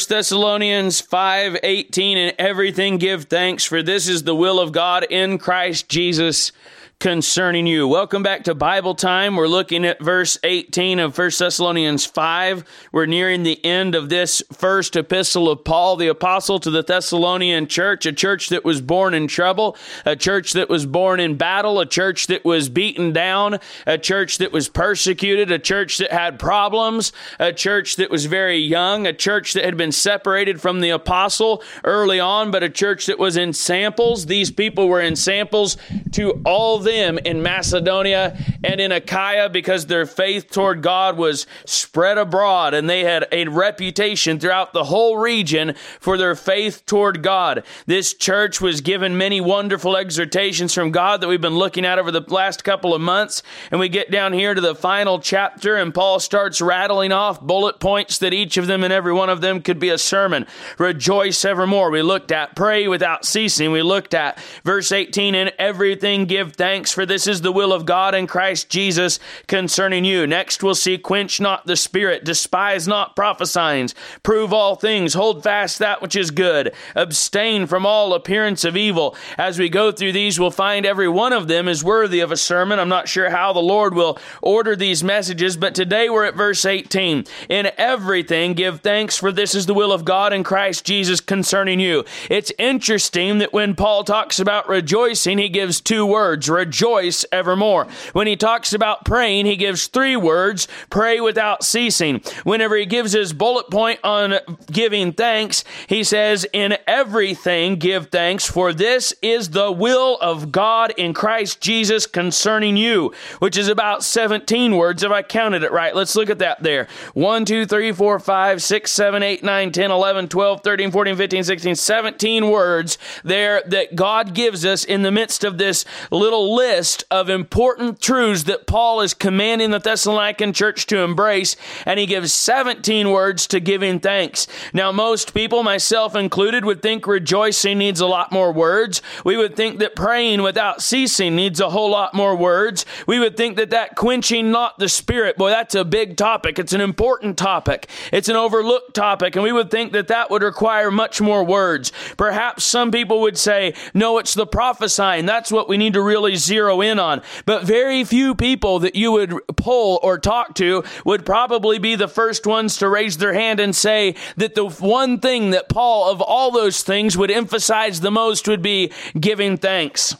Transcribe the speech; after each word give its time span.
1 0.00 0.08
Thessalonians 0.08 1.02
5:18 1.02 2.16
and 2.16 2.34
everything 2.38 2.96
give 2.96 3.24
thanks 3.24 3.66
for 3.66 3.82
this 3.82 4.08
is 4.08 4.22
the 4.22 4.34
will 4.34 4.58
of 4.58 4.72
God 4.72 5.04
in 5.10 5.36
Christ 5.36 5.90
Jesus 5.90 6.52
concerning 7.00 7.66
you. 7.66 7.88
Welcome 7.88 8.22
back 8.22 8.44
to 8.44 8.54
Bible 8.54 8.94
time. 8.94 9.34
We're 9.34 9.48
looking 9.48 9.86
at 9.86 10.02
verse 10.02 10.38
18 10.44 10.98
of 10.98 11.16
1 11.16 11.30
Thessalonians 11.38 12.04
5. 12.04 12.62
We're 12.92 13.06
nearing 13.06 13.42
the 13.42 13.64
end 13.64 13.94
of 13.94 14.10
this 14.10 14.42
first 14.52 14.94
epistle 14.96 15.48
of 15.48 15.64
Paul, 15.64 15.96
the 15.96 16.08
apostle 16.08 16.60
to 16.60 16.70
the 16.70 16.82
Thessalonian 16.82 17.68
church, 17.68 18.04
a 18.04 18.12
church 18.12 18.50
that 18.50 18.66
was 18.66 18.82
born 18.82 19.14
in 19.14 19.28
trouble, 19.28 19.78
a 20.04 20.14
church 20.14 20.52
that 20.52 20.68
was 20.68 20.84
born 20.84 21.20
in 21.20 21.36
battle, 21.36 21.80
a 21.80 21.86
church 21.86 22.26
that 22.26 22.44
was 22.44 22.68
beaten 22.68 23.14
down, 23.14 23.60
a 23.86 23.96
church 23.96 24.36
that 24.36 24.52
was 24.52 24.68
persecuted, 24.68 25.50
a 25.50 25.58
church 25.58 25.96
that 25.98 26.12
had 26.12 26.38
problems, 26.38 27.14
a 27.38 27.50
church 27.50 27.96
that 27.96 28.10
was 28.10 28.26
very 28.26 28.58
young, 28.58 29.06
a 29.06 29.14
church 29.14 29.54
that 29.54 29.64
had 29.64 29.78
been 29.78 29.92
separated 29.92 30.60
from 30.60 30.80
the 30.80 30.90
apostle 30.90 31.62
early 31.82 32.20
on, 32.20 32.50
but 32.50 32.62
a 32.62 32.68
church 32.68 33.06
that 33.06 33.18
was 33.18 33.38
ensamples. 33.38 34.26
These 34.26 34.50
people 34.50 34.86
were 34.86 35.00
ensamples 35.00 35.78
to 36.12 36.32
all 36.44 36.78
the 36.78 36.89
them 36.90 37.18
in 37.18 37.42
Macedonia 37.42 38.36
and 38.64 38.80
in 38.80 38.92
Achaia 38.92 39.48
because 39.48 39.86
their 39.86 40.06
faith 40.06 40.50
toward 40.50 40.82
God 40.82 41.16
was 41.16 41.46
spread 41.64 42.18
abroad 42.18 42.74
and 42.74 42.90
they 42.90 43.04
had 43.04 43.26
a 43.30 43.46
reputation 43.46 44.38
throughout 44.38 44.72
the 44.72 44.84
whole 44.84 45.16
region 45.16 45.74
for 46.00 46.16
their 46.16 46.34
faith 46.34 46.84
toward 46.86 47.22
God. 47.22 47.64
This 47.86 48.12
church 48.12 48.60
was 48.60 48.80
given 48.80 49.16
many 49.16 49.40
wonderful 49.40 49.96
exhortations 49.96 50.74
from 50.74 50.90
God 50.90 51.20
that 51.20 51.28
we've 51.28 51.40
been 51.40 51.56
looking 51.56 51.84
at 51.84 51.98
over 51.98 52.10
the 52.10 52.24
last 52.28 52.64
couple 52.64 52.94
of 52.94 53.00
months. 53.00 53.42
And 53.70 53.78
we 53.78 53.88
get 53.88 54.10
down 54.10 54.32
here 54.32 54.54
to 54.54 54.60
the 54.60 54.74
final 54.74 55.20
chapter 55.20 55.76
and 55.76 55.94
Paul 55.94 56.18
starts 56.18 56.60
rattling 56.60 57.12
off 57.12 57.40
bullet 57.40 57.78
points 57.80 58.18
that 58.18 58.34
each 58.34 58.56
of 58.56 58.66
them 58.66 58.82
and 58.82 58.92
every 58.92 59.12
one 59.12 59.30
of 59.30 59.40
them 59.40 59.62
could 59.62 59.78
be 59.78 59.90
a 59.90 59.98
sermon. 59.98 60.46
Rejoice 60.78 61.44
evermore. 61.44 61.90
We 61.90 62.02
looked 62.02 62.32
at 62.32 62.56
pray 62.56 62.88
without 62.88 63.24
ceasing. 63.24 63.70
We 63.70 63.82
looked 63.82 64.14
at 64.14 64.40
verse 64.64 64.90
18 64.92 65.34
and 65.34 65.52
everything 65.58 66.24
give 66.26 66.54
thanks 66.54 66.79
thanks, 66.80 66.92
for 66.92 67.04
this 67.04 67.26
is 67.26 67.42
the 67.42 67.52
will 67.52 67.74
of 67.74 67.84
God 67.84 68.14
in 68.14 68.26
Christ 68.26 68.70
Jesus 68.70 69.18
concerning 69.46 70.02
you. 70.02 70.26
Next, 70.26 70.62
we'll 70.62 70.74
see 70.74 70.96
quench 70.96 71.38
not 71.38 71.66
the 71.66 71.76
spirit, 71.76 72.24
despise 72.24 72.88
not 72.88 73.14
prophesying, 73.14 73.90
prove 74.22 74.50
all 74.50 74.76
things, 74.76 75.12
hold 75.12 75.42
fast 75.42 75.78
that 75.78 76.00
which 76.00 76.16
is 76.16 76.30
good, 76.30 76.72
abstain 76.94 77.66
from 77.66 77.84
all 77.84 78.14
appearance 78.14 78.64
of 78.64 78.78
evil. 78.78 79.14
As 79.36 79.58
we 79.58 79.68
go 79.68 79.92
through 79.92 80.12
these, 80.12 80.40
we'll 80.40 80.50
find 80.50 80.86
every 80.86 81.06
one 81.06 81.34
of 81.34 81.48
them 81.48 81.68
is 81.68 81.84
worthy 81.84 82.20
of 82.20 82.32
a 82.32 82.36
sermon. 82.36 82.78
I'm 82.78 82.88
not 82.88 83.08
sure 83.08 83.28
how 83.28 83.52
the 83.52 83.60
Lord 83.60 83.92
will 83.92 84.18
order 84.40 84.74
these 84.74 85.04
messages, 85.04 85.58
but 85.58 85.74
today 85.74 86.08
we're 86.08 86.24
at 86.24 86.34
verse 86.34 86.64
18. 86.64 87.26
In 87.50 87.70
everything, 87.76 88.54
give 88.54 88.80
thanks, 88.80 89.18
for 89.18 89.30
this 89.30 89.54
is 89.54 89.66
the 89.66 89.74
will 89.74 89.92
of 89.92 90.06
God 90.06 90.32
in 90.32 90.44
Christ 90.44 90.86
Jesus 90.86 91.20
concerning 91.20 91.78
you. 91.78 92.06
It's 92.30 92.52
interesting 92.58 93.36
that 93.36 93.52
when 93.52 93.74
Paul 93.74 94.02
talks 94.02 94.40
about 94.40 94.66
rejoicing, 94.66 95.36
he 95.36 95.50
gives 95.50 95.82
two 95.82 96.06
words 96.06 96.48
rejoice 96.70 97.24
evermore. 97.32 97.88
When 98.12 98.28
he 98.28 98.36
talks 98.36 98.72
about 98.72 99.04
praying, 99.04 99.46
he 99.46 99.56
gives 99.56 99.88
three 99.88 100.14
words 100.14 100.68
pray 100.88 101.20
without 101.20 101.64
ceasing. 101.64 102.22
Whenever 102.44 102.76
he 102.76 102.86
gives 102.86 103.12
his 103.12 103.32
bullet 103.32 103.68
point 103.70 103.98
on 104.04 104.34
giving 104.70 105.12
thanks, 105.12 105.64
he 105.88 106.04
says, 106.04 106.46
In 106.52 106.78
everything 106.86 107.74
give 107.74 108.06
thanks, 108.06 108.46
for 108.46 108.72
this 108.72 109.12
is 109.20 109.50
the 109.50 109.72
will 109.72 110.16
of 110.20 110.52
God 110.52 110.92
in 110.96 111.12
Christ 111.12 111.60
Jesus 111.60 112.06
concerning 112.06 112.76
you, 112.76 113.12
which 113.40 113.56
is 113.56 113.66
about 113.66 114.04
17 114.04 114.76
words 114.76 115.02
if 115.02 115.10
I 115.10 115.22
counted 115.22 115.64
it 115.64 115.72
right. 115.72 115.92
Let's 115.92 116.14
look 116.14 116.30
at 116.30 116.38
that 116.38 116.62
there. 116.62 116.86
1, 117.14 117.44
2, 117.46 117.66
3, 117.66 117.90
4, 117.90 118.18
5, 118.20 118.62
6, 118.62 118.92
7, 118.92 119.22
8, 119.24 119.42
9, 119.42 119.72
10, 119.72 119.90
11, 119.90 120.28
12, 120.28 120.60
13, 120.62 120.90
14, 120.92 121.16
15, 121.16 121.42
16, 121.42 121.74
17 121.74 122.48
words 122.48 122.96
there 123.24 123.60
that 123.66 123.96
God 123.96 124.34
gives 124.34 124.64
us 124.64 124.84
in 124.84 125.02
the 125.02 125.10
midst 125.10 125.42
of 125.42 125.58
this 125.58 125.84
little 126.12 126.54
list 126.60 127.04
of 127.10 127.30
important 127.30 128.02
truths 128.02 128.42
that 128.42 128.66
Paul 128.66 129.00
is 129.00 129.14
commanding 129.14 129.70
the 129.70 129.80
Thessalonican 129.80 130.54
church 130.54 130.84
to 130.86 130.98
embrace, 130.98 131.56
and 131.86 131.98
he 131.98 132.04
gives 132.04 132.34
17 132.34 133.10
words 133.10 133.46
to 133.46 133.60
giving 133.60 133.98
thanks. 133.98 134.46
Now, 134.74 134.92
most 134.92 135.32
people, 135.32 135.62
myself 135.62 136.14
included, 136.14 136.66
would 136.66 136.82
think 136.82 137.06
rejoicing 137.06 137.78
needs 137.78 138.00
a 138.00 138.06
lot 138.06 138.30
more 138.30 138.52
words. 138.52 139.00
We 139.24 139.38
would 139.38 139.56
think 139.56 139.78
that 139.78 139.96
praying 139.96 140.42
without 140.42 140.82
ceasing 140.82 141.34
needs 141.34 141.60
a 141.60 141.70
whole 141.70 141.90
lot 141.90 142.12
more 142.12 142.36
words. 142.36 142.84
We 143.06 143.18
would 143.18 143.38
think 143.38 143.56
that 143.56 143.70
that 143.70 143.96
quenching 143.96 144.50
not 144.50 144.78
the 144.78 144.90
spirit, 144.90 145.38
boy, 145.38 145.48
that's 145.48 145.74
a 145.74 145.84
big 145.84 146.18
topic. 146.18 146.58
It's 146.58 146.74
an 146.74 146.82
important 146.82 147.38
topic. 147.38 147.88
It's 148.12 148.28
an 148.28 148.36
overlooked 148.36 148.92
topic, 148.94 149.34
and 149.34 149.42
we 149.42 149.52
would 149.52 149.70
think 149.70 149.92
that 149.92 150.08
that 150.08 150.30
would 150.30 150.42
require 150.42 150.90
much 150.90 151.22
more 151.22 151.42
words. 151.42 151.90
Perhaps 152.18 152.64
some 152.64 152.90
people 152.90 153.22
would 153.22 153.38
say, 153.38 153.72
no, 153.94 154.18
it's 154.18 154.34
the 154.34 154.46
prophesying. 154.46 155.24
That's 155.24 155.50
what 155.50 155.66
we 155.66 155.78
need 155.78 155.94
to 155.94 156.02
really 156.02 156.36
zero 156.50 156.80
in 156.80 156.98
on. 156.98 157.22
But 157.46 157.62
very 157.62 158.02
few 158.02 158.34
people 158.34 158.80
that 158.80 158.96
you 158.96 159.12
would 159.12 159.32
poll 159.56 160.00
or 160.02 160.18
talk 160.18 160.54
to 160.56 160.82
would 161.04 161.24
probably 161.24 161.78
be 161.78 161.94
the 161.94 162.08
first 162.08 162.44
ones 162.44 162.76
to 162.78 162.88
raise 162.88 163.18
their 163.18 163.32
hand 163.32 163.60
and 163.60 163.74
say 163.74 164.16
that 164.36 164.56
the 164.56 164.66
one 164.66 165.20
thing 165.20 165.50
that 165.50 165.68
Paul, 165.68 166.10
of 166.10 166.20
all 166.20 166.50
those 166.50 166.82
things, 166.82 167.16
would 167.16 167.30
emphasize 167.30 168.00
the 168.00 168.10
most 168.10 168.48
would 168.48 168.62
be 168.62 168.92
giving 169.18 169.56
thanks. 169.56 170.16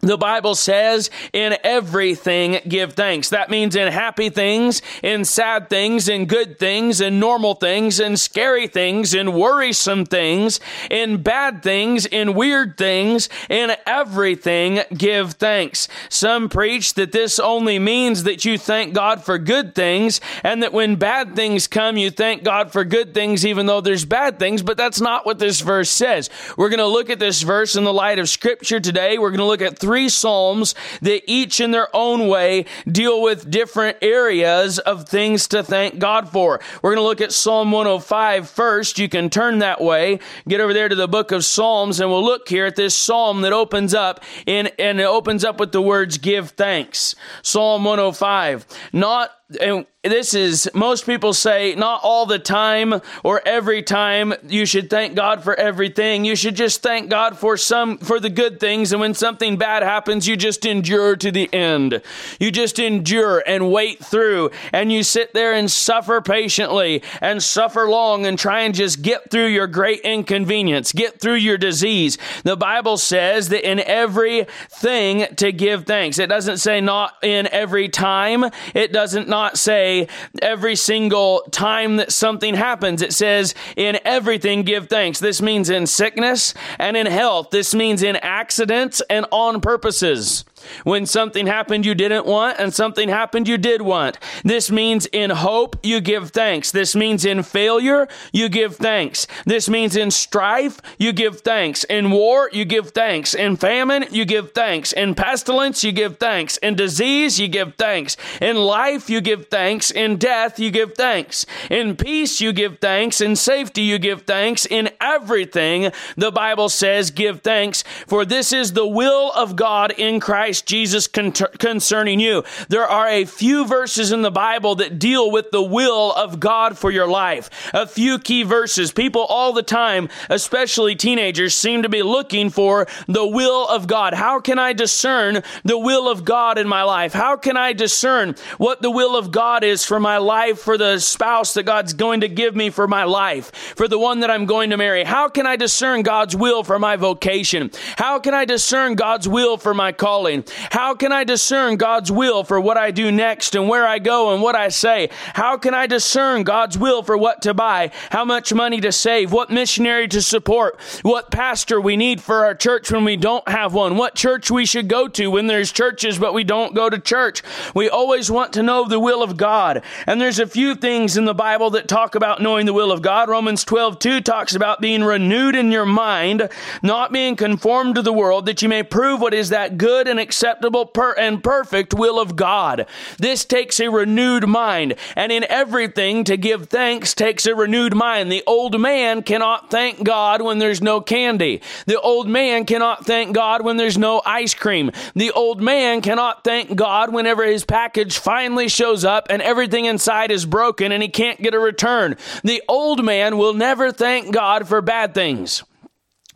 The 0.00 0.16
Bible 0.16 0.54
says, 0.54 1.10
in 1.32 1.56
everything 1.64 2.60
give 2.68 2.92
thanks. 2.92 3.30
That 3.30 3.50
means 3.50 3.74
in 3.74 3.92
happy 3.92 4.30
things, 4.30 4.80
in 5.02 5.24
sad 5.24 5.68
things, 5.68 6.08
in 6.08 6.26
good 6.26 6.56
things, 6.56 7.00
in 7.00 7.18
normal 7.18 7.54
things, 7.54 7.98
in 7.98 8.16
scary 8.16 8.68
things, 8.68 9.12
in 9.12 9.32
worrisome 9.32 10.06
things, 10.06 10.60
in 10.88 11.20
bad 11.20 11.64
things, 11.64 12.06
in 12.06 12.34
weird 12.34 12.78
things, 12.78 13.28
in 13.50 13.72
everything 13.86 14.82
give 14.96 15.32
thanks. 15.32 15.88
Some 16.08 16.48
preach 16.48 16.94
that 16.94 17.10
this 17.10 17.40
only 17.40 17.80
means 17.80 18.22
that 18.22 18.44
you 18.44 18.56
thank 18.56 18.94
God 18.94 19.24
for 19.24 19.36
good 19.36 19.74
things, 19.74 20.20
and 20.44 20.62
that 20.62 20.72
when 20.72 20.94
bad 20.94 21.34
things 21.34 21.66
come, 21.66 21.96
you 21.96 22.12
thank 22.12 22.44
God 22.44 22.70
for 22.70 22.84
good 22.84 23.14
things, 23.14 23.44
even 23.44 23.66
though 23.66 23.80
there's 23.80 24.04
bad 24.04 24.38
things, 24.38 24.62
but 24.62 24.76
that's 24.76 25.00
not 25.00 25.26
what 25.26 25.40
this 25.40 25.60
verse 25.60 25.90
says. 25.90 26.30
We're 26.56 26.68
going 26.68 26.78
to 26.78 26.86
look 26.86 27.10
at 27.10 27.18
this 27.18 27.42
verse 27.42 27.74
in 27.74 27.82
the 27.82 27.92
light 27.92 28.20
of 28.20 28.28
Scripture 28.28 28.78
today. 28.78 29.18
We're 29.18 29.30
going 29.30 29.38
to 29.38 29.44
look 29.44 29.60
at 29.60 29.76
three 29.76 29.87
Psalms 30.08 30.74
that 31.00 31.22
each 31.26 31.60
in 31.60 31.70
their 31.70 31.88
own 31.94 32.28
way 32.28 32.66
deal 32.86 33.22
with 33.22 33.50
different 33.50 33.96
areas 34.02 34.78
of 34.78 35.08
things 35.08 35.48
to 35.48 35.62
thank 35.62 35.98
God 35.98 36.28
for. 36.28 36.60
We're 36.82 36.94
going 36.94 37.02
to 37.02 37.08
look 37.08 37.20
at 37.20 37.32
Psalm 37.32 37.72
105 37.72 38.48
first. 38.48 38.98
You 38.98 39.08
can 39.08 39.30
turn 39.30 39.60
that 39.60 39.80
way, 39.80 40.20
get 40.46 40.60
over 40.60 40.74
there 40.74 40.88
to 40.88 40.94
the 40.94 41.08
book 41.08 41.32
of 41.32 41.44
Psalms, 41.44 42.00
and 42.00 42.10
we'll 42.10 42.24
look 42.24 42.48
here 42.48 42.66
at 42.66 42.76
this 42.76 42.94
psalm 42.94 43.40
that 43.40 43.52
opens 43.52 43.94
up 43.94 44.22
in, 44.46 44.68
and 44.78 45.00
it 45.00 45.04
opens 45.04 45.44
up 45.44 45.58
with 45.58 45.72
the 45.72 45.82
words 45.82 46.18
give 46.18 46.50
thanks. 46.50 47.14
Psalm 47.42 47.84
105. 47.84 48.66
Not 48.92 49.30
and 49.60 49.86
this 50.04 50.34
is 50.34 50.70
most 50.74 51.06
people 51.06 51.32
say 51.32 51.74
not 51.74 52.00
all 52.02 52.26
the 52.26 52.38
time 52.38 53.00
or 53.24 53.42
every 53.46 53.82
time 53.82 54.34
you 54.46 54.64
should 54.64 54.90
thank 54.90 55.14
God 55.14 55.42
for 55.42 55.54
everything. 55.54 56.24
You 56.24 56.36
should 56.36 56.54
just 56.54 56.82
thank 56.82 57.10
God 57.10 57.36
for 57.36 57.56
some 57.56 57.98
for 57.98 58.20
the 58.20 58.30
good 58.30 58.60
things 58.60 58.92
and 58.92 59.00
when 59.00 59.14
something 59.14 59.56
bad 59.56 59.82
happens 59.82 60.28
you 60.28 60.36
just 60.36 60.66
endure 60.66 61.16
to 61.16 61.32
the 61.32 61.52
end. 61.52 62.02
You 62.38 62.50
just 62.50 62.78
endure 62.78 63.42
and 63.46 63.72
wait 63.72 64.04
through 64.04 64.50
and 64.72 64.92
you 64.92 65.02
sit 65.02 65.32
there 65.32 65.54
and 65.54 65.70
suffer 65.70 66.20
patiently 66.20 67.02
and 67.20 67.42
suffer 67.42 67.88
long 67.88 68.26
and 68.26 68.38
try 68.38 68.60
and 68.60 68.74
just 68.74 69.02
get 69.02 69.30
through 69.30 69.48
your 69.48 69.66
great 69.66 70.00
inconvenience, 70.00 70.92
get 70.92 71.20
through 71.20 71.34
your 71.34 71.58
disease. 71.58 72.18
The 72.44 72.56
Bible 72.56 72.98
says 72.98 73.48
that 73.48 73.68
in 73.68 73.80
every 73.80 74.44
thing 74.70 75.34
to 75.36 75.52
give 75.52 75.86
thanks. 75.86 76.18
It 76.18 76.28
doesn't 76.28 76.58
say 76.58 76.80
not 76.80 77.14
in 77.22 77.48
every 77.48 77.88
time. 77.88 78.44
It 78.74 78.92
doesn't 78.92 79.28
not 79.28 79.37
not 79.38 79.56
say 79.56 80.08
every 80.42 80.74
single 80.74 81.42
time 81.52 81.96
that 81.96 82.12
something 82.12 82.54
happens. 82.54 83.02
It 83.02 83.12
says 83.12 83.54
in 83.76 83.98
everything 84.04 84.62
give 84.62 84.88
thanks. 84.88 85.20
This 85.20 85.40
means 85.40 85.70
in 85.70 85.86
sickness 85.86 86.54
and 86.78 86.96
in 86.96 87.06
health. 87.06 87.50
This 87.50 87.74
means 87.74 88.02
in 88.02 88.16
accidents 88.16 89.00
and 89.08 89.26
on 89.30 89.60
purposes. 89.60 90.44
When 90.84 91.06
something 91.06 91.46
happened 91.46 91.86
you 91.86 91.94
didn't 91.94 92.26
want 92.26 92.58
and 92.58 92.72
something 92.72 93.08
happened 93.08 93.48
you 93.48 93.58
did 93.58 93.82
want. 93.82 94.18
This 94.44 94.70
means 94.70 95.06
in 95.06 95.30
hope, 95.30 95.76
you 95.82 96.00
give 96.00 96.30
thanks. 96.30 96.70
This 96.70 96.94
means 96.94 97.24
in 97.24 97.42
failure, 97.42 98.08
you 98.32 98.48
give 98.48 98.76
thanks. 98.76 99.26
This 99.44 99.68
means 99.68 99.96
in 99.96 100.10
strife, 100.10 100.80
you 100.98 101.12
give 101.12 101.40
thanks. 101.40 101.84
In 101.84 102.10
war, 102.10 102.50
you 102.52 102.64
give 102.64 102.90
thanks. 102.90 103.34
In 103.34 103.56
famine, 103.56 104.06
you 104.10 104.24
give 104.24 104.52
thanks. 104.52 104.92
In 104.92 105.14
pestilence, 105.14 105.84
you 105.84 105.92
give 105.92 106.18
thanks. 106.18 106.56
In 106.58 106.74
disease, 106.74 107.38
you 107.38 107.48
give 107.48 107.74
thanks. 107.76 108.16
In 108.40 108.56
life, 108.56 109.08
you 109.08 109.20
give 109.20 109.46
thanks. 109.48 109.90
In 109.90 110.16
death, 110.16 110.58
you 110.58 110.70
give 110.70 110.94
thanks. 110.94 111.46
In 111.70 111.96
peace, 111.96 112.40
you 112.40 112.52
give 112.52 112.78
thanks. 112.78 113.20
In 113.20 113.36
safety, 113.36 113.82
you 113.82 113.98
give 113.98 114.22
thanks. 114.22 114.66
In 114.66 114.90
everything, 115.00 115.92
the 116.16 116.30
Bible 116.30 116.68
says, 116.68 117.10
give 117.10 117.42
thanks, 117.42 117.84
for 118.06 118.24
this 118.24 118.52
is 118.52 118.72
the 118.72 118.86
will 118.86 119.32
of 119.32 119.56
God 119.56 119.92
in 119.92 120.20
Christ 120.20 120.57
Christ 120.58 120.66
Jesus 120.66 121.06
con- 121.06 121.32
concerning 121.32 122.18
you. 122.18 122.42
There 122.68 122.86
are 122.86 123.06
a 123.08 123.24
few 123.24 123.64
verses 123.64 124.10
in 124.10 124.22
the 124.22 124.30
Bible 124.30 124.74
that 124.76 124.98
deal 124.98 125.30
with 125.30 125.50
the 125.52 125.62
will 125.62 126.12
of 126.12 126.40
God 126.40 126.76
for 126.76 126.90
your 126.90 127.06
life. 127.06 127.70
A 127.72 127.86
few 127.86 128.18
key 128.18 128.42
verses. 128.42 128.90
People 128.90 129.22
all 129.22 129.52
the 129.52 129.62
time, 129.62 130.08
especially 130.28 130.96
teenagers, 130.96 131.54
seem 131.54 131.82
to 131.82 131.88
be 131.88 132.02
looking 132.02 132.50
for 132.50 132.88
the 133.06 133.26
will 133.26 133.68
of 133.68 133.86
God. 133.86 134.14
How 134.14 134.40
can 134.40 134.58
I 134.58 134.72
discern 134.72 135.42
the 135.64 135.78
will 135.78 136.08
of 136.08 136.24
God 136.24 136.58
in 136.58 136.66
my 136.66 136.82
life? 136.82 137.12
How 137.12 137.36
can 137.36 137.56
I 137.56 137.72
discern 137.72 138.34
what 138.56 138.82
the 138.82 138.90
will 138.90 139.16
of 139.16 139.30
God 139.30 139.62
is 139.62 139.84
for 139.84 140.00
my 140.00 140.18
life, 140.18 140.58
for 140.58 140.76
the 140.76 140.98
spouse 140.98 141.54
that 141.54 141.64
God's 141.64 141.92
going 141.92 142.22
to 142.22 142.28
give 142.28 142.56
me 142.56 142.70
for 142.70 142.88
my 142.88 143.04
life, 143.04 143.52
for 143.76 143.86
the 143.86 143.98
one 143.98 144.20
that 144.20 144.30
I'm 144.30 144.46
going 144.46 144.70
to 144.70 144.76
marry? 144.76 145.04
How 145.04 145.28
can 145.28 145.46
I 145.46 145.56
discern 145.56 146.02
God's 146.02 146.34
will 146.34 146.64
for 146.64 146.78
my 146.78 146.96
vocation? 146.96 147.70
How 147.96 148.18
can 148.18 148.34
I 148.34 148.44
discern 148.44 148.96
God's 148.96 149.28
will 149.28 149.56
for 149.56 149.74
my 149.74 149.92
calling? 149.92 150.44
How 150.70 150.94
can 150.94 151.12
I 151.12 151.24
discern 151.24 151.76
God's 151.76 152.10
will 152.10 152.44
for 152.44 152.60
what 152.60 152.76
I 152.76 152.90
do 152.90 153.10
next 153.10 153.54
and 153.54 153.68
where 153.68 153.86
I 153.86 153.98
go 153.98 154.32
and 154.32 154.42
what 154.42 154.54
I 154.54 154.68
say? 154.68 155.10
How 155.34 155.56
can 155.56 155.74
I 155.74 155.86
discern 155.86 156.42
God's 156.44 156.78
will 156.78 157.02
for 157.02 157.16
what 157.16 157.42
to 157.42 157.54
buy, 157.54 157.90
how 158.10 158.24
much 158.24 158.52
money 158.52 158.80
to 158.80 158.92
save, 158.92 159.32
what 159.32 159.50
missionary 159.50 160.08
to 160.08 160.22
support, 160.22 160.80
what 161.02 161.30
pastor 161.30 161.80
we 161.80 161.96
need 161.96 162.20
for 162.20 162.44
our 162.44 162.54
church 162.54 162.90
when 162.90 163.04
we 163.04 163.16
don't 163.16 163.48
have 163.48 163.74
one, 163.74 163.96
what 163.96 164.14
church 164.14 164.50
we 164.50 164.66
should 164.66 164.88
go 164.88 165.08
to 165.08 165.30
when 165.30 165.46
there's 165.46 165.72
churches 165.72 166.18
but 166.18 166.34
we 166.34 166.44
don't 166.44 166.74
go 166.74 166.88
to 166.90 166.98
church? 166.98 167.42
We 167.74 167.88
always 167.88 168.30
want 168.30 168.52
to 168.54 168.62
know 168.62 168.86
the 168.86 169.00
will 169.00 169.22
of 169.22 169.36
God. 169.36 169.82
And 170.06 170.20
there's 170.20 170.38
a 170.38 170.46
few 170.46 170.74
things 170.74 171.16
in 171.16 171.24
the 171.24 171.34
Bible 171.34 171.70
that 171.70 171.88
talk 171.88 172.14
about 172.14 172.42
knowing 172.42 172.66
the 172.66 172.72
will 172.72 172.92
of 172.92 173.02
God. 173.02 173.28
Romans 173.28 173.64
12, 173.64 173.98
2 173.98 174.20
talks 174.20 174.54
about 174.54 174.80
being 174.80 175.04
renewed 175.04 175.54
in 175.54 175.70
your 175.70 175.86
mind, 175.86 176.48
not 176.82 177.12
being 177.12 177.36
conformed 177.36 177.94
to 177.94 178.02
the 178.02 178.12
world, 178.12 178.46
that 178.46 178.62
you 178.62 178.68
may 178.68 178.82
prove 178.82 179.20
what 179.20 179.34
is 179.34 179.48
that 179.50 179.78
good 179.78 180.08
and 180.08 180.18
acceptable 180.28 180.84
per- 180.84 181.14
and 181.14 181.42
perfect 181.42 181.94
will 181.94 182.20
of 182.20 182.36
God. 182.36 182.86
This 183.18 183.46
takes 183.46 183.80
a 183.80 183.88
renewed 183.88 184.46
mind, 184.46 184.94
and 185.16 185.32
in 185.32 185.44
everything 185.48 186.22
to 186.24 186.36
give 186.36 186.68
thanks 186.68 187.14
takes 187.14 187.46
a 187.46 187.54
renewed 187.54 187.94
mind. 187.94 188.30
The 188.30 188.42
old 188.46 188.78
man 188.78 189.22
cannot 189.22 189.70
thank 189.70 190.04
God 190.04 190.42
when 190.42 190.58
there's 190.58 190.82
no 190.82 191.00
candy. 191.00 191.62
The 191.86 191.98
old 191.98 192.28
man 192.28 192.66
cannot 192.66 193.06
thank 193.06 193.34
God 193.34 193.64
when 193.64 193.78
there's 193.78 193.96
no 193.96 194.20
ice 194.26 194.52
cream. 194.52 194.90
The 195.14 195.30
old 195.30 195.62
man 195.62 196.02
cannot 196.02 196.44
thank 196.44 196.76
God 196.76 197.10
whenever 197.10 197.44
his 197.44 197.64
package 197.64 198.18
finally 198.18 198.68
shows 198.68 199.06
up 199.06 199.28
and 199.30 199.40
everything 199.40 199.86
inside 199.86 200.30
is 200.30 200.44
broken 200.44 200.92
and 200.92 201.02
he 201.02 201.08
can't 201.08 201.40
get 201.40 201.54
a 201.54 201.58
return. 201.58 202.16
The 202.44 202.62
old 202.68 203.02
man 203.02 203.38
will 203.38 203.54
never 203.54 203.92
thank 203.92 204.34
God 204.34 204.68
for 204.68 204.82
bad 204.82 205.14
things. 205.14 205.62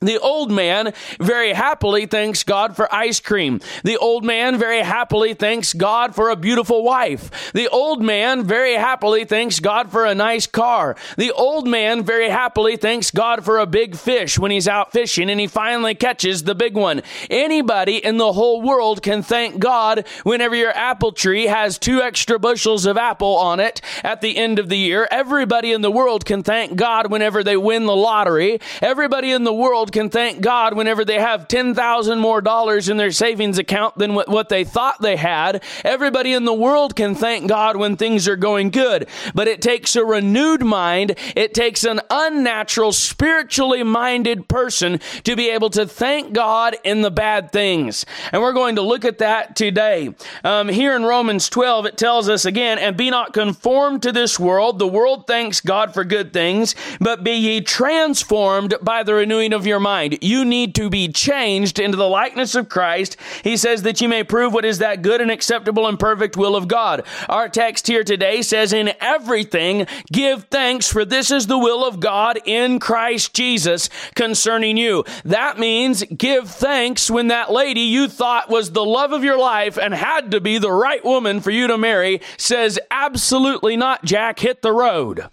The 0.02 0.18
old 0.18 0.50
man 0.50 0.92
very 1.20 1.52
happily 1.52 2.06
thanks 2.06 2.42
God 2.42 2.74
for 2.74 2.92
ice 2.92 3.20
cream. 3.20 3.60
The 3.84 3.96
old 3.96 4.24
man 4.24 4.58
very 4.58 4.82
happily 4.82 5.34
thanks 5.34 5.72
God 5.72 6.14
for 6.14 6.28
a 6.28 6.36
beautiful 6.36 6.82
wife. 6.82 7.52
The 7.52 7.68
old 7.68 8.02
man 8.02 8.42
very 8.42 8.74
happily 8.74 9.24
thanks 9.24 9.60
God 9.60 9.90
for 9.92 10.04
a 10.04 10.14
nice 10.14 10.48
car. 10.48 10.96
The 11.16 11.30
old 11.30 11.68
man 11.68 12.02
very 12.02 12.28
happily 12.28 12.76
thanks 12.76 13.12
God 13.12 13.44
for 13.44 13.58
a 13.58 13.66
big 13.66 13.94
fish 13.94 14.38
when 14.38 14.50
he's 14.50 14.66
out 14.66 14.92
fishing 14.92 15.30
and 15.30 15.38
he 15.38 15.46
finally 15.46 15.94
catches 15.94 16.42
the 16.42 16.54
big 16.56 16.74
one. 16.74 17.02
Anybody 17.30 18.04
in 18.04 18.16
the 18.16 18.32
whole 18.32 18.60
world 18.60 19.02
can 19.02 19.22
thank 19.22 19.60
God 19.60 20.04
whenever 20.24 20.56
your 20.56 20.76
apple 20.76 21.12
tree 21.12 21.46
has 21.46 21.78
two 21.78 22.02
extra 22.02 22.40
bushels 22.40 22.86
of 22.86 22.96
apple 22.96 23.36
on 23.36 23.60
it 23.60 23.80
at 24.02 24.20
the 24.20 24.36
end 24.36 24.58
of 24.58 24.68
the 24.68 24.78
year. 24.78 25.06
Everybody 25.12 25.72
in 25.72 25.80
the 25.80 25.90
world 25.90 26.24
can 26.24 26.42
thank 26.42 26.74
God 26.74 27.10
whenever 27.10 27.44
they 27.44 27.56
win 27.56 27.86
the 27.86 27.94
lottery. 27.94 28.60
Everybody 28.80 29.30
in 29.30 29.44
the 29.44 29.52
world 29.52 29.91
can 29.92 30.10
thank 30.10 30.40
God 30.40 30.74
whenever 30.74 31.04
they 31.04 31.20
have 31.20 31.48
10,000 31.48 32.18
more 32.18 32.40
dollars 32.40 32.88
in 32.88 32.96
their 32.96 33.12
savings 33.12 33.58
account 33.58 33.96
than 33.98 34.14
what 34.14 34.48
they 34.48 34.64
thought 34.64 35.00
they 35.00 35.16
had. 35.16 35.62
Everybody 35.84 36.32
in 36.32 36.44
the 36.44 36.52
world 36.52 36.96
can 36.96 37.14
thank 37.14 37.48
God 37.48 37.76
when 37.76 37.96
things 37.96 38.26
are 38.26 38.36
going 38.36 38.70
good, 38.70 39.08
but 39.34 39.48
it 39.48 39.62
takes 39.62 39.94
a 39.94 40.04
renewed 40.04 40.62
mind. 40.62 41.16
It 41.36 41.54
takes 41.54 41.84
an 41.84 42.00
unnatural, 42.10 42.92
spiritually 42.92 43.82
minded 43.82 44.48
person 44.48 45.00
to 45.24 45.36
be 45.36 45.50
able 45.50 45.70
to 45.70 45.86
thank 45.86 46.32
God 46.32 46.76
in 46.84 47.02
the 47.02 47.10
bad 47.10 47.52
things. 47.52 48.06
And 48.32 48.42
we're 48.42 48.52
going 48.52 48.76
to 48.76 48.82
look 48.82 49.04
at 49.04 49.18
that 49.18 49.54
today. 49.56 50.14
Um, 50.42 50.68
here 50.68 50.96
in 50.96 51.04
Romans 51.04 51.48
12, 51.48 51.86
it 51.86 51.96
tells 51.96 52.28
us 52.28 52.44
again, 52.44 52.78
and 52.78 52.96
be 52.96 53.10
not 53.10 53.32
conformed 53.32 54.02
to 54.02 54.12
this 54.12 54.40
world. 54.40 54.78
The 54.78 54.86
world 54.86 55.26
thanks 55.26 55.60
God 55.60 55.92
for 55.92 56.04
good 56.04 56.32
things, 56.32 56.74
but 57.00 57.22
be 57.22 57.32
ye 57.32 57.60
transformed 57.60 58.74
by 58.82 59.02
the 59.02 59.14
renewing 59.14 59.52
of 59.52 59.66
your 59.66 59.80
mind. 59.82 60.18
You 60.22 60.44
need 60.44 60.74
to 60.76 60.88
be 60.88 61.08
changed 61.08 61.78
into 61.78 61.96
the 61.96 62.08
likeness 62.08 62.54
of 62.54 62.68
Christ. 62.68 63.16
He 63.44 63.56
says 63.56 63.82
that 63.82 64.00
you 64.00 64.08
may 64.08 64.24
prove 64.24 64.54
what 64.54 64.64
is 64.64 64.78
that 64.78 65.02
good 65.02 65.20
and 65.20 65.30
acceptable 65.30 65.86
and 65.86 65.98
perfect 65.98 66.36
will 66.36 66.56
of 66.56 66.68
God. 66.68 67.04
Our 67.28 67.48
text 67.48 67.86
here 67.86 68.04
today 68.04 68.42
says, 68.42 68.72
In 68.72 68.92
everything 69.00 69.86
give 70.10 70.44
thanks, 70.44 70.90
for 70.90 71.04
this 71.04 71.30
is 71.30 71.46
the 71.46 71.58
will 71.58 71.84
of 71.84 72.00
God 72.00 72.38
in 72.44 72.78
Christ 72.78 73.34
Jesus 73.34 73.90
concerning 74.14 74.76
you. 74.76 75.04
That 75.24 75.58
means 75.58 76.04
give 76.04 76.48
thanks 76.48 77.10
when 77.10 77.28
that 77.28 77.52
lady 77.52 77.80
you 77.80 78.08
thought 78.08 78.48
was 78.48 78.70
the 78.70 78.84
love 78.84 79.12
of 79.12 79.24
your 79.24 79.38
life 79.38 79.76
and 79.76 79.92
had 79.92 80.30
to 80.30 80.40
be 80.40 80.58
the 80.58 80.72
right 80.72 81.04
woman 81.04 81.40
for 81.40 81.50
you 81.50 81.66
to 81.66 81.76
marry 81.76 82.20
says, 82.36 82.78
Absolutely 82.90 83.76
not, 83.76 84.04
Jack, 84.04 84.38
hit 84.38 84.62
the 84.62 84.72
road 84.72 85.28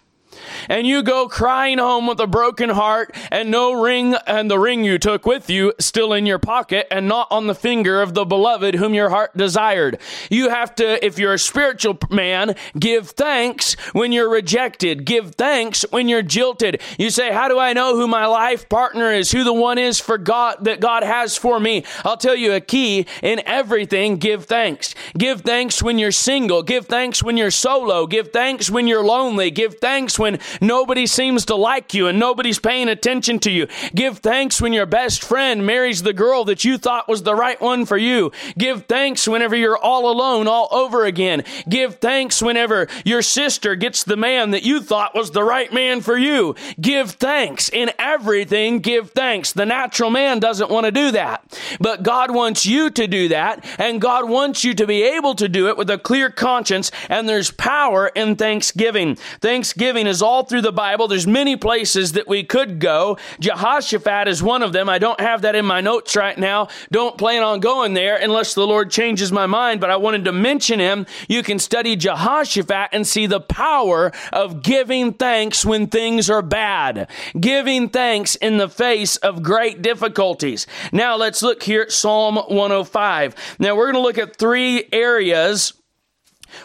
and 0.68 0.86
you 0.86 1.02
go 1.02 1.28
crying 1.28 1.78
home 1.78 2.06
with 2.06 2.20
a 2.20 2.26
broken 2.26 2.70
heart 2.70 3.14
and 3.30 3.50
no 3.50 3.72
ring 3.72 4.14
and 4.26 4.50
the 4.50 4.58
ring 4.58 4.84
you 4.84 4.98
took 4.98 5.26
with 5.26 5.50
you 5.50 5.72
still 5.78 6.12
in 6.12 6.26
your 6.26 6.38
pocket 6.38 6.86
and 6.90 7.08
not 7.08 7.28
on 7.30 7.46
the 7.46 7.54
finger 7.54 8.02
of 8.02 8.14
the 8.14 8.24
beloved 8.24 8.74
whom 8.74 8.94
your 8.94 9.10
heart 9.10 9.36
desired. 9.36 9.98
You 10.30 10.50
have 10.50 10.74
to, 10.76 11.04
if 11.04 11.18
you're 11.18 11.34
a 11.34 11.38
spiritual 11.38 11.98
man, 12.10 12.54
give 12.78 13.10
thanks 13.10 13.74
when 13.92 14.12
you're 14.12 14.30
rejected. 14.30 15.04
Give 15.04 15.34
thanks 15.34 15.84
when 15.90 16.08
you're 16.08 16.22
jilted. 16.22 16.80
You 16.98 17.10
say, 17.10 17.32
how 17.32 17.48
do 17.48 17.58
I 17.58 17.72
know 17.72 17.96
who 17.96 18.06
my 18.06 18.26
life 18.26 18.68
partner 18.68 19.12
is, 19.12 19.32
who 19.32 19.44
the 19.44 19.52
one 19.52 19.78
is 19.78 19.98
for 19.98 20.18
God 20.18 20.64
that 20.64 20.80
God 20.80 21.02
has 21.02 21.36
for 21.36 21.58
me? 21.58 21.84
I'll 22.04 22.16
tell 22.16 22.36
you 22.36 22.52
a 22.52 22.60
key 22.60 23.06
in 23.22 23.42
everything. 23.46 24.16
Give 24.16 24.44
thanks. 24.44 24.94
Give 25.16 25.40
thanks 25.40 25.82
when 25.82 25.98
you're 25.98 26.12
single. 26.12 26.62
Give 26.62 26.86
thanks 26.86 27.22
when 27.22 27.36
you're 27.36 27.50
solo. 27.50 28.06
Give 28.06 28.28
thanks 28.28 28.70
when 28.70 28.86
you're 28.86 29.04
lonely. 29.04 29.50
Give 29.50 29.74
thanks 29.74 30.18
when 30.18 30.29
nobody 30.60 31.06
seems 31.06 31.44
to 31.46 31.54
like 31.54 31.94
you 31.94 32.06
and 32.06 32.18
nobody's 32.18 32.58
paying 32.58 32.88
attention 32.88 33.38
to 33.40 33.50
you. 33.50 33.66
Give 33.94 34.18
thanks 34.18 34.60
when 34.60 34.72
your 34.72 34.86
best 34.86 35.22
friend 35.22 35.66
marries 35.66 36.02
the 36.02 36.12
girl 36.12 36.44
that 36.44 36.64
you 36.64 36.78
thought 36.78 37.08
was 37.08 37.22
the 37.22 37.34
right 37.34 37.60
one 37.60 37.86
for 37.86 37.96
you. 37.96 38.32
Give 38.58 38.84
thanks 38.84 39.26
whenever 39.26 39.56
you're 39.56 39.78
all 39.78 40.10
alone 40.10 40.48
all 40.48 40.68
over 40.70 41.04
again. 41.04 41.44
Give 41.68 41.96
thanks 41.96 42.42
whenever 42.42 42.88
your 43.04 43.22
sister 43.22 43.74
gets 43.74 44.04
the 44.04 44.16
man 44.16 44.50
that 44.50 44.62
you 44.62 44.80
thought 44.80 45.14
was 45.14 45.30
the 45.30 45.44
right 45.44 45.72
man 45.72 46.00
for 46.00 46.16
you. 46.16 46.54
Give 46.80 47.10
thanks 47.10 47.68
in 47.68 47.90
everything. 47.98 48.80
Give 48.80 49.10
thanks. 49.10 49.52
The 49.52 49.66
natural 49.66 50.10
man 50.10 50.38
doesn't 50.40 50.70
want 50.70 50.86
to 50.86 50.92
do 50.92 51.10
that, 51.12 51.58
but 51.80 52.02
God 52.02 52.30
wants 52.32 52.66
you 52.66 52.90
to 52.90 53.06
do 53.06 53.28
that 53.28 53.64
and 53.78 54.00
God 54.00 54.28
wants 54.28 54.64
you 54.64 54.74
to 54.74 54.86
be 54.86 55.02
able 55.02 55.34
to 55.34 55.48
do 55.48 55.68
it 55.68 55.76
with 55.76 55.90
a 55.90 55.98
clear 55.98 56.30
conscience 56.30 56.90
and 57.08 57.28
there's 57.28 57.50
power 57.50 58.08
in 58.08 58.36
thanksgiving. 58.36 59.16
Thanksgiving 59.40 60.06
is 60.06 60.19
all 60.22 60.44
through 60.44 60.62
the 60.62 60.72
Bible. 60.72 61.08
There's 61.08 61.26
many 61.26 61.56
places 61.56 62.12
that 62.12 62.28
we 62.28 62.44
could 62.44 62.78
go. 62.78 63.18
Jehoshaphat 63.40 64.28
is 64.28 64.42
one 64.42 64.62
of 64.62 64.72
them. 64.72 64.88
I 64.88 64.98
don't 64.98 65.20
have 65.20 65.42
that 65.42 65.54
in 65.54 65.64
my 65.66 65.80
notes 65.80 66.16
right 66.16 66.38
now. 66.38 66.68
Don't 66.90 67.18
plan 67.18 67.42
on 67.42 67.60
going 67.60 67.94
there 67.94 68.16
unless 68.16 68.54
the 68.54 68.66
Lord 68.66 68.90
changes 68.90 69.32
my 69.32 69.46
mind, 69.46 69.80
but 69.80 69.90
I 69.90 69.96
wanted 69.96 70.24
to 70.24 70.32
mention 70.32 70.80
him. 70.80 71.06
You 71.28 71.42
can 71.42 71.58
study 71.58 71.96
Jehoshaphat 71.96 72.90
and 72.92 73.06
see 73.06 73.26
the 73.26 73.40
power 73.40 74.12
of 74.32 74.62
giving 74.62 75.12
thanks 75.12 75.64
when 75.64 75.86
things 75.86 76.30
are 76.30 76.42
bad. 76.42 77.08
Giving 77.38 77.88
thanks 77.88 78.36
in 78.36 78.58
the 78.58 78.68
face 78.68 79.16
of 79.16 79.42
great 79.42 79.82
difficulties. 79.82 80.66
Now 80.92 81.16
let's 81.16 81.42
look 81.42 81.62
here 81.62 81.82
at 81.82 81.92
Psalm 81.92 82.36
105. 82.36 83.56
Now 83.58 83.76
we're 83.76 83.92
going 83.92 84.02
to 84.02 84.06
look 84.06 84.18
at 84.18 84.36
three 84.36 84.88
areas 84.92 85.74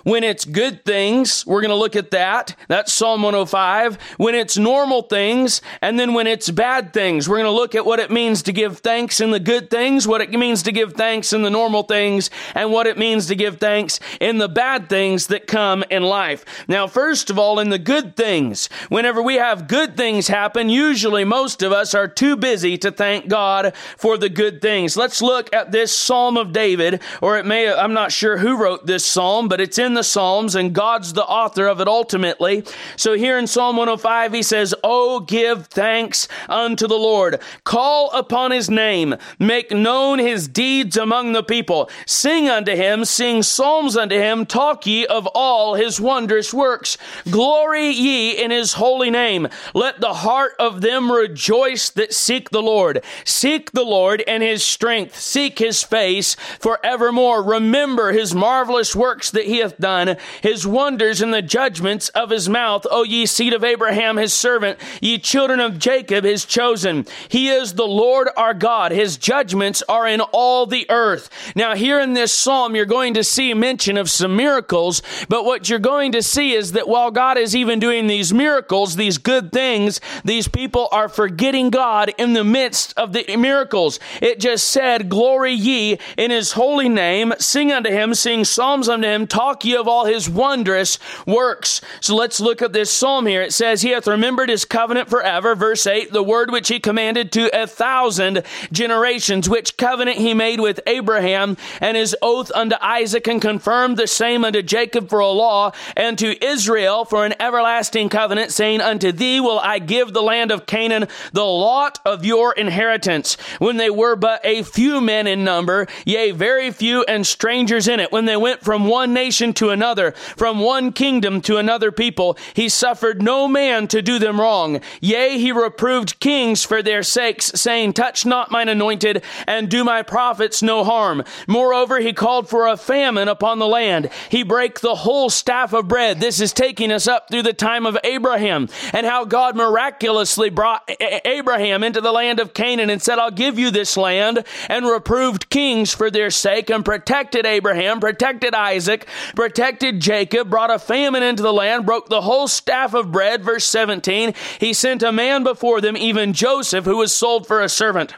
when 0.06 0.24
it's 0.24 0.46
good 0.46 0.86
things, 0.86 1.46
we're 1.48 1.62
going 1.62 1.70
to 1.70 1.76
look 1.76 1.96
at 1.96 2.12
that. 2.12 2.56
That's 2.68 2.94
Psalm 2.94 3.24
105. 3.24 3.98
When 4.18 4.36
it's 4.36 4.56
normal 4.56 5.02
things, 5.02 5.62
and 5.82 6.00
then 6.00 6.14
when 6.14 6.28
it's 6.28 6.52
bad 6.52 6.94
things, 6.94 7.28
we're 7.28 7.38
going 7.38 7.46
to 7.46 7.52
look 7.52 7.74
at 7.74 7.88
what 7.88 8.00
it 8.00 8.12
means 8.12 8.44
to 8.44 8.54
give 8.54 8.78
thanks 8.78 9.20
in 9.20 9.32
the 9.32 9.40
good 9.40 9.72
things, 9.72 10.08
what 10.08 10.22
it 10.22 10.30
means 10.30 10.62
to 10.64 10.72
give 10.72 10.94
thanks 10.94 11.34
in 11.34 11.42
the 11.42 11.50
normal 11.50 11.82
things, 11.82 12.30
and 12.54 12.72
what 12.72 12.86
it 12.86 13.00
means 13.00 13.26
to 13.26 13.36
give 13.36 13.58
thanks 13.58 14.00
in 14.22 14.38
the 14.38 14.48
bad 14.48 14.90
things 14.90 15.26
that 15.28 15.48
come 15.48 15.84
in 15.90 16.04
life. 16.04 16.46
Now, 16.68 16.86
first 16.86 17.32
of 17.32 17.40
all, 17.40 17.60
in 17.60 17.70
the 17.70 17.80
good 17.80 18.16
things, 18.16 18.70
whenever 18.90 19.24
we 19.24 19.36
have 19.36 19.68
good 19.68 19.98
things 19.98 20.28
happen, 20.28 20.70
usually 20.70 21.24
most 21.24 21.64
of 21.64 21.72
us 21.72 21.96
are 21.96 22.08
too 22.08 22.36
busy 22.36 22.78
to 22.78 22.92
thank 22.92 23.28
God 23.28 23.74
for 23.98 24.20
the 24.20 24.30
good 24.30 24.62
things. 24.62 24.96
Let's 24.96 25.24
look 25.24 25.52
at 25.52 25.72
this 25.72 25.92
Psalm 25.92 26.38
of 26.38 26.54
David, 26.54 27.02
or 27.24 27.40
it 27.40 27.46
may, 27.48 27.74
I'm 27.74 27.94
not 27.94 28.12
sure 28.12 28.38
who 28.38 28.56
wrote 28.56 28.86
this 28.86 29.04
Psalm, 29.04 29.48
but 29.48 29.60
it's 29.60 29.80
in 29.80 29.95
the 29.96 30.04
Psalms, 30.04 30.56
and 30.56 30.74
God's 30.74 31.14
the 31.14 31.26
author 31.26 31.68
of 31.68 31.82
it 31.82 31.88
ultimately. 31.88 32.64
So 32.96 33.14
here 33.14 33.38
in 33.38 33.48
Psalm 33.48 33.78
105, 33.78 34.34
he 34.34 34.44
says, 34.44 34.76
Oh, 34.84 35.20
give 35.20 35.68
thanks 35.68 36.28
unto 36.48 36.88
the 36.88 36.96
Lord. 36.96 37.42
Call 37.64 38.12
upon 38.12 38.52
his 38.52 38.70
name. 38.70 39.16
Make 39.40 39.72
known 39.72 40.20
his 40.20 40.48
deeds 40.48 40.98
among 40.98 41.34
the 41.34 41.44
people. 41.44 41.90
Sing 42.06 42.50
unto 42.50 42.76
him. 42.76 43.06
Sing 43.06 43.44
psalms 43.44 43.98
unto 43.98 44.16
him. 44.16 44.46
Talk 44.46 44.86
ye 44.86 45.06
of 45.06 45.28
all 45.28 45.76
his 45.76 46.00
wondrous 46.00 46.54
works. 46.54 46.98
Glory 47.30 47.90
ye 47.90 48.32
in 48.32 48.52
his 48.52 48.74
holy 48.74 49.10
name. 49.10 49.48
Let 49.74 50.00
the 50.00 50.14
heart 50.14 50.54
of 50.60 50.82
them 50.82 51.12
rejoice 51.12 51.90
that 51.92 52.14
seek 52.14 52.50
the 52.50 52.62
Lord. 52.62 53.04
Seek 53.24 53.72
the 53.72 53.84
Lord 53.84 54.24
and 54.28 54.44
his 54.44 54.64
strength. 54.64 55.20
Seek 55.20 55.60
his 55.60 55.84
face 55.84 56.36
forevermore. 56.60 57.44
Remember 57.44 58.12
his 58.12 58.36
marvelous 58.36 58.96
works 58.96 59.32
that 59.32 59.46
he 59.46 59.58
hath 59.58 59.78
done, 59.86 60.18
his 60.42 60.66
wonders 60.66 61.22
and 61.22 61.32
the 61.32 61.44
judgments 61.44 62.10
of 62.10 62.32
his 62.32 62.50
mouth. 62.50 62.88
O 62.90 63.04
ye 63.04 63.28
seed 63.28 63.54
of 63.54 63.64
Abraham, 63.64 64.18
his 64.18 64.34
servant, 64.34 64.80
ye 65.00 65.20
children 65.20 65.60
of 65.60 65.78
Jacob, 65.78 66.24
his 66.24 66.44
chosen. 66.44 67.06
He 67.30 67.50
is 67.50 67.76
the 67.76 67.86
Lord 67.86 68.28
our 68.36 68.56
God. 68.56 68.92
His 68.92 69.16
judgments 69.16 69.84
are 69.88 70.08
in 70.08 70.22
all 70.22 70.66
the 70.66 70.90
earth. 70.90 71.30
Now, 71.56 71.76
here 71.76 72.00
in 72.00 72.14
this 72.14 72.34
psalm, 72.34 72.76
you're 72.76 72.88
going 72.88 73.14
to 73.14 73.24
see 73.24 73.54
mention 73.54 73.96
of 73.96 74.10
some 74.10 74.36
miracles, 74.36 75.04
but 75.30 75.46
what 75.46 75.70
you're 75.70 75.78
going 75.78 76.14
to 76.14 76.24
see 76.24 76.54
is 76.54 76.72
that 76.72 76.88
while 76.88 77.12
God 77.12 77.38
is 77.38 77.56
even 77.56 77.80
doing 77.80 78.08
these 78.08 78.34
miracles, 78.34 78.96
these 78.96 79.20
good 79.20 79.52
things, 79.52 80.02
these 80.24 80.48
people 80.48 80.88
are 80.92 81.10
forgetting 81.10 81.70
God 81.70 82.12
in 82.18 82.34
the 82.34 82.44
midst 82.44 82.98
of 82.98 83.14
the 83.14 83.38
miracles. 83.38 84.00
It 84.20 84.40
just 84.40 84.66
said, 84.68 85.10
Glory 85.10 85.54
ye 85.54 86.00
in 86.18 86.32
his 86.32 86.54
holy 86.54 86.90
name, 86.90 87.34
sing 87.38 87.72
unto 87.72 87.92
him, 87.92 88.16
sing 88.16 88.46
psalms 88.46 88.90
unto 88.90 89.08
him, 89.08 89.28
talk 89.28 89.64
ye 89.64 89.75
of 89.76 89.88
all 89.88 90.06
his 90.06 90.30
wondrous 90.30 90.98
works. 91.26 91.82
So 92.02 92.16
let's 92.16 92.40
look 92.40 92.62
at 92.62 92.74
this 92.74 92.92
psalm 92.92 93.26
here. 93.26 93.42
It 93.42 93.54
says, 93.54 93.82
He 93.82 93.92
hath 93.92 94.08
remembered 94.08 94.50
his 94.50 94.66
covenant 94.66 95.10
forever. 95.10 95.56
Verse 95.56 95.86
8, 95.86 96.12
the 96.12 96.24
word 96.24 96.52
which 96.52 96.68
he 96.68 96.80
commanded 96.80 97.32
to 97.34 97.50
a 97.54 97.68
thousand 97.68 98.44
generations, 98.72 99.50
which 99.50 99.78
covenant 99.78 100.18
he 100.18 100.34
made 100.34 100.60
with 100.60 100.80
Abraham 100.88 101.58
and 101.82 101.98
his 101.98 102.16
oath 102.22 102.52
unto 102.56 102.76
Isaac 102.82 103.28
and 103.28 103.42
confirmed 103.42 103.98
the 103.98 104.08
same 104.08 104.46
unto 104.46 104.62
Jacob 104.62 105.10
for 105.10 105.20
a 105.20 105.28
law 105.28 105.72
and 105.96 106.18
to 106.20 106.44
Israel 106.44 107.06
for 107.06 107.26
an 107.26 107.34
everlasting 107.40 108.10
covenant, 108.10 108.52
saying, 108.52 108.82
Unto 108.82 109.12
thee 109.12 109.40
will 109.40 109.60
I 109.60 109.80
give 109.80 110.14
the 110.14 110.22
land 110.22 110.52
of 110.52 110.66
Canaan, 110.66 111.08
the 111.34 111.44
lot 111.44 112.00
of 112.06 112.26
your 112.26 112.54
inheritance. 112.54 113.38
When 113.60 113.78
they 113.78 113.90
were 113.90 114.16
but 114.16 114.42
a 114.44 114.64
few 114.64 115.02
men 115.02 115.28
in 115.28 115.44
number, 115.44 115.88
yea, 116.06 116.32
very 116.32 116.72
few 116.72 117.04
and 117.04 117.26
strangers 117.26 117.88
in 117.88 118.00
it, 118.00 118.12
when 118.12 118.26
they 118.26 118.38
went 118.38 118.62
from 118.62 118.88
one 118.88 119.14
nation 119.14 119.54
to 119.56 119.70
another, 119.70 120.12
from 120.12 120.60
one 120.60 120.92
kingdom 120.92 121.42
to 121.42 121.58
another 121.58 121.92
people, 121.92 122.38
he 122.54 122.70
suffered 122.70 123.22
no 123.22 123.48
man 123.48 123.88
to 123.88 124.02
do 124.02 124.20
them 124.20 124.40
wrong. 124.40 124.82
Yea, 125.02 125.38
he 125.38 125.52
reproved 125.52 126.20
kings 126.20 126.64
for 126.64 126.82
their 126.82 127.04
sakes, 127.04 127.52
saying, 127.56 127.94
Touch 127.94 128.26
not 128.26 128.52
mine 128.52 128.70
anointed, 128.70 129.24
and 129.48 129.70
do 129.70 129.84
my 129.84 130.02
prophets 130.02 130.62
no 130.62 130.84
harm. 130.84 131.24
Moreover, 131.48 132.00
he 132.00 132.14
called 132.14 132.50
for 132.50 132.68
a 132.68 132.78
famine 132.78 133.28
upon 133.28 133.60
the 133.60 133.68
land. 133.68 134.10
He 134.30 134.44
brake 134.44 134.80
the 134.80 134.96
whole 134.96 135.30
staff 135.30 135.74
of 135.74 135.88
bread. 135.88 136.20
This 136.20 136.40
is 136.40 136.54
taking 136.54 136.92
us 136.92 137.08
up 137.08 137.30
through 137.30 137.44
the 137.44 137.54
time 137.54 137.86
of 137.86 137.98
Abraham 138.04 138.70
and 138.94 139.06
how 139.06 139.26
God 139.26 139.56
miraculously 139.56 140.50
brought 140.50 140.90
Abraham 141.26 141.84
into 141.84 142.02
the 142.02 142.12
land 142.12 142.40
of 142.40 142.54
Canaan 142.54 142.90
and 142.90 143.02
said, 143.02 143.20
I'll 143.20 143.32
give 143.32 143.58
you 143.60 143.72
this 143.72 143.98
land, 143.98 144.44
and 144.70 144.86
reproved 144.86 145.50
kings 145.50 145.94
for 145.94 146.12
their 146.12 146.30
sake, 146.30 146.70
and 146.70 146.84
protected 146.84 147.46
Abraham, 147.46 148.00
protected 148.00 148.54
Isaac, 148.54 149.08
protected 149.36 149.45
Jacob, 149.50 150.50
brought 150.50 150.72
a 150.72 150.80
famine 150.80 151.24
into 151.24 151.44
the 151.44 151.54
land, 151.54 151.86
broke 151.86 152.10
the 152.10 152.22
whole 152.22 152.48
staff 152.48 152.94
of 152.94 153.12
bread. 153.12 153.44
Verse 153.44 153.66
17, 153.66 154.34
he 154.60 154.74
sent 154.74 155.04
a 155.04 155.12
man 155.12 155.44
before 155.44 155.82
them, 155.82 155.98
even 155.98 156.34
Joseph, 156.34 156.86
who 156.86 156.98
was 156.98 157.14
sold 157.14 157.48
for 157.48 157.62
a 157.62 157.70
servant 157.70 158.16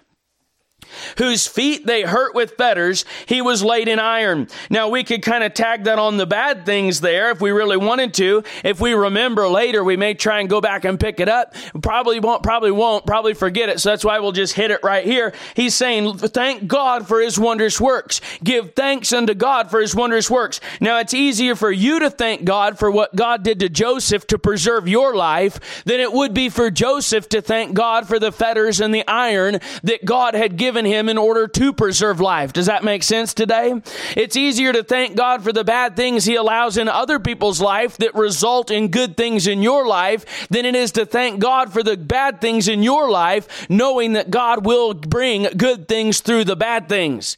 whose 1.17 1.47
feet 1.47 1.85
they 1.85 2.03
hurt 2.03 2.35
with 2.35 2.55
fetters, 2.57 3.05
he 3.25 3.41
was 3.41 3.63
laid 3.63 3.87
in 3.87 3.99
iron. 3.99 4.47
Now 4.69 4.89
we 4.89 5.03
could 5.03 5.21
kind 5.21 5.43
of 5.43 5.53
tag 5.53 5.85
that 5.85 5.99
on 5.99 6.17
the 6.17 6.25
bad 6.25 6.65
things 6.65 7.01
there 7.01 7.31
if 7.31 7.41
we 7.41 7.51
really 7.51 7.77
wanted 7.77 8.13
to. 8.15 8.43
If 8.63 8.79
we 8.79 8.93
remember 8.93 9.47
later, 9.47 9.83
we 9.83 9.97
may 9.97 10.13
try 10.13 10.39
and 10.39 10.49
go 10.49 10.61
back 10.61 10.85
and 10.85 10.99
pick 10.99 11.19
it 11.19 11.29
up. 11.29 11.53
Probably 11.81 12.19
won't, 12.19 12.43
probably 12.43 12.71
won't, 12.71 13.05
probably 13.05 13.33
forget 13.33 13.69
it. 13.69 13.79
So 13.79 13.89
that's 13.89 14.05
why 14.05 14.19
we'll 14.19 14.31
just 14.31 14.53
hit 14.53 14.71
it 14.71 14.81
right 14.83 15.05
here. 15.05 15.33
He's 15.55 15.75
saying, 15.75 16.17
thank 16.17 16.67
God 16.67 17.07
for 17.07 17.21
his 17.21 17.39
wondrous 17.39 17.79
works. 17.79 18.21
Give 18.43 18.73
thanks 18.73 19.13
unto 19.13 19.33
God 19.33 19.69
for 19.69 19.79
his 19.79 19.95
wondrous 19.95 20.29
works. 20.29 20.59
Now 20.81 20.99
it's 20.99 21.13
easier 21.13 21.55
for 21.55 21.71
you 21.71 21.99
to 21.99 22.09
thank 22.09 22.45
God 22.45 22.79
for 22.79 22.89
what 22.89 23.15
God 23.15 23.43
did 23.43 23.59
to 23.59 23.69
Joseph 23.69 24.27
to 24.27 24.39
preserve 24.39 24.87
your 24.87 25.15
life 25.15 25.83
than 25.85 25.99
it 25.99 26.11
would 26.11 26.33
be 26.33 26.49
for 26.49 26.71
Joseph 26.71 27.29
to 27.29 27.41
thank 27.41 27.73
God 27.73 28.07
for 28.07 28.19
the 28.19 28.31
fetters 28.31 28.79
and 28.79 28.93
the 28.93 29.07
iron 29.07 29.59
that 29.83 30.05
God 30.05 30.33
had 30.33 30.57
given 30.57 30.85
him 30.87 31.09
in 31.09 31.17
order 31.17 31.47
to 31.47 31.73
preserve 31.73 32.19
life. 32.19 32.53
Does 32.53 32.65
that 32.65 32.83
make 32.83 33.03
sense 33.03 33.33
today? 33.33 33.81
It's 34.15 34.35
easier 34.35 34.73
to 34.73 34.83
thank 34.83 35.15
God 35.15 35.43
for 35.43 35.53
the 35.53 35.63
bad 35.63 35.95
things 35.95 36.25
He 36.25 36.35
allows 36.35 36.77
in 36.77 36.87
other 36.87 37.19
people's 37.19 37.61
life 37.61 37.97
that 37.97 38.15
result 38.15 38.71
in 38.71 38.89
good 38.89 39.15
things 39.17 39.47
in 39.47 39.61
your 39.61 39.85
life 39.87 40.47
than 40.49 40.65
it 40.65 40.75
is 40.75 40.93
to 40.93 41.05
thank 41.05 41.39
God 41.39 41.71
for 41.71 41.83
the 41.83 41.97
bad 41.97 42.41
things 42.41 42.67
in 42.67 42.83
your 42.83 43.09
life, 43.09 43.69
knowing 43.69 44.13
that 44.13 44.31
God 44.31 44.65
will 44.65 44.93
bring 44.93 45.43
good 45.55 45.87
things 45.87 46.21
through 46.21 46.45
the 46.45 46.55
bad 46.55 46.89
things. 46.89 47.37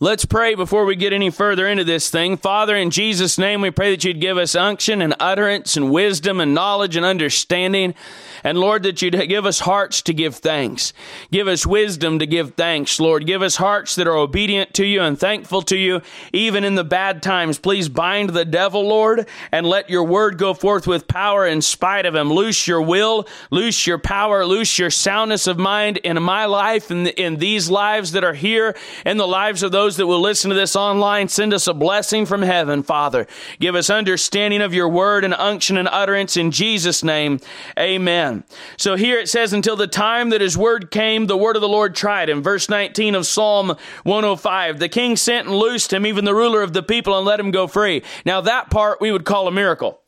Let's 0.00 0.24
pray 0.24 0.54
before 0.54 0.84
we 0.84 0.94
get 0.94 1.12
any 1.12 1.28
further 1.28 1.66
into 1.66 1.82
this 1.82 2.08
thing. 2.08 2.36
Father, 2.36 2.76
in 2.76 2.90
Jesus' 2.90 3.36
name, 3.36 3.60
we 3.60 3.72
pray 3.72 3.90
that 3.90 4.04
you'd 4.04 4.20
give 4.20 4.38
us 4.38 4.54
unction 4.54 5.02
and 5.02 5.12
utterance 5.18 5.76
and 5.76 5.90
wisdom 5.90 6.38
and 6.38 6.54
knowledge 6.54 6.94
and 6.94 7.04
understanding. 7.04 7.96
And 8.44 8.58
Lord, 8.58 8.84
that 8.84 9.02
you'd 9.02 9.28
give 9.28 9.44
us 9.44 9.58
hearts 9.58 10.00
to 10.02 10.14
give 10.14 10.36
thanks. 10.36 10.92
Give 11.32 11.48
us 11.48 11.66
wisdom 11.66 12.20
to 12.20 12.28
give 12.28 12.54
thanks, 12.54 13.00
Lord. 13.00 13.26
Give 13.26 13.42
us 13.42 13.56
hearts 13.56 13.96
that 13.96 14.06
are 14.06 14.16
obedient 14.16 14.72
to 14.74 14.86
you 14.86 15.02
and 15.02 15.18
thankful 15.18 15.62
to 15.62 15.76
you, 15.76 16.00
even 16.32 16.62
in 16.62 16.76
the 16.76 16.84
bad 16.84 17.20
times. 17.20 17.58
Please 17.58 17.88
bind 17.88 18.30
the 18.30 18.44
devil, 18.44 18.86
Lord, 18.86 19.26
and 19.50 19.66
let 19.66 19.90
your 19.90 20.04
word 20.04 20.38
go 20.38 20.54
forth 20.54 20.86
with 20.86 21.08
power 21.08 21.44
in 21.44 21.60
spite 21.60 22.06
of 22.06 22.14
him. 22.14 22.32
Loose 22.32 22.68
your 22.68 22.82
will, 22.82 23.26
loose 23.50 23.84
your 23.84 23.98
power, 23.98 24.46
loose 24.46 24.78
your 24.78 24.90
soundness 24.90 25.48
of 25.48 25.58
mind 25.58 25.96
in 25.96 26.22
my 26.22 26.44
life 26.44 26.92
and 26.92 27.08
in 27.08 27.38
these 27.38 27.68
lives 27.68 28.12
that 28.12 28.22
are 28.22 28.34
here, 28.34 28.76
and 29.04 29.18
the 29.18 29.26
lives 29.26 29.64
of 29.64 29.72
those 29.72 29.87
that 29.96 30.06
will 30.06 30.20
listen 30.20 30.50
to 30.50 30.54
this 30.54 30.76
online. 30.76 31.28
Send 31.28 31.52
us 31.52 31.66
a 31.66 31.74
blessing 31.74 32.26
from 32.26 32.42
heaven, 32.42 32.82
Father. 32.82 33.26
Give 33.58 33.74
us 33.74 33.90
understanding 33.90 34.60
of 34.60 34.74
your 34.74 34.88
word 34.88 35.24
and 35.24 35.34
unction 35.34 35.76
and 35.76 35.88
utterance 35.88 36.36
in 36.36 36.50
Jesus' 36.50 37.02
name. 37.02 37.40
Amen. 37.78 38.44
So 38.76 38.96
here 38.96 39.18
it 39.18 39.28
says, 39.28 39.52
until 39.52 39.76
the 39.76 39.86
time 39.86 40.30
that 40.30 40.40
his 40.40 40.56
word 40.56 40.90
came, 40.90 41.26
the 41.26 41.36
word 41.36 41.56
of 41.56 41.62
the 41.62 41.68
Lord 41.68 41.94
tried 41.94 42.28
him. 42.28 42.42
Verse 42.42 42.68
19 42.68 43.14
of 43.14 43.26
Psalm 43.26 43.76
105. 44.04 44.78
The 44.78 44.88
king 44.88 45.16
sent 45.16 45.48
and 45.48 45.56
loosed 45.56 45.92
him, 45.92 46.06
even 46.06 46.24
the 46.24 46.34
ruler 46.34 46.62
of 46.62 46.72
the 46.72 46.82
people, 46.82 47.16
and 47.16 47.26
let 47.26 47.40
him 47.40 47.50
go 47.50 47.66
free. 47.66 48.02
Now 48.24 48.40
that 48.42 48.70
part 48.70 49.00
we 49.00 49.12
would 49.12 49.24
call 49.24 49.48
a 49.48 49.52
miracle. 49.52 50.00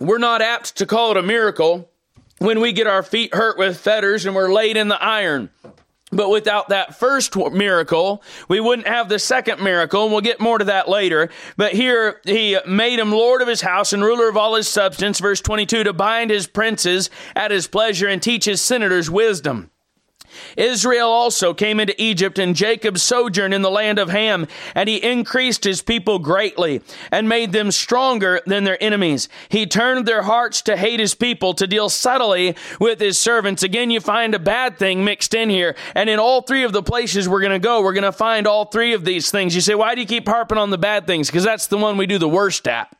We're 0.00 0.18
not 0.18 0.40
apt 0.40 0.76
to 0.76 0.86
call 0.86 1.10
it 1.10 1.18
a 1.18 1.22
miracle 1.22 1.89
when 2.40 2.60
we 2.60 2.72
get 2.72 2.86
our 2.86 3.02
feet 3.02 3.34
hurt 3.34 3.56
with 3.56 3.78
fetters 3.78 4.26
and 4.26 4.34
we're 4.34 4.52
laid 4.52 4.76
in 4.76 4.88
the 4.88 5.00
iron. 5.00 5.50
But 6.10 6.30
without 6.30 6.70
that 6.70 6.98
first 6.98 7.36
miracle, 7.36 8.22
we 8.48 8.58
wouldn't 8.58 8.88
have 8.88 9.08
the 9.08 9.20
second 9.20 9.62
miracle, 9.62 10.02
and 10.02 10.12
we'll 10.12 10.22
get 10.22 10.40
more 10.40 10.58
to 10.58 10.64
that 10.64 10.88
later. 10.88 11.30
But 11.56 11.72
here, 11.72 12.20
he 12.24 12.58
made 12.66 12.98
him 12.98 13.12
Lord 13.12 13.42
of 13.42 13.48
his 13.48 13.60
house 13.60 13.92
and 13.92 14.02
ruler 14.02 14.28
of 14.28 14.36
all 14.36 14.56
his 14.56 14.66
substance, 14.66 15.20
verse 15.20 15.40
22, 15.40 15.84
to 15.84 15.92
bind 15.92 16.30
his 16.30 16.48
princes 16.48 17.10
at 17.36 17.52
his 17.52 17.68
pleasure 17.68 18.08
and 18.08 18.20
teach 18.20 18.46
his 18.46 18.60
senators 18.60 19.08
wisdom. 19.08 19.70
Israel 20.56 21.08
also 21.08 21.54
came 21.54 21.80
into 21.80 22.00
Egypt, 22.02 22.38
and 22.38 22.54
Jacob 22.54 22.98
sojourned 22.98 23.54
in 23.54 23.62
the 23.62 23.70
land 23.70 23.98
of 23.98 24.10
Ham, 24.10 24.46
and 24.74 24.88
he 24.88 24.96
increased 24.96 25.64
his 25.64 25.82
people 25.82 26.18
greatly, 26.18 26.82
and 27.10 27.28
made 27.28 27.52
them 27.52 27.70
stronger 27.70 28.40
than 28.46 28.64
their 28.64 28.82
enemies. 28.82 29.28
He 29.48 29.66
turned 29.66 30.06
their 30.06 30.22
hearts 30.22 30.62
to 30.62 30.76
hate 30.76 31.00
his 31.00 31.14
people, 31.14 31.54
to 31.54 31.66
deal 31.66 31.88
subtly 31.88 32.56
with 32.78 33.00
his 33.00 33.18
servants. 33.18 33.62
Again, 33.62 33.90
you 33.90 34.00
find 34.00 34.34
a 34.34 34.38
bad 34.38 34.78
thing 34.78 35.04
mixed 35.04 35.34
in 35.34 35.50
here, 35.50 35.76
and 35.94 36.10
in 36.10 36.18
all 36.18 36.42
three 36.42 36.64
of 36.64 36.72
the 36.72 36.82
places 36.82 37.28
we're 37.28 37.40
going 37.40 37.52
to 37.52 37.58
go, 37.58 37.82
we're 37.82 37.92
going 37.92 38.04
to 38.04 38.12
find 38.12 38.46
all 38.46 38.66
three 38.66 38.92
of 38.92 39.04
these 39.04 39.30
things. 39.30 39.54
You 39.54 39.60
say, 39.60 39.74
why 39.74 39.94
do 39.94 40.00
you 40.00 40.06
keep 40.06 40.28
harping 40.28 40.58
on 40.58 40.70
the 40.70 40.78
bad 40.78 41.06
things? 41.06 41.28
Because 41.28 41.44
that's 41.44 41.66
the 41.66 41.78
one 41.78 41.96
we 41.96 42.06
do 42.06 42.18
the 42.18 42.28
worst 42.28 42.68
at. 42.68 42.94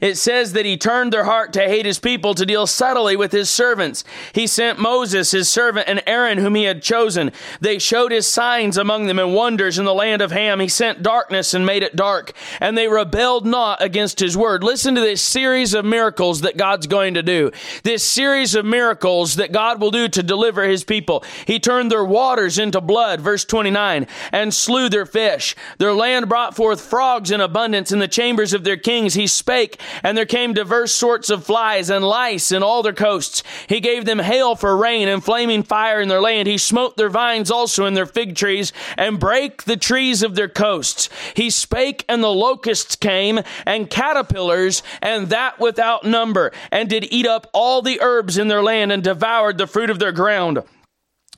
It 0.00 0.16
says 0.16 0.52
that 0.52 0.64
he 0.64 0.76
turned 0.76 1.12
their 1.12 1.24
heart 1.24 1.52
to 1.54 1.60
hate 1.60 1.86
his 1.86 1.98
people 1.98 2.34
to 2.34 2.46
deal 2.46 2.66
subtly 2.66 3.16
with 3.16 3.32
his 3.32 3.50
servants. 3.50 4.04
He 4.32 4.46
sent 4.46 4.78
Moses, 4.78 5.30
his 5.30 5.48
servant, 5.48 5.88
and 5.88 6.02
Aaron, 6.06 6.38
whom 6.38 6.54
he 6.54 6.64
had 6.64 6.82
chosen. 6.82 7.32
They 7.60 7.78
showed 7.78 8.12
his 8.12 8.26
signs 8.26 8.76
among 8.76 9.06
them 9.06 9.18
and 9.18 9.34
wonders 9.34 9.78
in 9.78 9.84
the 9.84 9.94
land 9.94 10.22
of 10.22 10.32
Ham. 10.32 10.60
He 10.60 10.68
sent 10.68 11.02
darkness 11.02 11.54
and 11.54 11.66
made 11.66 11.82
it 11.82 11.96
dark, 11.96 12.32
and 12.60 12.76
they 12.76 12.88
rebelled 12.88 13.46
not 13.46 13.82
against 13.82 14.20
his 14.20 14.36
word. 14.36 14.62
Listen 14.64 14.94
to 14.94 15.00
this 15.00 15.22
series 15.22 15.74
of 15.74 15.84
miracles 15.84 16.40
that 16.42 16.56
God's 16.56 16.86
going 16.86 17.14
to 17.14 17.22
do. 17.22 17.50
This 17.82 18.02
series 18.04 18.54
of 18.54 18.64
miracles 18.64 19.36
that 19.36 19.52
God 19.52 19.80
will 19.80 19.90
do 19.90 20.08
to 20.08 20.22
deliver 20.22 20.64
his 20.64 20.84
people. 20.84 21.24
He 21.46 21.60
turned 21.60 21.90
their 21.90 22.04
waters 22.04 22.58
into 22.58 22.80
blood, 22.80 23.20
verse 23.20 23.44
29, 23.44 24.06
and 24.32 24.54
slew 24.54 24.88
their 24.88 25.06
fish. 25.06 25.54
Their 25.78 25.92
land 25.92 26.28
brought 26.28 26.56
forth 26.56 26.80
frogs 26.80 27.30
in 27.30 27.40
abundance 27.40 27.92
in 27.92 27.98
the 27.98 28.08
chambers 28.08 28.52
of 28.52 28.64
their 28.64 28.76
kings. 28.76 29.14
He 29.14 29.26
spake, 29.50 29.80
and 30.04 30.16
there 30.16 30.26
came 30.26 30.54
diverse 30.54 30.92
sorts 30.94 31.28
of 31.28 31.44
flies 31.44 31.90
and 31.90 32.04
lice 32.04 32.52
in 32.52 32.62
all 32.62 32.84
their 32.84 32.92
coasts. 32.92 33.42
He 33.66 33.80
gave 33.80 34.04
them 34.04 34.20
hail 34.20 34.54
for 34.54 34.76
rain 34.76 35.08
and 35.08 35.24
flaming 35.24 35.64
fire 35.64 36.00
in 36.00 36.08
their 36.08 36.20
land. 36.20 36.46
He 36.46 36.56
smote 36.56 36.96
their 36.96 37.08
vines 37.08 37.50
also 37.50 37.84
in 37.84 37.94
their 37.94 38.06
fig 38.06 38.36
trees 38.36 38.72
and 38.96 39.18
brake 39.18 39.64
the 39.64 39.76
trees 39.76 40.22
of 40.22 40.36
their 40.36 40.48
coasts. 40.48 41.08
He 41.34 41.50
spake, 41.50 42.04
and 42.08 42.22
the 42.22 42.28
locusts 42.28 42.94
came, 42.94 43.40
and 43.66 43.90
caterpillars, 43.90 44.84
and 45.02 45.30
that 45.30 45.58
without 45.58 46.04
number, 46.04 46.52
and 46.70 46.88
did 46.88 47.12
eat 47.12 47.26
up 47.26 47.48
all 47.52 47.82
the 47.82 48.00
herbs 48.00 48.38
in 48.38 48.46
their 48.46 48.62
land 48.62 48.92
and 48.92 49.02
devoured 49.02 49.58
the 49.58 49.66
fruit 49.66 49.90
of 49.90 49.98
their 49.98 50.12
ground. 50.12 50.62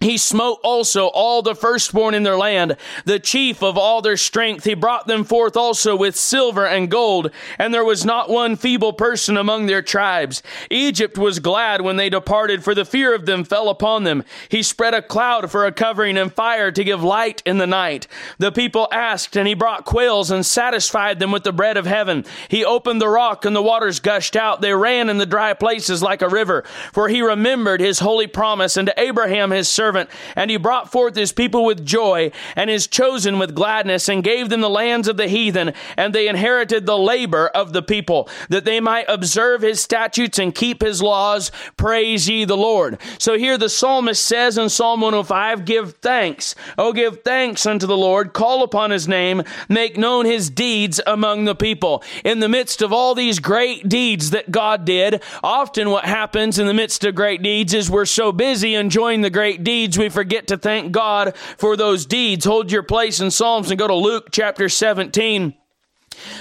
He 0.02 0.18
smote 0.18 0.58
also 0.64 1.06
all 1.06 1.42
the 1.42 1.54
firstborn 1.54 2.14
in 2.14 2.24
their 2.24 2.36
land, 2.36 2.76
the 3.04 3.20
chief 3.20 3.62
of 3.62 3.78
all 3.78 4.02
their 4.02 4.16
strength. 4.16 4.64
He 4.64 4.74
brought 4.74 5.06
them 5.06 5.22
forth 5.22 5.56
also 5.56 5.94
with 5.94 6.16
silver 6.16 6.66
and 6.66 6.90
gold, 6.90 7.30
and 7.56 7.72
there 7.72 7.84
was 7.84 8.04
not 8.04 8.28
one 8.28 8.56
feeble 8.56 8.92
person 8.92 9.36
among 9.36 9.66
their 9.66 9.80
tribes. 9.80 10.42
Egypt 10.70 11.16
was 11.16 11.38
glad 11.38 11.82
when 11.82 11.96
they 11.96 12.10
departed, 12.10 12.64
for 12.64 12.74
the 12.74 12.84
fear 12.84 13.14
of 13.14 13.26
them 13.26 13.44
fell 13.44 13.68
upon 13.68 14.02
them. 14.02 14.24
He 14.48 14.60
spread 14.64 14.92
a 14.92 15.02
cloud 15.02 15.52
for 15.52 15.66
a 15.66 15.72
covering 15.72 16.18
and 16.18 16.32
fire 16.32 16.72
to 16.72 16.82
give 16.82 17.04
light 17.04 17.40
in 17.46 17.58
the 17.58 17.66
night. 17.68 18.08
The 18.38 18.50
people 18.50 18.88
asked, 18.90 19.36
and 19.36 19.46
he 19.46 19.54
brought 19.54 19.84
quails 19.84 20.32
and 20.32 20.44
satisfied 20.44 21.20
them 21.20 21.30
with 21.30 21.44
the 21.44 21.52
bread 21.52 21.76
of 21.76 21.86
heaven. 21.86 22.24
He 22.48 22.64
opened 22.64 23.00
the 23.00 23.08
rock, 23.08 23.44
and 23.44 23.54
the 23.54 23.62
waters 23.62 24.00
gushed 24.00 24.34
out. 24.34 24.62
They 24.62 24.74
ran 24.74 25.08
in 25.08 25.18
the 25.18 25.26
dry 25.26 25.54
places 25.54 26.02
like 26.02 26.22
a 26.22 26.28
river, 26.28 26.64
for 26.92 27.08
he 27.08 27.22
remembered 27.22 27.80
his 27.80 28.00
holy 28.00 28.26
promise, 28.26 28.76
and 28.76 28.88
to 28.88 29.00
Abraham 29.00 29.52
his 29.52 29.68
servant 29.68 29.91
servant, 29.92 30.10
and 30.36 30.50
he 30.50 30.56
brought 30.56 30.90
forth 30.90 31.14
his 31.14 31.32
people 31.32 31.64
with 31.64 31.84
joy, 31.84 32.30
and 32.56 32.70
his 32.70 32.86
chosen 32.86 33.38
with 33.38 33.54
gladness, 33.54 34.08
and 34.08 34.24
gave 34.24 34.48
them 34.48 34.60
the 34.60 34.70
lands 34.70 35.06
of 35.08 35.16
the 35.16 35.28
heathen, 35.28 35.72
and 35.96 36.14
they 36.14 36.28
inherited 36.28 36.86
the 36.86 36.96
labor 36.96 37.48
of 37.48 37.72
the 37.72 37.82
people, 37.82 38.28
that 38.48 38.64
they 38.64 38.80
might 38.80 39.04
observe 39.08 39.60
his 39.60 39.82
statutes 39.82 40.38
and 40.38 40.54
keep 40.54 40.80
his 40.82 41.02
laws. 41.02 41.50
Praise 41.76 42.28
ye 42.28 42.44
the 42.44 42.56
Lord. 42.56 42.98
So 43.18 43.36
here 43.36 43.58
the 43.58 43.68
psalmist 43.68 44.24
says 44.24 44.56
in 44.56 44.68
Psalm 44.68 45.00
105, 45.02 45.64
Give 45.64 45.92
thanks. 45.96 46.54
Oh, 46.78 46.92
give 46.92 47.22
thanks 47.22 47.66
unto 47.66 47.86
the 47.86 47.96
Lord, 47.96 48.32
call 48.32 48.62
upon 48.62 48.90
his 48.90 49.06
name, 49.06 49.42
make 49.68 49.98
known 49.98 50.24
his 50.24 50.48
deeds 50.48 51.00
among 51.06 51.44
the 51.44 51.54
people. 51.54 52.02
In 52.24 52.40
the 52.40 52.48
midst 52.48 52.80
of 52.80 52.92
all 52.92 53.14
these 53.14 53.38
great 53.38 53.88
deeds 53.88 54.30
that 54.30 54.50
God 54.50 54.84
did, 54.84 55.22
often 55.42 55.90
what 55.90 56.04
happens 56.04 56.58
in 56.58 56.66
the 56.66 56.74
midst 56.74 57.04
of 57.04 57.14
great 57.14 57.42
deeds 57.42 57.74
is 57.74 57.90
we're 57.90 58.06
so 58.06 58.32
busy 58.32 58.74
enjoying 58.74 59.20
the 59.20 59.30
great 59.30 59.64
deeds 59.64 59.81
deeds, 59.82 59.98
we 59.98 60.08
forget 60.08 60.46
to 60.46 60.56
thank 60.56 60.92
God 60.92 61.36
for 61.56 61.76
those 61.76 62.06
deeds. 62.06 62.44
Hold 62.44 62.70
your 62.70 62.84
place 62.84 63.18
in 63.18 63.32
Psalms 63.32 63.70
and 63.70 63.78
go 63.78 63.88
to 63.88 63.94
Luke 63.94 64.28
chapter 64.30 64.68
17. 64.68 65.54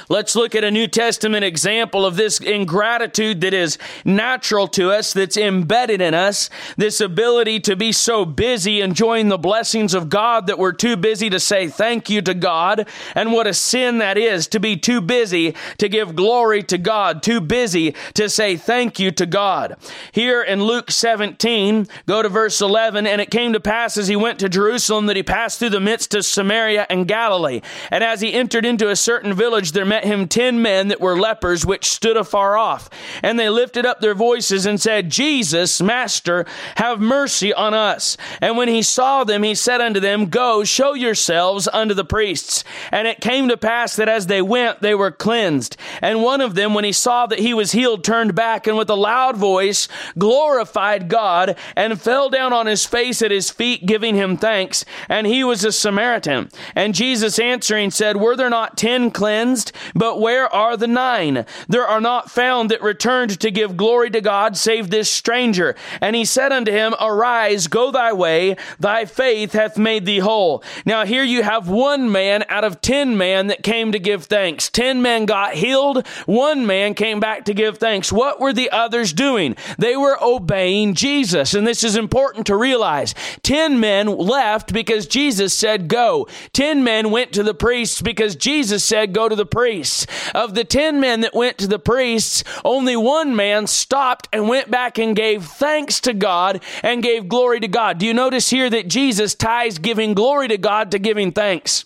Let's 0.09 0.35
look 0.35 0.55
at 0.55 0.63
a 0.63 0.71
New 0.71 0.87
Testament 0.87 1.43
example 1.43 2.05
of 2.05 2.15
this 2.15 2.39
ingratitude 2.39 3.41
that 3.41 3.53
is 3.53 3.77
natural 4.05 4.67
to 4.69 4.91
us, 4.91 5.13
that's 5.13 5.37
embedded 5.37 6.01
in 6.01 6.13
us, 6.13 6.49
this 6.77 7.01
ability 7.01 7.59
to 7.61 7.75
be 7.75 7.91
so 7.91 8.25
busy 8.25 8.81
enjoying 8.81 9.29
the 9.29 9.37
blessings 9.37 9.93
of 9.93 10.09
God 10.09 10.47
that 10.47 10.59
we're 10.59 10.71
too 10.71 10.97
busy 10.97 11.29
to 11.29 11.39
say 11.39 11.67
thank 11.67 12.09
you 12.09 12.21
to 12.21 12.33
God, 12.33 12.87
and 13.15 13.31
what 13.31 13.47
a 13.47 13.53
sin 13.53 13.99
that 13.99 14.17
is 14.17 14.47
to 14.47 14.59
be 14.59 14.77
too 14.77 15.01
busy 15.01 15.55
to 15.77 15.89
give 15.89 16.15
glory 16.15 16.63
to 16.63 16.77
God, 16.77 17.23
too 17.23 17.41
busy 17.41 17.95
to 18.13 18.29
say 18.29 18.55
thank 18.55 18.99
you 18.99 19.11
to 19.11 19.25
God. 19.25 19.75
Here 20.11 20.41
in 20.41 20.63
Luke 20.63 20.91
17, 20.91 21.87
go 22.05 22.21
to 22.21 22.29
verse 22.29 22.61
11, 22.61 23.07
and 23.07 23.21
it 23.21 23.31
came 23.31 23.53
to 23.53 23.59
pass 23.59 23.97
as 23.97 24.07
he 24.07 24.15
went 24.15 24.39
to 24.39 24.49
Jerusalem 24.49 25.05
that 25.07 25.15
he 25.15 25.23
passed 25.23 25.59
through 25.59 25.69
the 25.69 25.79
midst 25.79 26.13
of 26.13 26.25
Samaria 26.25 26.85
and 26.89 27.07
Galilee, 27.07 27.61
and 27.89 28.03
as 28.03 28.21
he 28.21 28.33
entered 28.33 28.65
into 28.65 28.89
a 28.89 28.95
certain 28.95 29.33
village, 29.33 29.70
there 29.71 29.85
met 29.85 30.03
him 30.03 30.27
ten 30.27 30.61
men 30.61 30.89
that 30.89 31.01
were 31.01 31.19
lepers, 31.19 31.65
which 31.65 31.85
stood 31.85 32.17
afar 32.17 32.57
off. 32.57 32.89
And 33.23 33.39
they 33.39 33.49
lifted 33.49 33.85
up 33.85 33.99
their 33.99 34.15
voices 34.15 34.65
and 34.65 34.79
said, 34.79 35.09
Jesus, 35.09 35.81
Master, 35.81 36.45
have 36.75 36.99
mercy 36.99 37.53
on 37.53 37.73
us. 37.73 38.17
And 38.41 38.57
when 38.57 38.67
he 38.67 38.81
saw 38.81 39.23
them, 39.23 39.43
he 39.43 39.55
said 39.55 39.81
unto 39.81 39.99
them, 39.99 40.27
Go, 40.27 40.63
show 40.63 40.93
yourselves 40.93 41.67
unto 41.71 41.93
the 41.93 42.05
priests. 42.05 42.63
And 42.91 43.07
it 43.07 43.21
came 43.21 43.47
to 43.49 43.57
pass 43.57 43.95
that 43.95 44.09
as 44.09 44.27
they 44.27 44.41
went, 44.41 44.81
they 44.81 44.95
were 44.95 45.11
cleansed. 45.11 45.77
And 46.01 46.23
one 46.23 46.41
of 46.41 46.55
them, 46.55 46.73
when 46.73 46.83
he 46.83 46.91
saw 46.91 47.25
that 47.27 47.39
he 47.39 47.53
was 47.53 47.71
healed, 47.71 48.03
turned 48.03 48.35
back 48.35 48.67
and 48.67 48.77
with 48.77 48.89
a 48.89 48.95
loud 48.95 49.37
voice 49.37 49.87
glorified 50.17 51.09
God 51.09 51.55
and 51.75 52.01
fell 52.01 52.29
down 52.29 52.53
on 52.53 52.65
his 52.67 52.85
face 52.85 53.21
at 53.21 53.31
his 53.31 53.49
feet, 53.49 53.85
giving 53.85 54.15
him 54.15 54.37
thanks. 54.37 54.85
And 55.09 55.27
he 55.27 55.43
was 55.43 55.63
a 55.63 55.71
Samaritan. 55.71 56.49
And 56.75 56.95
Jesus 56.95 57.39
answering 57.39 57.91
said, 57.91 58.17
Were 58.17 58.35
there 58.35 58.49
not 58.49 58.77
ten 58.77 59.11
cleansed? 59.11 59.50
Cleansed, 59.51 59.71
but 59.93 60.19
where 60.19 60.53
are 60.53 60.77
the 60.77 60.87
nine? 60.87 61.45
There 61.67 61.85
are 61.85 62.01
not 62.01 62.31
found 62.31 62.69
that 62.69 62.81
returned 62.81 63.39
to 63.39 63.51
give 63.51 63.77
glory 63.77 64.09
to 64.11 64.21
God 64.21 64.57
save 64.57 64.89
this 64.89 65.09
stranger. 65.09 65.75
And 65.99 66.15
he 66.15 66.25
said 66.25 66.51
unto 66.51 66.71
him, 66.71 66.93
Arise, 66.99 67.67
go 67.67 67.91
thy 67.91 68.13
way, 68.13 68.55
thy 68.79 69.05
faith 69.05 69.53
hath 69.53 69.77
made 69.77 70.05
thee 70.05 70.19
whole. 70.19 70.63
Now 70.85 71.05
here 71.05 71.23
you 71.23 71.43
have 71.43 71.69
one 71.69 72.11
man 72.11 72.45
out 72.49 72.63
of 72.63 72.81
ten 72.81 73.17
men 73.17 73.47
that 73.47 73.63
came 73.63 73.91
to 73.91 73.99
give 73.99 74.25
thanks. 74.25 74.69
Ten 74.69 75.01
men 75.01 75.25
got 75.25 75.53
healed, 75.53 76.07
one 76.25 76.65
man 76.65 76.93
came 76.93 77.19
back 77.19 77.45
to 77.45 77.53
give 77.53 77.77
thanks. 77.77 78.11
What 78.11 78.39
were 78.39 78.53
the 78.53 78.71
others 78.71 79.13
doing? 79.13 79.55
They 79.77 79.95
were 79.95 80.21
obeying 80.21 80.95
Jesus. 80.95 81.53
And 81.53 81.67
this 81.67 81.83
is 81.83 81.95
important 81.95 82.47
to 82.47 82.55
realize. 82.55 83.13
Ten 83.43 83.79
men 83.79 84.07
left 84.07 84.73
because 84.73 85.07
Jesus 85.07 85.53
said 85.53 85.87
go. 85.87 86.27
Ten 86.53 86.83
men 86.83 87.11
went 87.11 87.33
to 87.33 87.43
the 87.43 87.53
priests 87.53 88.01
because 88.01 88.35
Jesus 88.35 88.83
said 88.83 89.13
go 89.13 89.27
to 89.29 89.35
the 89.35 89.40
priests. 89.45 90.07
Of 90.33 90.55
the 90.55 90.63
ten 90.63 90.99
men 90.99 91.21
that 91.21 91.33
went 91.33 91.57
to 91.59 91.67
the 91.67 91.79
priests, 91.79 92.43
only 92.63 92.95
one 92.95 93.35
man 93.35 93.67
stopped 93.67 94.27
and 94.31 94.47
went 94.47 94.71
back 94.71 94.97
and 94.97 95.15
gave 95.15 95.45
thanks 95.45 95.99
to 96.01 96.13
God 96.13 96.61
and 96.83 97.03
gave 97.03 97.27
glory 97.27 97.59
to 97.59 97.67
God. 97.67 97.97
Do 97.97 98.05
you 98.05 98.13
notice 98.13 98.49
here 98.49 98.69
that 98.69 98.87
Jesus 98.87 99.35
ties 99.35 99.77
giving 99.77 100.13
glory 100.13 100.47
to 100.47 100.57
God 100.57 100.91
to 100.91 100.99
giving 100.99 101.31
thanks? 101.31 101.85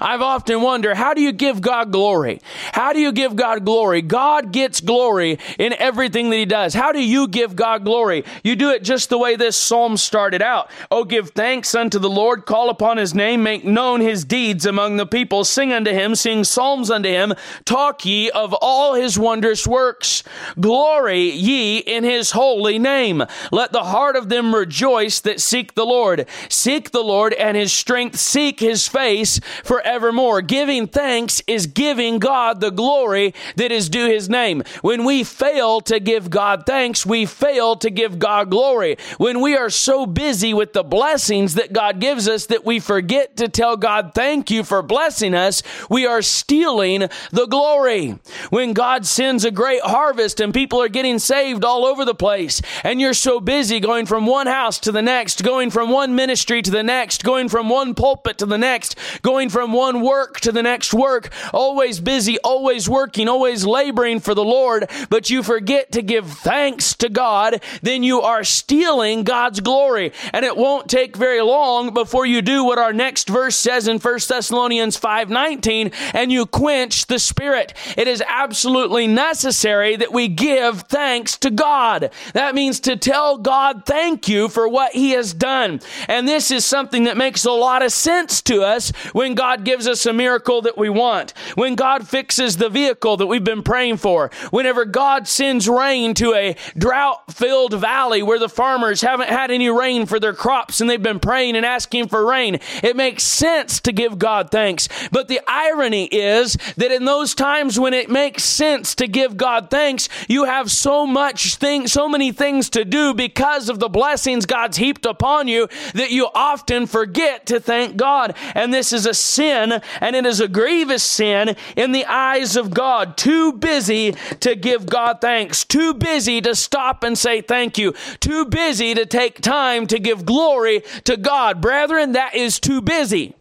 I've 0.00 0.22
often 0.22 0.60
wondered, 0.60 0.96
how 0.96 1.14
do 1.14 1.22
you 1.22 1.30
give 1.30 1.60
God 1.60 1.92
glory? 1.92 2.40
How 2.72 2.92
do 2.92 2.98
you 2.98 3.12
give 3.12 3.36
God 3.36 3.64
glory? 3.64 4.02
God 4.02 4.52
gets 4.52 4.80
glory 4.80 5.38
in 5.56 5.72
everything 5.74 6.30
that 6.30 6.36
He 6.36 6.44
does. 6.46 6.74
How 6.74 6.90
do 6.90 7.00
you 7.02 7.28
give 7.28 7.54
God 7.54 7.84
glory? 7.84 8.24
You 8.42 8.56
do 8.56 8.70
it 8.70 8.82
just 8.82 9.08
the 9.08 9.18
way 9.18 9.36
this 9.36 9.56
psalm 9.56 9.96
started 9.96 10.42
out. 10.42 10.68
Oh, 10.90 11.04
give 11.04 11.30
thanks 11.30 11.76
unto 11.76 12.00
the 12.00 12.10
Lord, 12.10 12.44
call 12.44 12.70
upon 12.70 12.96
His 12.96 13.14
name, 13.14 13.44
make 13.44 13.64
known 13.64 14.00
His 14.00 14.24
deeds 14.24 14.66
among 14.66 14.96
the 14.96 15.06
people, 15.06 15.44
sing 15.44 15.72
unto 15.72 15.92
Him, 15.92 16.16
sing 16.16 16.42
psalms 16.42 16.90
unto 16.90 17.08
Him, 17.08 17.32
talk 17.64 18.04
ye 18.04 18.30
of 18.32 18.52
all 18.60 18.94
His 18.94 19.16
wondrous 19.16 19.64
works. 19.64 20.24
Glory 20.58 21.30
ye 21.30 21.78
in 21.78 22.02
His 22.02 22.32
holy 22.32 22.80
name. 22.80 23.22
Let 23.52 23.70
the 23.70 23.84
heart 23.84 24.16
of 24.16 24.28
them 24.28 24.56
rejoice 24.56 25.20
that 25.20 25.40
seek 25.40 25.74
the 25.74 25.86
Lord. 25.86 26.26
Seek 26.48 26.90
the 26.90 27.04
Lord 27.04 27.32
and 27.34 27.56
His 27.56 27.72
strength, 27.72 28.18
seek 28.18 28.58
His 28.58 28.88
face 28.88 29.38
forevermore. 29.64 30.42
Giving 30.42 30.86
thanks 30.86 31.42
is 31.46 31.66
giving 31.66 32.18
God 32.18 32.60
the 32.60 32.70
glory 32.70 33.34
that 33.56 33.72
is 33.72 33.88
due 33.88 34.08
his 34.08 34.28
name. 34.28 34.62
When 34.82 35.04
we 35.04 35.24
fail 35.24 35.80
to 35.82 36.00
give 36.00 36.30
God 36.30 36.64
thanks, 36.66 37.06
we 37.06 37.26
fail 37.26 37.76
to 37.76 37.90
give 37.90 38.18
God 38.18 38.50
glory. 38.50 38.96
When 39.18 39.40
we 39.40 39.56
are 39.56 39.70
so 39.70 40.06
busy 40.06 40.54
with 40.54 40.72
the 40.72 40.82
blessings 40.82 41.54
that 41.54 41.72
God 41.72 42.00
gives 42.00 42.28
us 42.28 42.46
that 42.46 42.64
we 42.64 42.80
forget 42.80 43.36
to 43.36 43.48
tell 43.48 43.76
God 43.76 44.12
thank 44.14 44.50
you 44.50 44.64
for 44.64 44.82
blessing 44.82 45.34
us, 45.34 45.62
we 45.88 46.06
are 46.06 46.22
stealing 46.22 47.08
the 47.30 47.46
glory. 47.46 48.18
When 48.50 48.72
God 48.72 49.06
sends 49.06 49.44
a 49.44 49.50
great 49.50 49.82
harvest 49.82 50.40
and 50.40 50.54
people 50.54 50.80
are 50.82 50.88
getting 50.88 51.18
saved 51.18 51.64
all 51.64 51.84
over 51.84 52.04
the 52.04 52.14
place, 52.14 52.60
and 52.84 53.00
you're 53.00 53.14
so 53.14 53.40
busy 53.40 53.80
going 53.80 54.06
from 54.06 54.26
one 54.26 54.46
house 54.46 54.78
to 54.80 54.92
the 54.92 55.02
next, 55.02 55.42
going 55.42 55.70
from 55.70 55.90
one 55.90 56.14
ministry 56.14 56.62
to 56.62 56.70
the 56.70 56.82
next, 56.82 57.24
going 57.24 57.48
from 57.48 57.68
one 57.68 57.94
pulpit 57.94 58.38
to 58.38 58.46
the 58.46 58.58
next, 58.58 58.96
going 59.22 59.41
going 59.42 59.50
from 59.50 59.72
one 59.72 60.02
work 60.02 60.38
to 60.38 60.52
the 60.52 60.62
next 60.62 60.94
work, 60.94 61.28
always 61.52 61.98
busy, 61.98 62.38
always 62.44 62.88
working, 62.88 63.28
always 63.28 63.66
laboring 63.66 64.20
for 64.20 64.36
the 64.36 64.44
Lord, 64.44 64.88
but 65.10 65.30
you 65.30 65.42
forget 65.42 65.90
to 65.90 66.00
give 66.00 66.30
thanks 66.30 66.94
to 66.94 67.08
God, 67.08 67.60
then 67.82 68.04
you 68.04 68.20
are 68.20 68.44
stealing 68.44 69.24
God's 69.24 69.58
glory. 69.58 70.12
And 70.32 70.44
it 70.44 70.56
won't 70.56 70.88
take 70.88 71.16
very 71.16 71.40
long 71.40 71.92
before 71.92 72.24
you 72.24 72.40
do 72.40 72.62
what 72.62 72.78
our 72.78 72.92
next 72.92 73.28
verse 73.28 73.56
says 73.56 73.88
in 73.88 73.98
1 73.98 74.28
Thessalonians 74.28 74.96
5:19 74.96 75.90
and 76.14 76.30
you 76.30 76.46
quench 76.46 77.06
the 77.06 77.18
spirit. 77.18 77.74
It 77.96 78.06
is 78.06 78.22
absolutely 78.28 79.08
necessary 79.08 79.96
that 79.96 80.12
we 80.12 80.28
give 80.28 80.82
thanks 80.82 81.36
to 81.38 81.50
God. 81.50 82.10
That 82.34 82.54
means 82.54 82.78
to 82.80 82.94
tell 82.94 83.38
God 83.38 83.86
thank 83.86 84.28
you 84.28 84.48
for 84.48 84.68
what 84.68 84.92
he 84.92 85.10
has 85.12 85.34
done. 85.34 85.80
And 86.06 86.28
this 86.28 86.52
is 86.52 86.64
something 86.64 87.04
that 87.04 87.16
makes 87.16 87.44
a 87.44 87.50
lot 87.50 87.82
of 87.82 87.90
sense 87.90 88.40
to 88.42 88.62
us 88.62 88.92
when 89.12 89.31
God 89.34 89.64
gives 89.64 89.86
us 89.86 90.06
a 90.06 90.12
miracle 90.12 90.62
that 90.62 90.78
we 90.78 90.88
want. 90.88 91.32
When 91.54 91.74
God 91.74 92.08
fixes 92.08 92.56
the 92.56 92.68
vehicle 92.68 93.16
that 93.16 93.26
we've 93.26 93.44
been 93.44 93.62
praying 93.62 93.98
for. 93.98 94.30
Whenever 94.50 94.84
God 94.84 95.28
sends 95.28 95.68
rain 95.68 96.14
to 96.14 96.34
a 96.34 96.56
drought-filled 96.76 97.74
valley 97.74 98.22
where 98.22 98.38
the 98.38 98.48
farmers 98.48 99.02
haven't 99.02 99.28
had 99.28 99.50
any 99.50 99.68
rain 99.68 100.06
for 100.06 100.18
their 100.18 100.32
crops 100.32 100.80
and 100.80 100.88
they've 100.88 101.02
been 101.02 101.20
praying 101.20 101.56
and 101.56 101.66
asking 101.66 102.08
for 102.08 102.26
rain. 102.26 102.58
It 102.82 102.96
makes 102.96 103.22
sense 103.22 103.80
to 103.80 103.92
give 103.92 104.18
God 104.18 104.50
thanks. 104.50 104.88
But 105.10 105.28
the 105.28 105.40
irony 105.46 106.06
is 106.06 106.56
that 106.76 106.92
in 106.92 107.04
those 107.04 107.34
times 107.34 107.78
when 107.78 107.94
it 107.94 108.10
makes 108.10 108.44
sense 108.44 108.94
to 108.96 109.06
give 109.06 109.36
God 109.36 109.70
thanks, 109.70 110.08
you 110.28 110.44
have 110.44 110.70
so 110.70 111.06
much 111.06 111.56
thing, 111.56 111.86
so 111.86 112.08
many 112.08 112.32
things 112.32 112.70
to 112.70 112.84
do 112.84 113.14
because 113.14 113.68
of 113.68 113.78
the 113.78 113.88
blessings 113.88 114.46
God's 114.46 114.76
heaped 114.76 115.06
upon 115.06 115.48
you 115.48 115.68
that 115.94 116.10
you 116.10 116.28
often 116.34 116.86
forget 116.86 117.46
to 117.46 117.60
thank 117.60 117.96
God. 117.96 118.36
And 118.54 118.72
this 118.72 118.92
is 118.92 119.06
a 119.06 119.14
sin 119.22 119.80
and 120.00 120.16
it 120.16 120.26
is 120.26 120.40
a 120.40 120.48
grievous 120.48 121.02
sin 121.02 121.56
in 121.76 121.92
the 121.92 122.04
eyes 122.06 122.56
of 122.56 122.72
God. 122.72 123.16
Too 123.16 123.52
busy 123.52 124.12
to 124.40 124.54
give 124.54 124.86
God 124.86 125.20
thanks. 125.20 125.64
Too 125.64 125.94
busy 125.94 126.40
to 126.40 126.54
stop 126.54 127.02
and 127.04 127.16
say 127.16 127.40
thank 127.40 127.78
you. 127.78 127.92
Too 128.20 128.44
busy 128.44 128.94
to 128.94 129.06
take 129.06 129.40
time 129.40 129.86
to 129.86 129.98
give 129.98 130.26
glory 130.26 130.82
to 131.04 131.16
God. 131.16 131.60
Brethren, 131.60 132.12
that 132.12 132.34
is 132.34 132.60
too 132.60 132.80
busy. 132.80 133.34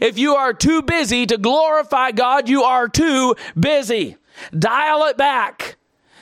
If 0.00 0.18
you 0.18 0.34
are 0.34 0.52
too 0.52 0.82
busy 0.82 1.26
to 1.26 1.38
glorify 1.38 2.10
God, 2.12 2.48
you 2.48 2.62
are 2.62 2.88
too 2.88 3.36
busy. 3.58 4.16
Dial 4.56 5.04
it 5.04 5.16
back 5.16 5.76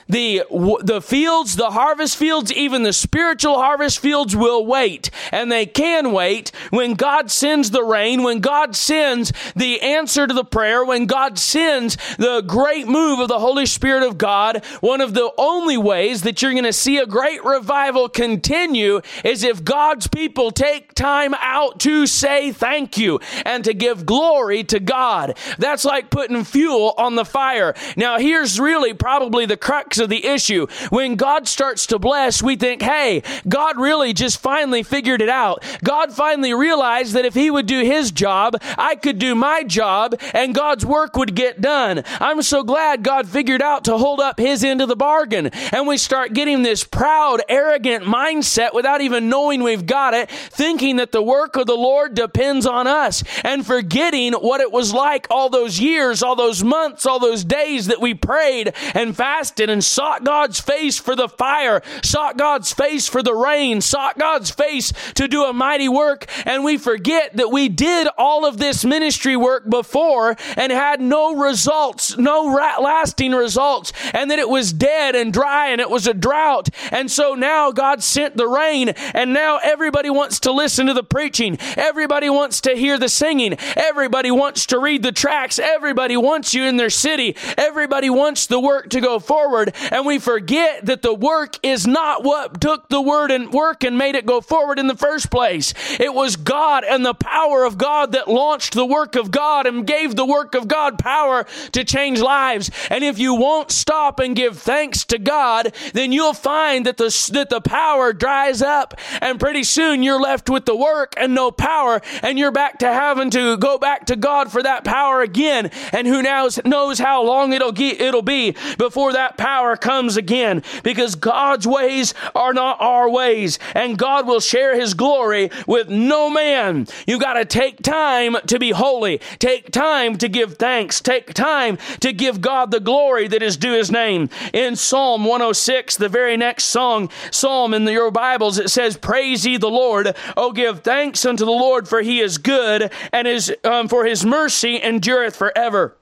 the 0.09 0.43
the 0.81 1.01
fields, 1.01 1.55
the 1.55 1.69
harvest 1.69 2.17
fields, 2.17 2.51
even 2.51 2.83
the 2.83 2.91
spiritual 2.91 3.57
harvest 3.57 3.99
fields 3.99 4.35
will 4.35 4.65
wait, 4.65 5.11
and 5.31 5.51
they 5.51 5.67
can 5.67 6.11
wait 6.11 6.51
when 6.71 6.95
God 6.95 7.29
sends 7.29 7.69
the 7.69 7.83
rain, 7.83 8.23
when 8.23 8.39
God 8.39 8.75
sends 8.75 9.31
the 9.55 9.81
answer 9.81 10.25
to 10.25 10.33
the 10.33 10.43
prayer, 10.43 10.83
when 10.83 11.05
God 11.05 11.37
sends 11.37 11.95
the 12.17 12.41
great 12.41 12.87
move 12.87 13.19
of 13.19 13.27
the 13.27 13.39
Holy 13.39 13.67
Spirit 13.67 14.03
of 14.03 14.17
God. 14.17 14.65
One 14.81 14.99
of 14.99 15.13
the 15.13 15.31
only 15.37 15.77
ways 15.77 16.23
that 16.23 16.41
you're 16.41 16.53
going 16.53 16.63
to 16.63 16.73
see 16.73 16.97
a 16.97 17.05
great 17.05 17.43
revival 17.43 18.09
continue 18.09 19.01
is 19.23 19.43
if 19.43 19.63
God's 19.63 20.07
people 20.07 20.49
take 20.49 20.95
time 20.95 21.35
out 21.35 21.79
to 21.81 22.07
say 22.07 22.51
thank 22.51 22.97
you 22.97 23.19
and 23.45 23.63
to 23.63 23.73
give 23.75 24.05
glory 24.05 24.63
to 24.65 24.79
God. 24.79 25.37
That's 25.59 25.85
like 25.85 26.09
putting 26.09 26.43
fuel 26.43 26.95
on 26.97 27.15
the 27.15 27.25
fire. 27.25 27.75
Now, 27.95 28.17
here's 28.17 28.59
really 28.59 28.93
probably 28.93 29.45
the 29.45 29.57
crux 29.57 29.98
of 29.99 30.09
the 30.09 30.25
issue. 30.25 30.67
When 30.89 31.15
God 31.15 31.47
starts 31.47 31.87
to 31.87 31.99
bless, 31.99 32.41
we 32.41 32.55
think, 32.55 32.81
hey, 32.81 33.23
God 33.47 33.79
really 33.79 34.13
just 34.13 34.39
finally 34.39 34.83
figured 34.83 35.21
it 35.21 35.29
out. 35.29 35.63
God 35.83 36.13
finally 36.13 36.53
realized 36.53 37.13
that 37.13 37.25
if 37.25 37.33
He 37.33 37.51
would 37.51 37.65
do 37.65 37.83
His 37.83 38.11
job, 38.11 38.57
I 38.77 38.95
could 38.95 39.19
do 39.19 39.35
my 39.35 39.63
job 39.63 40.19
and 40.33 40.55
God's 40.55 40.85
work 40.85 41.15
would 41.15 41.35
get 41.35 41.61
done. 41.61 42.03
I'm 42.19 42.41
so 42.41 42.63
glad 42.63 43.03
God 43.03 43.27
figured 43.27 43.61
out 43.61 43.85
to 43.85 43.97
hold 43.97 44.19
up 44.19 44.39
His 44.39 44.63
end 44.63 44.81
of 44.81 44.89
the 44.89 44.95
bargain. 44.95 45.47
And 45.47 45.87
we 45.87 45.97
start 45.97 46.33
getting 46.33 46.63
this 46.63 46.83
proud, 46.83 47.41
arrogant 47.49 48.03
mindset 48.03 48.73
without 48.73 49.01
even 49.01 49.29
knowing 49.29 49.63
we've 49.63 49.85
got 49.85 50.13
it, 50.13 50.29
thinking 50.29 50.97
that 50.97 51.11
the 51.11 51.23
work 51.23 51.55
of 51.55 51.67
the 51.67 51.75
Lord 51.75 52.13
depends 52.13 52.65
on 52.65 52.87
us 52.87 53.23
and 53.43 53.65
forgetting 53.65 54.33
what 54.33 54.61
it 54.61 54.71
was 54.71 54.93
like 54.93 55.27
all 55.29 55.49
those 55.49 55.79
years, 55.79 56.23
all 56.23 56.35
those 56.35 56.63
months, 56.63 57.05
all 57.05 57.19
those 57.19 57.43
days 57.43 57.87
that 57.87 58.01
we 58.01 58.13
prayed 58.13 58.73
and 58.93 59.15
fasted 59.15 59.69
and 59.69 59.83
sought 59.89 60.23
God's 60.23 60.59
face 60.59 60.97
for 60.97 61.15
the 61.15 61.27
fire, 61.27 61.81
sought 62.03 62.37
God's 62.37 62.71
face 62.71 63.07
for 63.07 63.23
the 63.23 63.33
rain, 63.33 63.81
sought 63.81 64.17
God's 64.17 64.51
face 64.51 64.93
to 65.15 65.27
do 65.27 65.43
a 65.43 65.53
mighty 65.53 65.89
work, 65.89 66.25
and 66.45 66.63
we 66.63 66.77
forget 66.77 67.35
that 67.37 67.51
we 67.51 67.67
did 67.69 68.07
all 68.17 68.45
of 68.45 68.57
this 68.57 68.85
ministry 68.85 69.35
work 69.35 69.69
before 69.69 70.35
and 70.55 70.71
had 70.71 71.01
no 71.01 71.35
results, 71.35 72.17
no 72.17 72.43
lasting 72.79 73.31
results, 73.31 73.91
and 74.13 74.29
that 74.31 74.39
it 74.39 74.49
was 74.49 74.73
dead 74.73 75.15
and 75.15 75.33
dry 75.33 75.69
and 75.69 75.81
it 75.81 75.89
was 75.89 76.07
a 76.07 76.13
drought. 76.13 76.69
And 76.91 77.09
so 77.09 77.33
now 77.33 77.71
God 77.71 78.03
sent 78.03 78.37
the 78.37 78.47
rain, 78.47 78.89
and 78.89 79.33
now 79.33 79.59
everybody 79.63 80.09
wants 80.09 80.39
to 80.41 80.51
listen 80.51 80.87
to 80.87 80.93
the 80.93 81.03
preaching, 81.03 81.57
everybody 81.75 82.29
wants 82.29 82.61
to 82.61 82.75
hear 82.75 82.97
the 82.97 83.09
singing, 83.09 83.57
everybody 83.75 84.31
wants 84.31 84.67
to 84.67 84.79
read 84.79 85.03
the 85.03 85.11
tracks, 85.11 85.59
everybody 85.59 86.17
wants 86.17 86.53
you 86.53 86.63
in 86.63 86.77
their 86.77 86.89
city, 86.89 87.35
everybody 87.57 88.09
wants 88.09 88.47
the 88.47 88.59
work 88.59 88.89
to 88.89 89.01
go 89.01 89.19
forward, 89.19 89.75
and 89.91 90.05
we 90.05 90.19
forget 90.19 90.85
that 90.85 91.01
the 91.01 91.13
work 91.13 91.55
is 91.63 91.87
not 91.87 92.23
what 92.23 92.59
took 92.61 92.89
the 92.89 93.01
word 93.01 93.31
and 93.31 93.51
work 93.51 93.83
and 93.83 93.97
made 93.97 94.15
it 94.15 94.25
go 94.25 94.41
forward 94.41 94.79
in 94.79 94.87
the 94.87 94.97
first 94.97 95.31
place. 95.31 95.73
It 95.99 96.13
was 96.13 96.35
God 96.35 96.83
and 96.83 97.05
the 97.05 97.13
power 97.13 97.63
of 97.63 97.77
God 97.77 98.11
that 98.13 98.27
launched 98.27 98.73
the 98.73 98.85
work 98.85 99.15
of 99.15 99.31
God 99.31 99.65
and 99.65 99.85
gave 99.85 100.15
the 100.15 100.25
work 100.25 100.55
of 100.55 100.67
God 100.67 100.99
power 100.99 101.45
to 101.71 101.83
change 101.83 102.19
lives. 102.19 102.71
And 102.89 103.03
if 103.03 103.19
you 103.19 103.35
won't 103.35 103.71
stop 103.71 104.19
and 104.19 104.35
give 104.35 104.57
thanks 104.57 105.05
to 105.05 105.17
God, 105.17 105.73
then 105.93 106.11
you'll 106.11 106.33
find 106.33 106.85
that 106.85 106.97
the, 106.97 107.29
that 107.33 107.49
the 107.49 107.61
power 107.61 108.13
dries 108.13 108.61
up 108.61 108.99
and 109.21 109.39
pretty 109.39 109.63
soon 109.63 110.03
you're 110.03 110.19
left 110.19 110.49
with 110.49 110.65
the 110.65 110.75
work 110.75 111.13
and 111.17 111.33
no 111.33 111.51
power 111.51 112.01
and 112.23 112.37
you're 112.39 112.51
back 112.51 112.79
to 112.79 112.87
having 112.87 113.29
to 113.31 113.57
go 113.57 113.77
back 113.77 114.05
to 114.07 114.15
God 114.15 114.51
for 114.51 114.63
that 114.63 114.83
power 114.83 115.21
again. 115.21 115.71
And 115.91 116.07
who 116.07 116.21
knows, 116.21 116.59
knows 116.65 116.99
how 116.99 117.23
long 117.23 117.53
it'll, 117.53 117.71
get, 117.71 118.01
it'll 118.01 118.21
be 118.21 118.55
before 118.77 119.13
that 119.13 119.37
power 119.37 119.58
comes 119.77 120.17
again 120.17 120.63
because 120.83 121.15
God's 121.15 121.67
ways 121.67 122.13
are 122.35 122.53
not 122.53 122.77
our 122.79 123.09
ways 123.09 123.59
and 123.75 123.97
God 123.97 124.27
will 124.27 124.39
share 124.39 124.79
his 124.79 124.93
glory 124.93 125.51
with 125.67 125.89
no 125.89 126.29
man. 126.29 126.87
You 127.07 127.19
got 127.19 127.33
to 127.33 127.45
take 127.45 127.81
time 127.81 128.37
to 128.47 128.59
be 128.59 128.71
holy. 128.71 129.19
Take 129.39 129.71
time 129.71 130.17
to 130.17 130.29
give 130.29 130.57
thanks. 130.57 131.01
Take 131.01 131.33
time 131.33 131.77
to 131.99 132.13
give 132.13 132.41
God 132.41 132.71
the 132.71 132.79
glory 132.79 133.27
that 133.27 133.43
is 133.43 133.57
due 133.57 133.73
his 133.73 133.91
name. 133.91 134.29
In 134.53 134.75
Psalm 134.75 135.25
106, 135.25 135.97
the 135.97 136.09
very 136.09 136.37
next 136.37 136.65
song, 136.65 137.09
Psalm 137.31 137.73
in 137.73 137.83
your 137.87 138.11
Bibles, 138.11 138.57
it 138.57 138.69
says, 138.69 138.97
Praise 138.97 139.45
ye 139.45 139.57
the 139.57 139.69
Lord. 139.69 140.15
Oh, 140.37 140.51
give 140.51 140.81
thanks 140.81 141.25
unto 141.25 141.45
the 141.45 141.51
Lord 141.51 141.87
for 141.87 142.01
he 142.01 142.19
is 142.19 142.37
good 142.37 142.91
and 143.11 143.27
his, 143.27 143.53
um, 143.63 143.87
for 143.87 144.05
his 144.05 144.25
mercy 144.25 144.81
endureth 144.81 145.35
forever. 145.35 145.95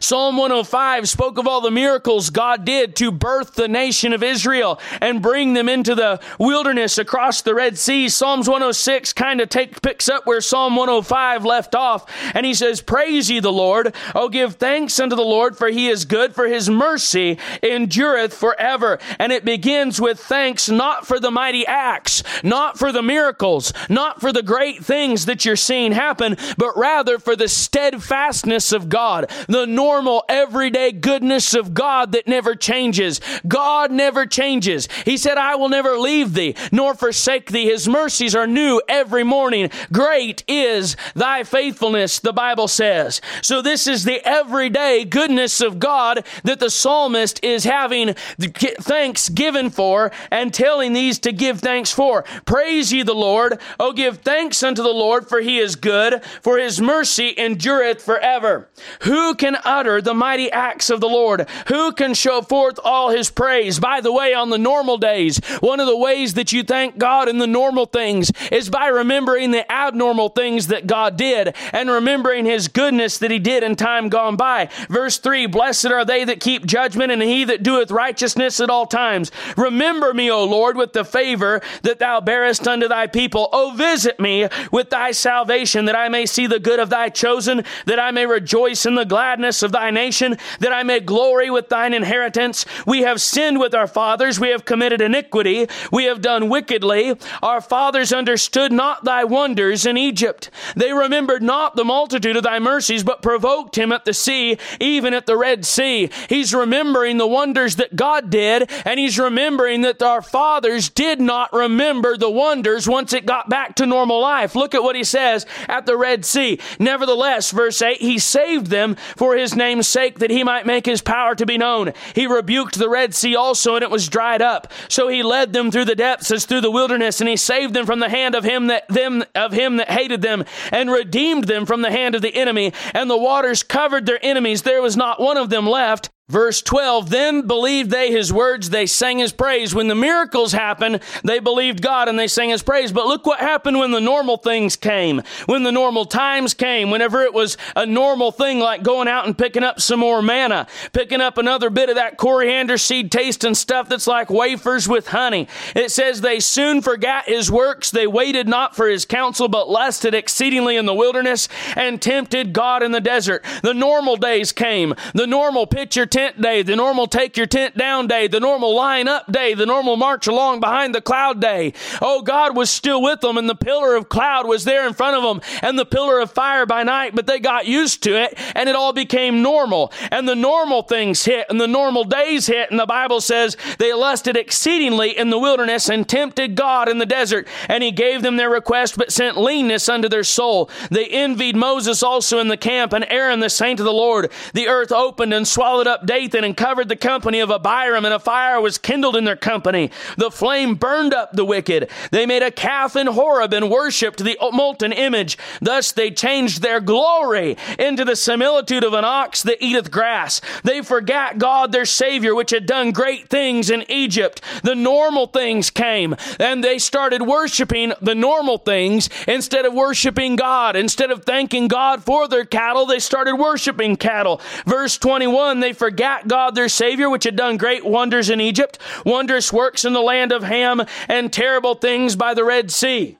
Psalm 0.00 0.36
105 0.36 1.08
spoke 1.08 1.38
of 1.38 1.46
all 1.46 1.60
the 1.60 1.70
miracles 1.70 2.30
God 2.30 2.64
did 2.64 2.96
to 2.96 3.10
birth 3.10 3.54
the 3.54 3.68
nation 3.68 4.12
of 4.12 4.22
Israel 4.22 4.80
and 5.00 5.22
bring 5.22 5.54
them 5.54 5.68
into 5.68 5.94
the 5.94 6.20
wilderness 6.38 6.98
across 6.98 7.42
the 7.42 7.54
Red 7.54 7.78
Sea. 7.78 8.08
Psalms 8.08 8.48
106 8.48 9.12
kind 9.12 9.40
of 9.40 9.48
take, 9.48 9.80
picks 9.82 10.08
up 10.08 10.26
where 10.26 10.40
Psalm 10.40 10.76
105 10.76 11.44
left 11.44 11.74
off. 11.74 12.04
And 12.34 12.46
he 12.46 12.54
says, 12.54 12.80
Praise 12.80 13.30
ye 13.30 13.40
the 13.40 13.52
Lord. 13.52 13.94
Oh, 14.14 14.28
give 14.28 14.56
thanks 14.56 14.98
unto 14.98 15.16
the 15.16 15.22
Lord, 15.22 15.56
for 15.56 15.68
he 15.68 15.88
is 15.88 16.04
good, 16.04 16.34
for 16.34 16.46
his 16.46 16.68
mercy 16.68 17.38
endureth 17.62 18.34
forever. 18.34 18.98
And 19.18 19.32
it 19.32 19.44
begins 19.44 20.00
with 20.00 20.20
thanks 20.20 20.68
not 20.68 21.06
for 21.06 21.20
the 21.20 21.30
mighty 21.30 21.66
acts, 21.66 22.22
not 22.42 22.78
for 22.78 22.92
the 22.92 23.02
miracles, 23.02 23.72
not 23.88 24.20
for 24.20 24.32
the 24.32 24.42
great 24.42 24.84
things 24.84 25.26
that 25.26 25.44
you're 25.44 25.56
seeing 25.56 25.92
happen, 25.92 26.36
but 26.56 26.76
rather 26.76 27.18
for 27.18 27.36
the 27.36 27.48
steadfastness 27.48 28.72
of 28.72 28.88
God, 28.88 29.30
the 29.48 29.61
the 29.62 29.66
normal, 29.68 30.24
everyday 30.28 30.90
goodness 30.90 31.54
of 31.54 31.72
God 31.72 32.10
that 32.12 32.26
never 32.26 32.56
changes. 32.56 33.20
God 33.46 33.92
never 33.92 34.26
changes. 34.26 34.88
He 35.04 35.16
said, 35.16 35.38
I 35.38 35.54
will 35.54 35.68
never 35.68 35.96
leave 35.96 36.34
thee 36.34 36.56
nor 36.72 36.94
forsake 36.94 37.52
thee. 37.52 37.66
His 37.66 37.88
mercies 37.88 38.34
are 38.34 38.48
new 38.48 38.82
every 38.88 39.22
morning. 39.22 39.70
Great 39.92 40.42
is 40.48 40.96
thy 41.14 41.44
faithfulness, 41.44 42.18
the 42.18 42.32
Bible 42.32 42.66
says. 42.66 43.20
So 43.40 43.62
this 43.62 43.86
is 43.86 44.02
the 44.02 44.20
everyday 44.26 45.04
goodness 45.04 45.60
of 45.60 45.78
God 45.78 46.26
that 46.42 46.58
the 46.58 46.70
psalmist 46.70 47.38
is 47.44 47.62
having 47.62 48.14
thanks 48.14 49.28
given 49.28 49.70
for 49.70 50.10
and 50.32 50.52
telling 50.52 50.92
these 50.92 51.20
to 51.20 51.30
give 51.30 51.60
thanks 51.60 51.92
for. 51.92 52.24
Praise 52.46 52.92
ye 52.92 53.04
the 53.04 53.14
Lord. 53.14 53.60
Oh, 53.78 53.92
give 53.92 54.18
thanks 54.18 54.60
unto 54.64 54.82
the 54.82 54.88
Lord 54.88 55.28
for 55.28 55.40
he 55.40 55.60
is 55.60 55.76
good, 55.76 56.24
for 56.42 56.58
his 56.58 56.80
mercy 56.80 57.32
endureth 57.38 58.02
forever. 58.02 58.68
Who 59.02 59.36
can 59.36 59.51
can 59.52 59.62
utter 59.64 60.00
the 60.00 60.14
mighty 60.14 60.50
acts 60.50 60.90
of 60.90 61.00
the 61.00 61.08
Lord? 61.08 61.48
Who 61.68 61.92
can 61.92 62.14
show 62.14 62.42
forth 62.42 62.78
all 62.82 63.10
his 63.10 63.30
praise? 63.30 63.78
By 63.78 64.00
the 64.00 64.12
way, 64.12 64.32
on 64.34 64.50
the 64.50 64.58
normal 64.58 64.96
days, 64.96 65.38
one 65.60 65.80
of 65.80 65.86
the 65.86 65.96
ways 65.96 66.34
that 66.34 66.52
you 66.52 66.62
thank 66.62 66.98
God 66.98 67.28
in 67.28 67.38
the 67.38 67.46
normal 67.46 67.86
things 67.86 68.32
is 68.50 68.70
by 68.70 68.86
remembering 68.88 69.50
the 69.50 69.70
abnormal 69.70 70.30
things 70.30 70.68
that 70.68 70.86
God 70.86 71.16
did 71.16 71.54
and 71.72 71.90
remembering 71.90 72.46
his 72.46 72.68
goodness 72.68 73.18
that 73.18 73.30
he 73.30 73.38
did 73.38 73.62
in 73.62 73.76
time 73.76 74.08
gone 74.08 74.36
by. 74.36 74.68
Verse 74.88 75.18
3 75.18 75.46
Blessed 75.46 75.86
are 75.86 76.04
they 76.04 76.24
that 76.24 76.40
keep 76.40 76.64
judgment 76.64 77.12
and 77.12 77.22
he 77.22 77.44
that 77.44 77.62
doeth 77.62 77.90
righteousness 77.90 78.60
at 78.60 78.70
all 78.70 78.86
times. 78.86 79.30
Remember 79.56 80.14
me, 80.14 80.30
O 80.30 80.44
Lord, 80.44 80.76
with 80.76 80.92
the 80.92 81.04
favor 81.04 81.60
that 81.82 81.98
thou 81.98 82.20
bearest 82.20 82.66
unto 82.66 82.88
thy 82.88 83.06
people. 83.06 83.48
O 83.52 83.72
visit 83.72 84.18
me 84.18 84.48
with 84.70 84.90
thy 84.90 85.10
salvation, 85.10 85.84
that 85.86 85.96
I 85.96 86.08
may 86.08 86.26
see 86.26 86.46
the 86.46 86.60
good 86.60 86.80
of 86.80 86.90
thy 86.90 87.08
chosen, 87.08 87.64
that 87.86 87.98
I 87.98 88.10
may 88.10 88.26
rejoice 88.26 88.86
in 88.86 88.94
the 88.94 89.04
gladness 89.04 89.41
of 89.44 89.72
thy 89.72 89.90
nation, 89.90 90.38
that 90.60 90.72
I 90.72 90.82
may 90.82 91.00
glory 91.00 91.50
with 91.50 91.68
thine 91.68 91.94
inheritance. 91.94 92.64
We 92.86 93.02
have 93.02 93.20
sinned 93.20 93.58
with 93.58 93.74
our 93.74 93.86
fathers, 93.86 94.38
we 94.38 94.50
have 94.50 94.64
committed 94.64 95.00
iniquity, 95.00 95.66
we 95.90 96.04
have 96.04 96.20
done 96.20 96.48
wickedly. 96.48 97.14
Our 97.42 97.60
fathers 97.60 98.12
understood 98.12 98.72
not 98.72 99.04
thy 99.04 99.24
wonders 99.24 99.86
in 99.86 99.96
Egypt. 99.96 100.50
They 100.76 100.92
remembered 100.92 101.42
not 101.42 101.76
the 101.76 101.84
multitude 101.84 102.36
of 102.36 102.44
thy 102.44 102.58
mercies, 102.58 103.02
but 103.02 103.22
provoked 103.22 103.76
him 103.76 103.92
at 103.92 104.04
the 104.04 104.14
sea, 104.14 104.58
even 104.80 105.14
at 105.14 105.26
the 105.26 105.36
Red 105.36 105.64
Sea. 105.64 106.10
He's 106.28 106.54
remembering 106.54 107.18
the 107.18 107.26
wonders 107.26 107.76
that 107.76 107.96
God 107.96 108.30
did, 108.30 108.70
and 108.84 108.98
he's 108.98 109.18
remembering 109.18 109.82
that 109.82 110.02
our 110.02 110.22
fathers 110.22 110.88
did 110.88 111.20
not 111.20 111.52
remember 111.52 112.16
the 112.16 112.30
wonders 112.30 112.88
once 112.88 113.12
it 113.12 113.26
got 113.26 113.48
back 113.48 113.76
to 113.76 113.86
normal 113.86 114.20
life. 114.20 114.54
Look 114.54 114.74
at 114.74 114.82
what 114.82 114.96
he 114.96 115.04
says 115.04 115.46
at 115.68 115.86
the 115.86 115.96
Red 115.96 116.24
Sea. 116.24 116.60
Nevertheless, 116.78 117.50
verse 117.50 117.80
8, 117.80 118.00
he 118.00 118.18
saved 118.18 118.66
them 118.66 118.96
for 119.16 119.31
his 119.36 119.56
name's 119.56 119.88
sake 119.88 120.18
that 120.18 120.30
he 120.30 120.44
might 120.44 120.66
make 120.66 120.86
his 120.86 121.02
power 121.02 121.34
to 121.34 121.46
be 121.46 121.58
known. 121.58 121.92
He 122.14 122.26
rebuked 122.26 122.78
the 122.78 122.88
Red 122.88 123.14
Sea 123.14 123.36
also, 123.36 123.74
and 123.74 123.82
it 123.82 123.90
was 123.90 124.08
dried 124.08 124.42
up. 124.42 124.72
So 124.88 125.08
he 125.08 125.22
led 125.22 125.52
them 125.52 125.70
through 125.70 125.86
the 125.86 125.94
depths 125.94 126.30
as 126.30 126.44
through 126.44 126.60
the 126.62 126.70
wilderness, 126.70 127.20
and 127.20 127.28
he 127.28 127.36
saved 127.36 127.74
them 127.74 127.86
from 127.86 128.00
the 128.00 128.08
hand 128.08 128.34
of 128.34 128.44
him 128.44 128.68
that 128.68 128.88
them 128.88 129.24
of 129.34 129.52
him 129.52 129.76
that 129.76 129.90
hated 129.90 130.22
them, 130.22 130.44
and 130.70 130.90
redeemed 130.90 131.44
them 131.44 131.66
from 131.66 131.82
the 131.82 131.90
hand 131.90 132.14
of 132.14 132.22
the 132.22 132.34
enemy. 132.34 132.72
And 132.94 133.10
the 133.10 133.16
waters 133.16 133.62
covered 133.62 134.06
their 134.06 134.24
enemies; 134.24 134.62
there 134.62 134.82
was 134.82 134.96
not 134.96 135.20
one 135.20 135.36
of 135.36 135.50
them 135.50 135.66
left. 135.66 136.10
Verse 136.28 136.62
12, 136.62 137.10
then 137.10 137.48
believed 137.48 137.90
they 137.90 138.12
his 138.12 138.32
words, 138.32 138.70
they 138.70 138.86
sang 138.86 139.18
his 139.18 139.32
praise. 139.32 139.74
When 139.74 139.88
the 139.88 139.96
miracles 139.96 140.52
happened, 140.52 141.00
they 141.24 141.40
believed 141.40 141.82
God 141.82 142.08
and 142.08 142.16
they 142.16 142.28
sang 142.28 142.50
his 142.50 142.62
praise. 142.62 142.92
But 142.92 143.08
look 143.08 143.26
what 143.26 143.40
happened 143.40 143.80
when 143.80 143.90
the 143.90 144.00
normal 144.00 144.36
things 144.36 144.76
came, 144.76 145.22
when 145.46 145.64
the 145.64 145.72
normal 145.72 146.04
times 146.04 146.54
came, 146.54 146.90
whenever 146.90 147.22
it 147.22 147.34
was 147.34 147.58
a 147.74 147.84
normal 147.84 148.30
thing 148.30 148.60
like 148.60 148.84
going 148.84 149.08
out 149.08 149.26
and 149.26 149.36
picking 149.36 149.64
up 149.64 149.80
some 149.80 149.98
more 149.98 150.22
manna, 150.22 150.68
picking 150.92 151.20
up 151.20 151.38
another 151.38 151.70
bit 151.70 151.90
of 151.90 151.96
that 151.96 152.18
coriander 152.18 152.78
seed 152.78 153.10
tasting 153.10 153.56
stuff 153.56 153.88
that's 153.88 154.06
like 154.06 154.30
wafers 154.30 154.88
with 154.88 155.08
honey. 155.08 155.48
It 155.74 155.90
says 155.90 156.20
they 156.20 156.38
soon 156.38 156.82
forgot 156.82 157.24
his 157.26 157.50
works. 157.50 157.90
They 157.90 158.06
waited 158.06 158.46
not 158.46 158.76
for 158.76 158.88
his 158.88 159.04
counsel, 159.04 159.48
but 159.48 159.68
lusted 159.68 160.14
exceedingly 160.14 160.76
in 160.76 160.86
the 160.86 160.94
wilderness 160.94 161.48
and 161.74 162.00
tempted 162.00 162.52
God 162.52 162.84
in 162.84 162.92
the 162.92 163.00
desert. 163.00 163.44
The 163.62 163.74
normal 163.74 164.16
days 164.16 164.52
came, 164.52 164.94
the 165.14 165.26
normal 165.26 165.66
picture 165.66 166.06
tent 166.22 166.40
day, 166.40 166.62
the 166.62 166.76
normal 166.76 167.08
take 167.08 167.36
your 167.36 167.46
tent 167.46 167.76
down 167.76 168.06
day, 168.06 168.28
the 168.28 168.38
normal 168.38 168.76
line 168.76 169.08
up 169.08 169.30
day, 169.32 169.54
the 169.54 169.66
normal 169.66 169.96
march 169.96 170.28
along 170.28 170.60
behind 170.60 170.94
the 170.94 171.00
cloud 171.00 171.40
day. 171.40 171.72
Oh, 172.00 172.22
God 172.22 172.56
was 172.56 172.70
still 172.70 173.02
with 173.02 173.20
them, 173.22 173.36
and 173.36 173.48
the 173.48 173.56
pillar 173.56 173.96
of 173.96 174.08
cloud 174.08 174.46
was 174.46 174.62
there 174.62 174.86
in 174.86 174.94
front 174.94 175.16
of 175.16 175.22
them, 175.24 175.40
and 175.62 175.76
the 175.76 175.84
pillar 175.84 176.20
of 176.20 176.30
fire 176.30 176.64
by 176.64 176.84
night, 176.84 177.16
but 177.16 177.26
they 177.26 177.40
got 177.40 177.66
used 177.66 178.04
to 178.04 178.16
it, 178.22 178.38
and 178.54 178.68
it 178.68 178.76
all 178.76 178.92
became 178.92 179.42
normal. 179.42 179.92
And 180.12 180.28
the 180.28 180.36
normal 180.36 180.82
things 180.82 181.24
hit, 181.24 181.46
and 181.50 181.60
the 181.60 181.66
normal 181.66 182.04
days 182.04 182.46
hit, 182.46 182.70
and 182.70 182.78
the 182.78 182.86
Bible 182.86 183.20
says 183.20 183.56
they 183.78 183.92
lusted 183.92 184.36
exceedingly 184.36 185.18
in 185.18 185.30
the 185.30 185.40
wilderness 185.40 185.88
and 185.88 186.08
tempted 186.08 186.54
God 186.54 186.88
in 186.88 186.98
the 186.98 187.06
desert, 187.06 187.48
and 187.68 187.82
He 187.82 187.90
gave 187.90 188.22
them 188.22 188.36
their 188.36 188.50
request, 188.50 188.96
but 188.96 189.10
sent 189.10 189.36
leanness 189.36 189.88
unto 189.88 190.08
their 190.08 190.22
soul. 190.22 190.70
They 190.88 191.06
envied 191.06 191.56
Moses 191.56 192.00
also 192.00 192.38
in 192.38 192.46
the 192.46 192.56
camp, 192.56 192.92
and 192.92 193.04
Aaron 193.08 193.40
the 193.40 193.50
saint 193.50 193.80
of 193.80 193.86
the 193.86 193.92
Lord. 193.92 194.30
The 194.54 194.68
earth 194.68 194.92
opened 194.92 195.34
and 195.34 195.48
swallowed 195.48 195.88
Dathan 196.06 196.44
and 196.44 196.56
covered 196.56 196.88
the 196.88 196.96
company 196.96 197.40
of 197.40 197.50
Abiram, 197.50 198.04
and 198.04 198.14
a 198.14 198.18
fire 198.18 198.60
was 198.60 198.78
kindled 198.78 199.16
in 199.16 199.24
their 199.24 199.36
company. 199.36 199.90
The 200.16 200.30
flame 200.30 200.74
burned 200.74 201.14
up 201.14 201.32
the 201.32 201.44
wicked. 201.44 201.90
They 202.10 202.26
made 202.26 202.42
a 202.42 202.50
calf 202.50 202.96
in 202.96 203.06
Horeb 203.06 203.52
and 203.52 203.70
worshipped 203.70 204.22
the 204.22 204.36
molten 204.52 204.92
image. 204.92 205.38
Thus 205.60 205.92
they 205.92 206.10
changed 206.10 206.62
their 206.62 206.80
glory 206.80 207.56
into 207.78 208.04
the 208.04 208.16
similitude 208.16 208.84
of 208.84 208.92
an 208.92 209.04
ox 209.04 209.42
that 209.42 209.62
eateth 209.62 209.90
grass. 209.90 210.40
They 210.64 210.82
forgot 210.82 211.38
God 211.38 211.72
their 211.72 211.84
Savior, 211.84 212.34
which 212.34 212.50
had 212.50 212.66
done 212.66 212.92
great 212.92 213.28
things 213.28 213.70
in 213.70 213.84
Egypt. 213.90 214.40
The 214.62 214.74
normal 214.74 215.26
things 215.26 215.70
came, 215.70 216.16
and 216.38 216.62
they 216.62 216.78
started 216.78 217.22
worshiping 217.22 217.92
the 218.00 218.14
normal 218.14 218.58
things 218.58 219.08
instead 219.28 219.64
of 219.64 219.72
worshiping 219.72 220.36
God. 220.36 220.76
Instead 220.76 221.10
of 221.10 221.24
thanking 221.24 221.68
God 221.68 222.02
for 222.02 222.28
their 222.28 222.44
cattle, 222.44 222.86
they 222.86 222.98
started 222.98 223.36
worshiping 223.36 223.96
cattle. 223.96 224.40
Verse 224.66 224.98
21, 224.98 225.60
they 225.60 225.72
forgot 225.72 225.91
forgot 225.92 226.26
God 226.26 226.54
their 226.54 226.70
Savior, 226.70 227.10
which 227.10 227.24
had 227.24 227.36
done 227.36 227.58
great 227.58 227.84
wonders 227.84 228.30
in 228.30 228.40
Egypt, 228.40 228.78
wondrous 229.04 229.52
works 229.52 229.84
in 229.84 229.92
the 229.92 230.00
land 230.00 230.32
of 230.32 230.42
Ham, 230.42 230.80
and 231.06 231.30
terrible 231.30 231.74
things 231.74 232.16
by 232.16 232.32
the 232.32 232.44
Red 232.44 232.70
Sea. 232.70 233.18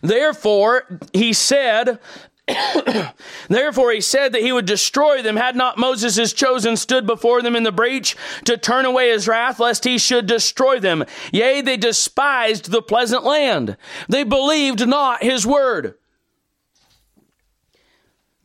Therefore, 0.00 1.00
he 1.12 1.32
said, 1.32 1.98
Therefore, 3.48 3.90
he 3.90 4.00
said 4.00 4.30
that 4.30 4.42
he 4.42 4.52
would 4.52 4.64
destroy 4.64 5.22
them 5.22 5.34
had 5.34 5.56
not 5.56 5.76
Moses 5.76 6.14
his 6.14 6.32
chosen 6.32 6.76
stood 6.76 7.04
before 7.04 7.42
them 7.42 7.56
in 7.56 7.64
the 7.64 7.72
breach 7.72 8.14
to 8.44 8.56
turn 8.56 8.84
away 8.84 9.10
his 9.10 9.26
wrath, 9.26 9.58
lest 9.58 9.82
he 9.82 9.98
should 9.98 10.28
destroy 10.28 10.78
them. 10.78 11.04
Yea, 11.32 11.62
they 11.62 11.76
despised 11.76 12.70
the 12.70 12.80
pleasant 12.80 13.24
land. 13.24 13.76
They 14.08 14.22
believed 14.22 14.86
not 14.86 15.24
his 15.24 15.44
word 15.44 15.96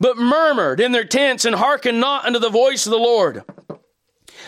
but 0.02 0.18
murmured 0.18 0.80
in 0.80 0.90
their 0.90 1.04
tents 1.04 1.44
and 1.44 1.54
hearkened 1.54 2.00
not 2.00 2.24
unto 2.24 2.40
the 2.40 2.50
voice 2.50 2.86
of 2.86 2.90
the 2.90 2.98
Lord. 2.98 3.44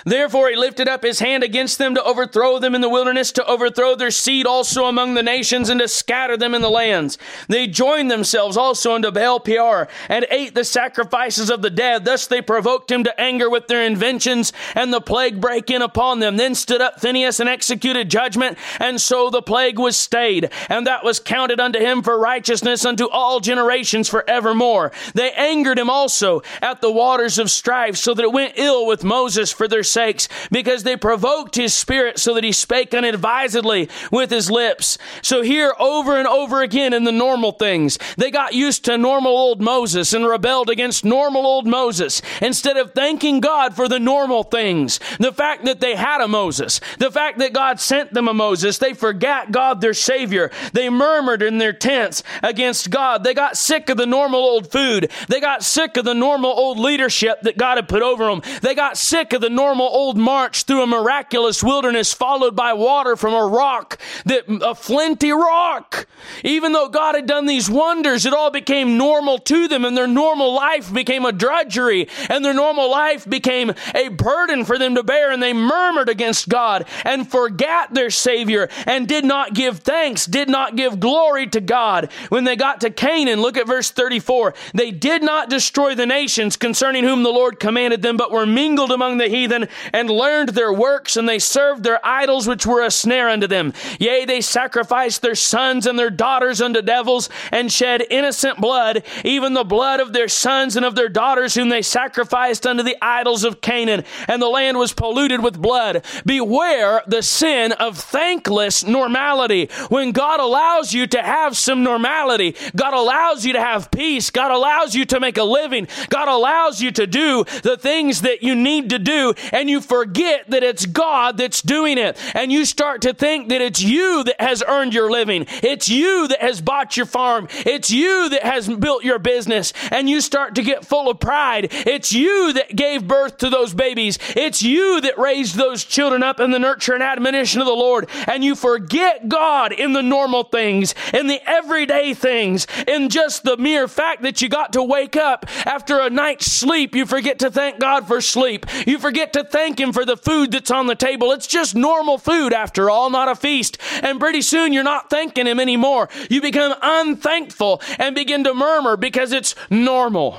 Therefore 0.05 0.51
he 0.51 0.57
lifted 0.57 0.88
up 0.88 1.03
his 1.03 1.21
hand 1.21 1.43
against 1.43 1.79
them 1.79 1.95
to 1.95 2.05
overthrow 2.05 2.59
them 2.59 2.75
in 2.75 2.81
the 2.81 2.88
wilderness, 2.88 3.33
to 3.33 3.47
overthrow 3.47 3.95
their 3.95 4.11
seed 4.11 4.47
also 4.47 4.85
among 4.85 5.14
the 5.14 5.23
nations, 5.23 5.69
and 5.69 5.81
to 5.81 5.88
scatter 5.88 6.37
them 6.37 6.55
in 6.55 6.62
the 6.62 6.71
lands. 6.71 7.19
They 7.49 7.67
joined 7.67 8.11
themselves 8.11 8.57
also 8.57 8.95
unto 8.95 9.11
Baal 9.11 9.40
Peor, 9.40 9.88
and 10.09 10.27
ate 10.31 10.55
the 10.55 10.64
sacrifices 10.64 11.51
of 11.51 11.62
the 11.62 11.71
dead. 11.71 12.05
Thus 12.05 12.27
they 12.27 12.43
provoked 12.43 12.90
him 12.90 13.05
to 13.05 13.21
anger 13.21 13.49
with 13.49 13.67
their 13.67 13.83
inventions, 13.83 14.53
and 14.75 14.93
the 14.93 15.01
plague 15.01 15.40
brake 15.40 15.71
in 15.71 15.83
upon 15.83 16.19
them. 16.19 16.37
Then 16.37 16.55
stood 16.55 16.81
up 16.81 17.01
Phinehas 17.01 17.40
and 17.40 17.49
executed 17.49 18.11
judgment, 18.11 18.59
and 18.79 19.01
so 19.01 19.31
the 19.31 19.43
plague 19.43 19.79
was 19.79 19.97
stayed, 19.97 20.51
and 20.69 20.87
that 20.87 21.05
was 21.05 21.19
counted 21.21 21.61
unto 21.61 21.79
him 21.79 22.03
for 22.03 22.19
righteousness 22.19 22.85
unto 22.85 23.09
all 23.09 23.40
generations 23.40 24.09
forevermore. 24.09 24.93
They 25.14 25.33
angered 25.33 25.79
him 25.79 25.88
also 25.88 26.43
at 26.61 26.81
the 26.81 26.93
waters 26.93 27.38
of 27.38 27.51
strife, 27.51 27.97
so 27.97 28.12
that 28.14 28.23
it 28.23 28.33
went 28.33 28.55
ill 28.57 28.87
with 28.87 29.05
Moses 29.05 29.51
for 29.51 29.67
their 29.67 29.83
sakes, 29.95 30.29
because 30.51 30.83
they 30.83 30.97
provoked 30.97 31.55
his 31.55 31.73
spirit 31.73 32.19
so 32.19 32.35
that 32.35 32.45
he 32.45 32.53
spake 32.53 32.93
unadvisedly 32.93 33.89
with 34.11 34.31
his 34.31 34.51
lips. 34.51 34.99
So 35.23 35.43
here, 35.43 35.73
over 35.79 36.17
and 36.19 36.27
over 36.27 36.63
again 36.63 36.93
in 36.93 37.05
the 37.05 37.13
normal 37.13 37.53
things, 37.53 37.99
they 38.19 38.31
got 38.31 38.55
used 38.55 38.85
to 38.85 38.99
normal 38.99 39.33
old 39.33 39.63
Moses 39.63 40.13
and 40.13 40.27
rebelled 40.27 40.69
against 40.69 41.05
normal 41.05 41.47
old 41.47 41.67
Moses 41.67 42.21
instead 42.43 42.77
of 42.77 42.93
thanking 42.93 43.41
God 43.41 43.75
for 43.75 43.89
the 43.89 44.01
normal 44.01 44.43
things. 44.43 44.99
The 45.19 45.33
fact 45.33 45.65
that 45.65 45.81
they 45.81 45.95
had 45.95 46.21
a 46.21 46.29
Moses, 46.29 46.81
the 46.99 47.11
fact 47.11 47.39
that 47.39 47.53
God 47.53 47.81
sent 47.81 48.13
them 48.13 48.29
a 48.29 48.35
Moses, 48.35 48.79
they 48.79 48.95
forgot 48.95 49.53
God 49.53 49.81
their 49.81 49.95
Savior. 49.95 50.51
They 50.73 50.91
murmured 50.91 51.43
in 51.43 51.59
their 51.59 51.73
tents 51.73 52.23
against 52.43 52.91
God. 52.91 53.23
They 53.23 53.35
got 53.35 53.57
sick 53.57 53.89
of 53.89 53.97
the 53.97 54.07
normal 54.07 54.41
old 54.41 54.73
food. 54.73 55.11
They 55.29 55.41
got 55.41 55.63
sick 55.63 55.97
of 55.97 56.05
the 56.05 56.15
normal 56.15 56.51
old 56.51 56.79
leadership 56.79 57.43
that 57.43 57.57
God 57.57 57.79
had 57.79 57.89
put 57.89 58.03
over 58.03 58.27
them. 58.27 58.43
They 58.63 58.75
got 58.75 58.99
sick 58.99 59.33
of 59.33 59.41
the 59.41 59.51
normal 59.51 59.84
normal 59.85 59.99
old 59.99 60.16
march 60.16 60.64
through 60.64 60.83
a 60.83 60.87
miraculous 60.87 61.62
wilderness 61.62 62.12
followed 62.12 62.57
by 62.57 62.73
water 62.73 63.16
from 63.16 63.35
a 63.35 63.47
rock 63.47 63.99
that 64.25 64.44
a 64.49 64.75
flinty 64.75 65.33
rock. 65.33 66.07
Even 66.42 66.73
though 66.73 66.88
God 66.88 67.14
had 67.14 67.27
done 67.27 67.47
these 67.47 67.68
wonders, 67.68 68.25
it 68.25 68.33
all 68.33 68.51
became 68.51 68.97
normal 68.97 69.38
to 69.38 69.68
them 69.68 69.85
and 69.85 69.97
their 69.97 70.07
normal 70.07 70.55
life 70.55 70.92
became 70.92 71.25
a 71.25 71.33
drudgery 71.33 72.09
and 72.31 72.44
their 72.44 72.55
normal 72.55 72.90
life 72.90 73.29
became 73.29 73.73
a 73.94 74.09
burden 74.09 74.64
for 74.64 74.79
them 74.79 74.94
to 74.94 75.03
bear 75.03 75.31
and 75.31 75.42
they 75.42 75.53
murmured 75.53 76.09
against 76.09 76.49
God 76.49 76.87
and 77.05 77.31
forgot 77.31 77.92
their 77.92 78.11
Savior 78.11 78.68
and 78.87 79.09
did 79.09 79.25
not 79.25 79.55
give 79.55 79.81
thanks, 79.81 80.27
did 80.27 80.49
not 80.49 80.77
give 80.77 81.01
glory 81.01 81.47
to 81.49 81.61
God. 81.61 82.11
When 82.29 82.44
they 82.44 82.57
got 82.57 82.81
to 82.83 82.90
Canaan, 82.90 83.40
look 83.42 83.57
at 83.57 83.66
verse 83.66 83.90
34. 83.90 84.55
They 84.73 84.90
did 84.90 85.23
not 85.23 85.51
destroy 85.51 85.94
the 85.94 86.07
nations 86.07 86.57
concerning 86.57 87.05
whom 87.05 87.23
the 87.23 87.31
Lord 87.31 87.61
commanded 87.61 88.03
them, 88.03 88.16
but 88.16 88.33
were 88.33 88.47
mingled 88.47 88.90
among 88.90 89.18
the 89.18 89.29
heathen 89.29 89.68
and 89.93 90.11
learned 90.11 90.51
their 90.51 90.73
works, 90.73 91.17
and 91.17 91.29
they 91.29 91.39
served 91.39 91.83
their 91.83 92.05
idols, 92.05 92.47
which 92.47 92.67
were 92.67 92.83
a 92.83 92.91
snare 92.91 93.29
unto 93.29 93.47
them. 93.47 93.73
Yea, 93.99 94.25
they 94.25 94.41
sacrificed 94.41 95.23
their 95.23 95.35
sons 95.35 95.87
and 95.87 95.99
their 95.99 96.11
daughters 96.11 96.61
unto 96.61 96.83
devils, 96.83 97.29
and 97.53 97.73
shed 97.73 98.05
innocent 98.11 98.61
blood, 98.61 99.03
even 99.25 99.55
the 99.55 99.65
blood 99.65 100.01
of 100.01 100.13
their 100.13 100.29
sons 100.29 100.77
and 100.77 100.85
of 100.85 100.95
their 100.95 101.09
daughters, 101.09 101.55
whom 101.55 101.69
they 101.69 101.83
sacrificed 101.83 102.67
unto 102.67 102.83
the 102.83 102.97
idols 103.03 103.45
of 103.45 103.61
Canaan. 103.61 104.05
And 104.29 104.41
the 104.41 104.49
land 104.49 104.79
was 104.79 104.93
polluted 104.93 105.43
with 105.43 105.61
blood. 105.61 106.05
Beware 106.25 107.03
the 107.07 107.23
sin 107.23 107.73
of 107.73 107.99
thankless 107.99 108.85
normality. 108.85 109.69
When 109.89 110.13
God 110.13 110.41
allows 110.41 110.93
you 110.93 111.07
to 111.09 111.23
have 111.23 111.57
some 111.57 111.83
normality, 111.83 112.57
God 112.75 112.95
allows 112.95 113.45
you 113.45 113.53
to 113.53 113.61
have 113.61 113.91
peace, 113.91 114.31
God 114.31 114.51
allows 114.51 114.95
you 114.95 115.05
to 115.07 115.21
make 115.21 115.39
a 115.39 115.45
living, 115.45 115.89
God 116.09 116.29
allows 116.29 116.81
you 116.81 116.91
to 116.93 117.07
do 117.07 117.45
the 117.63 117.77
things 117.77 118.23
that 118.23 118.43
you 118.43 118.55
need 118.55 118.91
to 118.91 118.99
do, 118.99 119.35
and 119.55 119.71
you 119.71 119.81
forget 119.81 120.51
that 120.51 120.62
it's 120.62 120.85
God 120.85 121.38
that's 121.38 121.62
doing 121.62 121.97
it. 121.97 122.19
And 122.35 122.53
you 122.53 122.64
start 122.64 123.03
to 123.03 123.14
think 123.14 123.49
that 123.49 123.62
it's 123.62 123.81
you 123.81 124.25
that 124.25 124.40
has 124.40 124.62
earned 124.67 124.93
your 124.93 125.11
living. 125.11 125.47
It's 125.49 125.88
you 125.88 126.29
that 126.29 126.43
has 126.43 126.61
bought 126.61 126.97
your 126.97 127.07
farm. 127.07 127.47
It's 127.64 127.90
you 127.90 128.29
that 128.31 128.43
has 128.43 128.69
built 128.69 129.05
your 129.05 129.21
business. 129.21 129.73
And 129.93 130.11
you 130.11 130.21
start 130.21 130.57
to 130.57 130.62
get 130.62 130.85
full 130.85 131.09
of 131.09 131.21
pride. 131.21 131.69
It's 131.71 132.12
you 132.12 132.53
that 132.55 132.75
gave 132.75 133.07
birth 133.07 133.38
to 133.38 133.49
those 133.49 133.73
babies. 133.73 134.19
It's 134.35 134.62
you 134.62 135.01
that 135.03 135.19
raised 135.19 135.55
those 135.55 135.85
children 135.85 136.25
up 136.25 136.40
in 136.40 136.51
the 136.51 136.59
nurture 136.59 136.95
and 136.95 137.03
admonition 137.03 137.61
of 137.61 137.67
the 137.67 137.73
Lord. 137.73 138.09
And 138.27 138.43
you 138.43 138.57
forget 138.57 139.29
God 139.29 139.73
in 139.73 139.93
the 139.93 140.03
normal 140.03 140.43
things, 140.43 140.95
in 141.12 141.29
the 141.29 141.40
everyday 141.49 142.12
things, 142.12 142.67
in 142.88 143.09
just 143.09 143.45
the 143.45 143.57
mere 143.57 143.87
fact 143.87 144.23
that 144.23 144.43
you 144.43 144.49
got 144.49 144.73
to 144.73 144.83
wake 144.83 145.14
up 145.14 145.47
after 145.64 146.01
a 146.01 146.11
night's 146.11 146.51
sleep. 146.51 146.95
You 146.97 147.07
forget 147.07 147.38
to 147.38 147.51
thank 147.53 147.79
God 147.79 148.09
for 148.09 148.21
sleep. 148.21 148.67
You 148.85 148.99
forget 148.99 149.33
to 149.35 149.44
thank 149.51 149.81
Him 149.81 149.93
for 149.93 150.05
the 150.05 150.17
food 150.17 150.53
that's 150.53 150.71
on 150.71 150.87
the 150.87 150.95
table. 150.95 151.33
It's 151.33 151.47
just 151.47 151.75
normal 151.75 152.19
food 152.19 152.53
after 152.53 152.91
all, 152.91 153.11
not 153.11 153.29
a 153.29 153.35
feast. 153.35 153.79
And 154.03 154.21
pretty 154.21 154.43
soon 154.43 154.73
you're 154.73 154.83
not 154.83 155.11
thanking 155.11 155.47
Him 155.47 155.61
anymore. 155.61 156.09
You 156.31 156.41
become 156.41 156.75
unthankful 156.81 157.81
and 157.99 158.15
begin 158.15 158.45
to 158.45 158.55
murmur 158.55 158.97
because 158.97 159.33
it's 159.33 159.55
normal. 159.71 160.39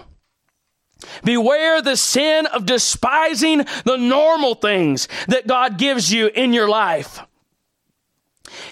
Beware 1.23 1.81
the 1.81 1.97
sin 1.97 2.45
of 2.47 2.65
despising 2.65 3.65
the 3.83 3.97
normal 3.97 4.55
things 4.55 5.07
that 5.27 5.47
God 5.47 5.77
gives 5.77 6.11
you 6.11 6.27
in 6.27 6.53
your 6.53 6.69
life. 6.69 7.19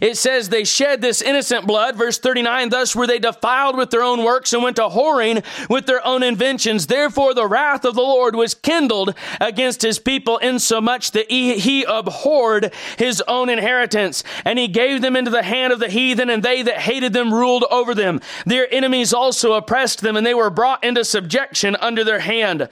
It 0.01 0.17
says 0.17 0.49
they 0.49 0.63
shed 0.63 1.01
this 1.01 1.21
innocent 1.21 1.67
blood. 1.67 1.95
Verse 1.95 2.17
39 2.17 2.69
Thus 2.69 2.95
were 2.95 3.07
they 3.07 3.19
defiled 3.19 3.77
with 3.77 3.89
their 3.89 4.03
own 4.03 4.23
works 4.23 4.53
and 4.53 4.63
went 4.63 4.75
to 4.77 4.83
whoring 4.83 5.43
with 5.69 5.85
their 5.85 6.05
own 6.05 6.23
inventions. 6.23 6.87
Therefore, 6.87 7.33
the 7.33 7.47
wrath 7.47 7.85
of 7.85 7.95
the 7.95 8.01
Lord 8.01 8.35
was 8.35 8.53
kindled 8.53 9.15
against 9.39 9.81
his 9.81 9.99
people, 9.99 10.37
insomuch 10.37 11.11
that 11.11 11.29
he, 11.29 11.59
he 11.59 11.83
abhorred 11.83 12.73
his 12.97 13.21
own 13.27 13.49
inheritance. 13.49 14.23
And 14.45 14.57
he 14.57 14.67
gave 14.67 15.01
them 15.01 15.15
into 15.15 15.31
the 15.31 15.43
hand 15.43 15.73
of 15.73 15.79
the 15.79 15.89
heathen, 15.89 16.29
and 16.29 16.43
they 16.43 16.61
that 16.61 16.79
hated 16.79 17.13
them 17.13 17.33
ruled 17.33 17.65
over 17.69 17.93
them. 17.93 18.21
Their 18.45 18.71
enemies 18.73 19.13
also 19.13 19.53
oppressed 19.53 20.01
them, 20.01 20.17
and 20.17 20.25
they 20.25 20.33
were 20.33 20.49
brought 20.49 20.83
into 20.83 21.05
subjection 21.05 21.75
under 21.77 22.03
their 22.03 22.19
hand. 22.19 22.69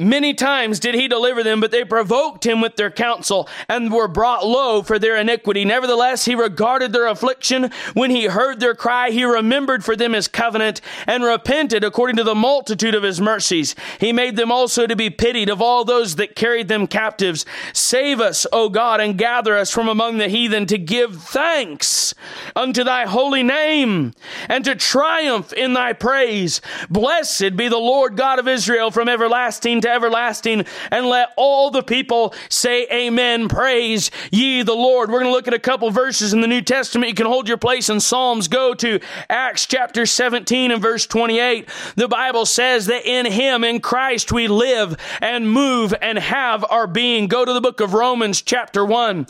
Many 0.00 0.32
times 0.32 0.78
did 0.78 0.94
he 0.94 1.08
deliver 1.08 1.42
them, 1.42 1.58
but 1.58 1.72
they 1.72 1.84
provoked 1.84 2.46
him 2.46 2.60
with 2.60 2.76
their 2.76 2.88
counsel 2.90 3.48
and 3.68 3.92
were 3.92 4.06
brought 4.06 4.46
low 4.46 4.80
for 4.80 4.96
their 4.96 5.16
iniquity. 5.16 5.64
Nevertheless, 5.64 6.24
he 6.24 6.36
regarded 6.36 6.92
their 6.92 7.08
affliction. 7.08 7.72
When 7.94 8.12
he 8.12 8.26
heard 8.26 8.60
their 8.60 8.76
cry, 8.76 9.10
he 9.10 9.24
remembered 9.24 9.84
for 9.84 9.96
them 9.96 10.12
his 10.12 10.28
covenant 10.28 10.80
and 11.08 11.24
repented 11.24 11.82
according 11.82 12.14
to 12.18 12.22
the 12.22 12.36
multitude 12.36 12.94
of 12.94 13.02
his 13.02 13.20
mercies. 13.20 13.74
He 13.98 14.12
made 14.12 14.36
them 14.36 14.52
also 14.52 14.86
to 14.86 14.94
be 14.94 15.10
pitied 15.10 15.48
of 15.48 15.60
all 15.60 15.84
those 15.84 16.14
that 16.14 16.36
carried 16.36 16.68
them 16.68 16.86
captives. 16.86 17.44
Save 17.72 18.20
us, 18.20 18.46
O 18.52 18.68
God, 18.68 19.00
and 19.00 19.18
gather 19.18 19.56
us 19.56 19.72
from 19.72 19.88
among 19.88 20.18
the 20.18 20.28
heathen 20.28 20.66
to 20.66 20.78
give 20.78 21.20
thanks 21.20 22.14
unto 22.54 22.84
thy 22.84 23.06
holy 23.06 23.42
name 23.42 24.14
and 24.48 24.64
to 24.64 24.76
triumph 24.76 25.52
in 25.52 25.72
thy 25.72 25.92
praise. 25.92 26.60
Blessed 26.88 27.56
be 27.56 27.66
the 27.66 27.78
Lord 27.78 28.16
God 28.16 28.38
of 28.38 28.46
Israel 28.46 28.92
from 28.92 29.08
everlasting 29.08 29.80
to 29.80 29.87
everlasting. 29.88 30.64
And 30.90 31.06
let 31.06 31.30
all 31.36 31.70
the 31.70 31.82
people 31.82 32.34
say 32.48 32.86
amen. 32.92 33.48
Praise 33.48 34.10
ye 34.30 34.62
the 34.62 34.74
Lord. 34.74 35.10
We're 35.10 35.20
going 35.20 35.30
to 35.30 35.36
look 35.36 35.48
at 35.48 35.54
a 35.54 35.58
couple 35.58 35.90
verses 35.90 36.32
in 36.32 36.40
the 36.40 36.46
New 36.46 36.62
Testament. 36.62 37.08
You 37.08 37.14
can 37.14 37.26
hold 37.26 37.48
your 37.48 37.56
place 37.56 37.88
in 37.88 38.00
Psalms. 38.00 38.48
Go 38.48 38.74
to 38.74 39.00
Acts 39.28 39.66
chapter 39.66 40.06
17 40.06 40.70
and 40.70 40.82
verse 40.82 41.06
28. 41.06 41.68
The 41.96 42.08
Bible 42.08 42.46
says 42.46 42.86
that 42.86 43.06
in 43.06 43.26
him, 43.26 43.64
in 43.64 43.80
Christ, 43.80 44.32
we 44.32 44.48
live 44.48 44.96
and 45.20 45.50
move 45.50 45.94
and 46.00 46.18
have 46.18 46.64
our 46.70 46.86
being. 46.86 47.28
Go 47.28 47.44
to 47.44 47.52
the 47.52 47.60
book 47.60 47.80
of 47.80 47.94
Romans 47.94 48.42
chapter 48.42 48.84
1. 48.84 49.26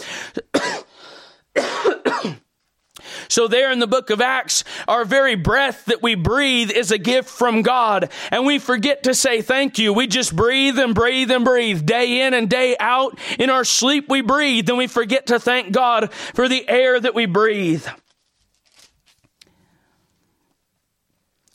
So, 3.28 3.48
there 3.48 3.70
in 3.70 3.78
the 3.78 3.86
book 3.86 4.10
of 4.10 4.20
Acts, 4.20 4.64
our 4.86 5.04
very 5.04 5.34
breath 5.34 5.84
that 5.86 6.02
we 6.02 6.14
breathe 6.14 6.70
is 6.70 6.90
a 6.90 6.98
gift 6.98 7.28
from 7.28 7.62
God. 7.62 8.10
And 8.30 8.46
we 8.46 8.58
forget 8.58 9.02
to 9.04 9.14
say 9.14 9.42
thank 9.42 9.78
you. 9.78 9.92
We 9.92 10.06
just 10.06 10.34
breathe 10.34 10.78
and 10.78 10.94
breathe 10.94 11.30
and 11.30 11.44
breathe 11.44 11.84
day 11.84 12.22
in 12.22 12.34
and 12.34 12.48
day 12.48 12.76
out. 12.78 13.18
In 13.38 13.50
our 13.50 13.64
sleep, 13.64 14.08
we 14.08 14.20
breathe 14.20 14.68
and 14.68 14.78
we 14.78 14.86
forget 14.86 15.26
to 15.26 15.38
thank 15.38 15.72
God 15.72 16.12
for 16.12 16.48
the 16.48 16.68
air 16.68 16.98
that 16.98 17.14
we 17.14 17.26
breathe. 17.26 17.86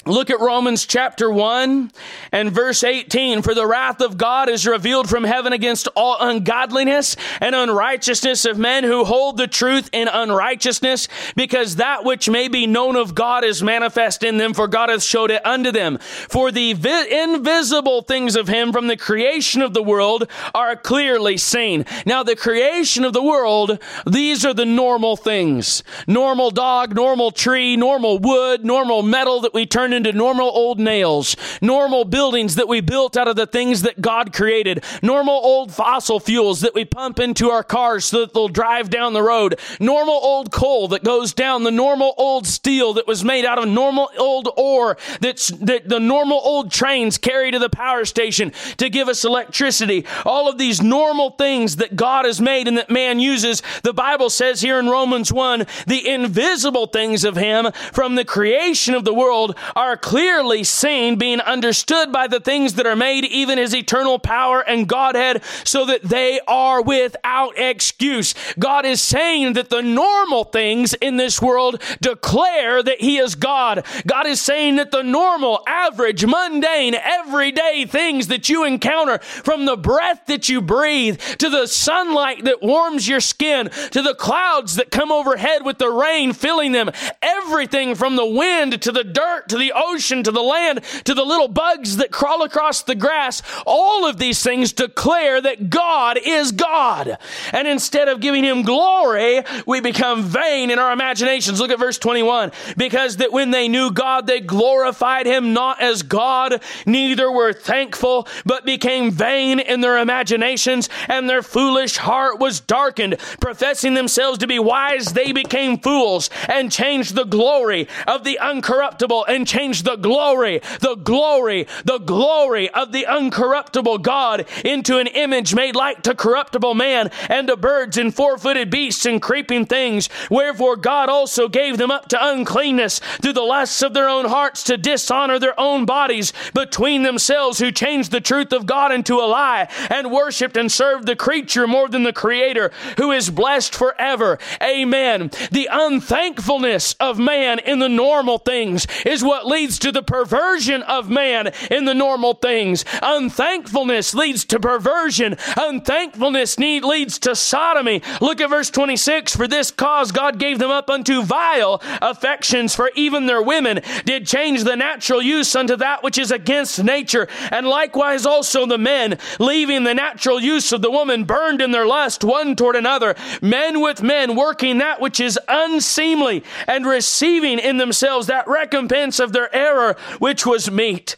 Look 0.06 0.30
at 0.30 0.42
Romans 0.42 0.86
chapter 0.86 1.32
1 1.32 1.90
and 2.34 2.52
verse 2.52 2.84
18. 2.84 3.42
For 3.42 3.56
the 3.56 3.66
wrath 3.66 4.02
of 4.02 4.18
God 4.18 4.50
is 4.50 4.68
revealed 4.68 5.10
from 5.10 5.24
heaven 5.24 5.54
against 5.54 5.88
all 5.96 6.18
ungodliness 6.20 7.16
and 7.40 7.56
unrighteousness 7.56 8.44
of 8.44 8.58
men 8.58 8.84
who 8.84 9.06
hold 9.06 9.38
the 9.38 9.48
truth 9.48 9.90
in 9.94 10.10
unrighteousness, 10.10 11.08
because 11.38 11.78
that 11.78 12.04
which 12.04 12.30
may 12.30 12.50
be 12.50 12.68
known 12.68 12.98
of 12.98 13.16
God 13.16 13.46
is 13.46 13.64
manifest 13.64 14.24
in 14.24 14.38
them, 14.38 14.54
for 14.54 14.68
God 14.68 14.90
hath 14.90 15.04
showed 15.04 15.32
it 15.32 15.46
unto 15.46 15.72
them. 15.72 15.98
For 16.00 16.52
the 16.52 16.74
vi- 16.74 17.24
invisible 17.24 18.02
things 18.02 18.36
of 18.36 18.50
Him 18.50 18.74
from 18.74 18.88
the 18.88 18.98
creation 18.98 19.62
of 19.62 19.74
the 19.74 19.84
world 19.84 20.30
are 20.54 20.76
clearly 20.76 21.38
seen. 21.38 21.86
Now, 22.06 22.24
the 22.24 22.36
creation 22.36 23.06
of 23.06 23.14
the 23.14 23.24
world, 23.24 23.80
these 24.06 24.46
are 24.46 24.54
the 24.54 24.66
normal 24.66 25.16
things. 25.16 25.82
Normal 26.08 26.52
dog, 26.52 26.94
normal 26.94 27.32
tree, 27.32 27.78
normal 27.78 28.20
wood, 28.20 28.66
normal 28.66 29.02
metal 29.02 29.40
that 29.42 29.54
we 29.54 29.66
turn 29.66 29.93
into 29.94 30.12
normal 30.12 30.50
old 30.50 30.80
nails, 30.80 31.36
normal 31.62 32.06
buildings 32.06 32.56
that 32.56 32.68
we 32.68 32.82
built 32.82 33.16
out 33.16 33.28
of 33.28 33.36
the 33.36 33.48
things 33.48 33.84
that 33.84 34.02
God 34.02 34.34
created, 34.34 34.84
normal 35.02 35.36
old 35.36 35.74
fossil 35.74 36.20
fuels 36.20 36.62
that 36.62 36.74
we 36.74 36.86
pump 36.86 37.20
into 37.20 37.50
our 37.50 37.64
cars 37.64 38.06
so 38.06 38.22
that 38.22 38.34
they'll 38.34 38.48
drive 38.48 38.90
down 38.90 39.14
the 39.14 39.24
road, 39.24 39.60
normal 39.80 40.16
old 40.16 40.52
coal 40.52 40.88
that 40.90 41.04
goes 41.04 41.34
down, 41.34 41.64
the 41.64 41.72
normal 41.72 42.14
old 42.18 42.48
steel 42.48 42.94
that 42.94 43.08
was 43.08 43.24
made 43.24 43.46
out 43.46 43.58
of 43.58 43.68
normal 43.68 44.10
old 44.18 44.50
ore 44.58 44.98
that's 45.20 45.48
that 45.50 45.88
the 45.88 46.00
normal 46.00 46.40
old 46.44 46.72
trains 46.72 47.18
carry 47.18 47.52
to 47.52 47.60
the 47.60 47.70
power 47.70 48.06
station 48.06 48.52
to 48.78 48.90
give 48.90 49.08
us 49.08 49.24
electricity. 49.24 50.06
All 50.26 50.50
of 50.50 50.58
these 50.58 50.82
normal 50.82 51.32
things 51.32 51.78
that 51.78 51.96
God 51.96 52.26
has 52.26 52.42
made 52.42 52.68
and 52.68 52.78
that 52.78 52.90
man 52.90 53.20
uses. 53.20 53.62
The 53.84 53.94
Bible 53.94 54.30
says 54.30 54.62
here 54.62 54.80
in 54.80 54.88
Romans 54.88 55.32
1, 55.32 55.66
the 55.88 56.08
invisible 56.08 56.88
things 56.88 57.24
of 57.24 57.36
him 57.36 57.72
from 57.92 58.16
the 58.16 58.26
creation 58.26 58.94
of 58.94 59.06
the 59.06 59.14
world 59.14 59.58
are 59.76 59.83
are 59.84 59.98
clearly 59.98 60.64
seen, 60.64 61.18
being 61.18 61.42
understood 61.42 62.10
by 62.10 62.26
the 62.26 62.40
things 62.40 62.76
that 62.76 62.88
are 62.88 62.96
made, 62.96 63.26
even 63.26 63.58
his 63.58 63.76
eternal 63.76 64.18
power 64.18 64.62
and 64.62 64.88
Godhead, 64.88 65.44
so 65.66 65.86
that 65.86 66.04
they 66.04 66.40
are 66.48 66.82
without 66.82 67.58
excuse. 67.58 68.34
God 68.58 68.86
is 68.86 69.02
saying 69.02 69.54
that 69.54 69.70
the 69.70 69.82
normal 69.82 70.46
things 70.46 70.94
in 70.94 71.18
this 71.18 71.42
world 71.42 71.82
declare 72.00 72.82
that 72.82 73.02
he 73.02 73.18
is 73.18 73.36
God. 73.36 73.86
God 74.08 74.26
is 74.26 74.40
saying 74.40 74.78
that 74.78 74.92
the 74.92 75.04
normal, 75.04 75.62
average, 75.68 76.26
mundane, 76.26 76.96
everyday 76.96 77.86
things 77.86 78.28
that 78.28 78.48
you 78.48 78.64
encounter, 78.64 79.20
from 79.20 79.66
the 79.66 79.76
breath 79.76 80.28
that 80.28 80.48
you 80.48 80.62
breathe, 80.62 81.20
to 81.40 81.50
the 81.50 81.68
sunlight 81.68 82.46
that 82.46 82.64
warms 82.64 83.06
your 83.06 83.20
skin, 83.20 83.70
to 83.92 84.02
the 84.02 84.16
clouds 84.16 84.78
that 84.78 84.92
come 84.92 85.12
overhead 85.12 85.66
with 85.66 85.78
the 85.78 85.92
rain 85.92 86.32
filling 86.32 86.72
them, 86.72 86.90
everything 87.22 87.96
from 87.96 88.16
the 88.16 88.26
wind 88.26 88.82
to 88.82 88.92
the 88.94 89.04
dirt 89.04 89.50
to 89.50 89.58
the 89.58 89.73
ocean 89.76 90.24
to 90.24 90.32
the 90.32 90.42
land 90.42 90.82
to 91.06 91.14
the 91.14 91.24
little 91.24 91.48
bugs 91.48 91.98
that 91.98 92.12
crawl 92.12 92.44
across 92.44 92.84
the 92.84 92.96
grass, 92.96 93.42
all 93.66 94.08
of 94.08 94.18
these 94.18 94.42
things 94.42 94.74
declare 94.74 95.42
that 95.42 95.70
God 95.70 96.18
is 96.24 96.52
God. 96.52 97.18
And 97.52 97.68
instead 97.68 98.08
of 98.08 98.20
giving 98.20 98.44
him 98.44 98.62
glory, 98.62 99.44
we 99.66 99.82
become 99.82 100.24
vain 100.24 100.72
in 100.72 100.80
our 100.80 100.92
imaginations. 100.92 101.60
Look 101.60 101.72
at 101.72 101.80
verse 101.80 101.98
21. 101.98 102.52
Because 102.78 103.18
that 103.18 103.32
when 103.32 103.52
they 103.52 103.68
knew 103.68 103.92
God, 103.92 104.28
they 104.28 104.40
glorified 104.40 105.26
him 105.26 105.54
not 105.54 105.82
as 105.82 106.04
God, 106.04 106.62
neither 106.86 107.32
were 107.32 107.54
thankful, 107.54 108.28
but 108.46 108.66
became 108.66 109.12
vain 109.12 109.60
in 109.60 109.82
their 109.82 109.98
imaginations, 109.98 110.90
and 111.08 111.30
their 111.30 111.42
foolish 111.42 111.98
heart 111.98 112.40
was 112.40 112.60
darkened. 112.60 113.18
Professing 113.40 113.94
themselves 113.94 114.38
to 114.40 114.48
be 114.48 114.60
wise, 114.60 115.14
they 115.14 115.32
became 115.32 115.80
fools 115.80 116.30
and 116.48 116.72
changed 116.72 117.16
the 117.16 117.26
glory 117.26 117.88
of 118.08 118.24
the 118.24 118.40
uncorruptible 118.42 119.26
and 119.28 119.48
changed 119.48 119.63
the 119.72 119.96
glory, 119.96 120.60
the 120.82 120.96
glory, 120.96 121.68
the 121.86 122.00
glory 122.00 122.70
of 122.70 122.92
the 122.92 123.06
uncorruptible 123.06 124.02
God 124.02 124.46
into 124.66 124.98
an 124.98 125.08
image 125.08 125.56
made 125.56 125.76
like 125.76 126.02
to 126.04 126.14
corruptible 126.14 126.74
man 126.74 127.10
and 127.30 127.48
to 127.48 127.56
birds 127.56 127.98
and 127.98 128.14
four 128.14 128.38
footed 128.38 128.70
beasts 128.70 129.06
and 129.06 129.22
creeping 129.22 129.66
things. 129.66 130.10
Wherefore 130.30 130.76
God 130.76 131.10
also 131.10 131.48
gave 131.48 131.78
them 131.78 131.92
up 131.92 132.10
to 132.10 132.18
uncleanness 132.20 133.00
through 133.22 133.34
the 133.34 133.42
lusts 133.42 133.82
of 133.82 133.94
their 133.94 134.10
own 134.10 134.26
hearts 134.26 134.64
to 134.64 134.78
dishonor 134.78 135.40
their 135.40 135.58
own 135.60 135.86
bodies 135.86 136.34
between 136.54 137.04
themselves, 137.04 137.60
who 137.60 137.72
changed 137.72 138.12
the 138.12 138.22
truth 138.22 138.52
of 138.52 138.66
God 138.66 138.92
into 138.92 139.20
a 139.20 139.26
lie 139.26 139.70
and 139.90 140.12
worshiped 140.12 140.58
and 140.58 140.72
served 140.72 141.06
the 141.06 141.16
creature 141.16 141.68
more 141.68 141.88
than 141.88 142.04
the 142.04 142.14
Creator, 142.14 142.72
who 142.98 143.12
is 143.12 143.30
blessed 143.30 143.74
forever. 143.74 144.38
Amen. 144.62 145.32
The 145.52 145.70
unthankfulness 145.72 146.96
of 147.00 147.20
man 147.20 147.60
in 147.60 147.80
the 147.80 147.90
normal 147.90 148.38
things 148.38 148.88
is 149.06 149.24
what 149.24 149.46
leads 149.54 149.78
to 149.78 149.92
the 149.92 150.02
perversion 150.02 150.82
of 150.82 151.12
man 151.12 151.54
in 151.70 151.86
the 151.86 151.94
normal 151.94 152.34
things. 152.34 152.84
Unthankfulness 153.04 154.16
leads 154.16 154.46
to 154.46 154.60
perversion. 154.60 155.38
Unthankfulness 155.56 156.58
need, 156.58 156.84
leads 156.84 157.20
to 157.20 157.36
sodomy. 157.36 158.02
Look 158.20 158.42
at 158.42 158.50
verse 158.50 158.72
26. 158.72 159.36
For 159.36 159.48
this 159.48 159.70
cause 159.70 160.12
God 160.12 160.40
gave 160.40 160.58
them 160.58 160.72
up 160.72 160.90
unto 160.90 161.22
vile 161.22 161.80
affections, 162.02 162.74
for 162.74 162.90
even 162.96 163.28
their 163.28 163.44
women 163.44 163.82
did 164.06 164.26
change 164.26 164.64
the 164.64 164.76
natural 164.76 165.22
use 165.22 165.56
unto 165.56 165.76
that 165.76 166.02
which 166.02 166.18
is 166.18 166.32
against 166.32 166.84
nature. 166.84 167.28
And 167.52 167.68
likewise 167.68 168.26
also 168.26 168.66
the 168.66 168.80
men, 168.80 169.20
leaving 169.40 169.84
the 169.84 169.94
natural 169.94 170.40
use 170.40 170.72
of 170.72 170.82
the 170.82 170.90
woman, 170.90 171.26
burned 171.26 171.62
in 171.62 171.72
their 171.72 171.86
lust 171.86 172.24
one 172.24 172.56
toward 172.56 172.76
another. 172.76 173.14
Men 173.40 173.82
with 173.82 174.02
men 174.02 174.36
working 174.36 174.80
that 174.80 175.00
which 175.00 175.20
is 175.20 175.38
unseemly 175.48 176.44
and 176.68 176.88
receiving 176.88 177.60
in 177.60 177.78
themselves 177.78 178.26
that 178.28 178.48
recompense 178.48 179.20
of 179.20 179.32
their 179.32 179.43
error 179.52 179.96
which 180.20 180.46
was 180.46 180.70
meet. 180.72 181.16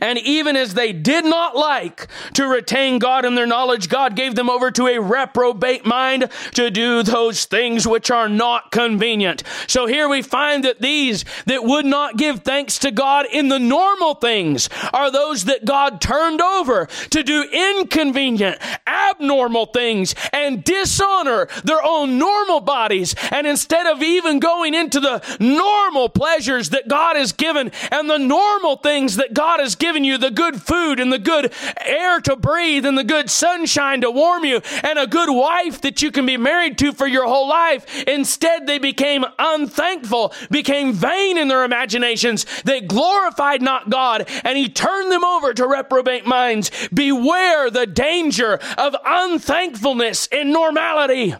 And 0.00 0.18
even 0.18 0.56
as 0.56 0.74
they 0.74 0.92
did 0.92 1.24
not 1.24 1.56
like 1.56 2.08
to 2.34 2.46
retain 2.46 2.98
God 2.98 3.24
in 3.24 3.34
their 3.34 3.46
knowledge, 3.46 3.88
God 3.88 4.16
gave 4.16 4.34
them 4.34 4.50
over 4.50 4.70
to 4.72 4.86
a 4.86 5.00
reprobate 5.00 5.86
mind 5.86 6.30
to 6.54 6.70
do 6.70 7.02
those 7.02 7.44
things 7.44 7.86
which 7.86 8.10
are 8.10 8.28
not 8.28 8.70
convenient. 8.70 9.42
So 9.66 9.86
here 9.86 10.08
we 10.08 10.22
find 10.22 10.64
that 10.64 10.80
these 10.80 11.24
that 11.46 11.64
would 11.64 11.86
not 11.86 12.16
give 12.16 12.40
thanks 12.40 12.78
to 12.80 12.90
God 12.90 13.26
in 13.30 13.48
the 13.48 13.58
normal 13.58 14.14
things 14.14 14.68
are 14.92 15.10
those 15.10 15.44
that 15.44 15.64
God 15.64 16.00
turned 16.00 16.40
over 16.40 16.86
to 17.10 17.22
do 17.22 17.42
inconvenient, 17.42 18.58
abnormal 18.86 19.66
things 19.66 20.14
and 20.32 20.64
dishonor 20.64 21.48
their 21.64 21.84
own 21.84 22.18
normal 22.18 22.60
bodies. 22.60 23.14
And 23.30 23.46
instead 23.46 23.86
of 23.86 24.02
even 24.02 24.38
going 24.38 24.74
into 24.74 25.00
the 25.00 25.22
normal 25.40 26.08
pleasures 26.08 26.70
that 26.70 26.88
God 26.88 27.16
has 27.16 27.32
given 27.32 27.70
and 27.90 28.08
the 28.08 28.18
normal 28.18 28.76
things 28.76 29.16
that 29.16 29.34
God 29.34 29.60
has 29.60 29.74
given 29.74 29.83
you 29.84 30.16
the 30.16 30.30
good 30.30 30.62
food 30.62 30.98
and 30.98 31.12
the 31.12 31.18
good 31.18 31.52
air 31.84 32.20
to 32.20 32.36
breathe 32.36 32.86
and 32.86 32.96
the 32.96 33.04
good 33.04 33.28
sunshine 33.28 34.00
to 34.00 34.10
warm 34.10 34.44
you 34.44 34.62
and 34.82 34.98
a 34.98 35.06
good 35.06 35.30
wife 35.30 35.82
that 35.82 36.00
you 36.00 36.10
can 36.10 36.24
be 36.24 36.38
married 36.38 36.78
to 36.78 36.92
for 36.92 37.06
your 37.06 37.26
whole 37.26 37.46
life. 37.46 38.04
Instead, 38.04 38.66
they 38.66 38.78
became 38.78 39.26
unthankful, 39.38 40.32
became 40.50 40.94
vain 40.94 41.36
in 41.36 41.48
their 41.48 41.64
imaginations. 41.64 42.46
They 42.62 42.80
glorified 42.80 43.60
not 43.60 43.90
God 43.90 44.26
and 44.42 44.56
he 44.56 44.70
turned 44.70 45.12
them 45.12 45.24
over 45.24 45.52
to 45.52 45.66
reprobate 45.66 46.26
minds. 46.26 46.70
Beware 46.92 47.70
the 47.70 47.86
danger 47.86 48.58
of 48.78 48.96
unthankfulness 49.04 50.26
in 50.28 50.50
normality 50.50 51.34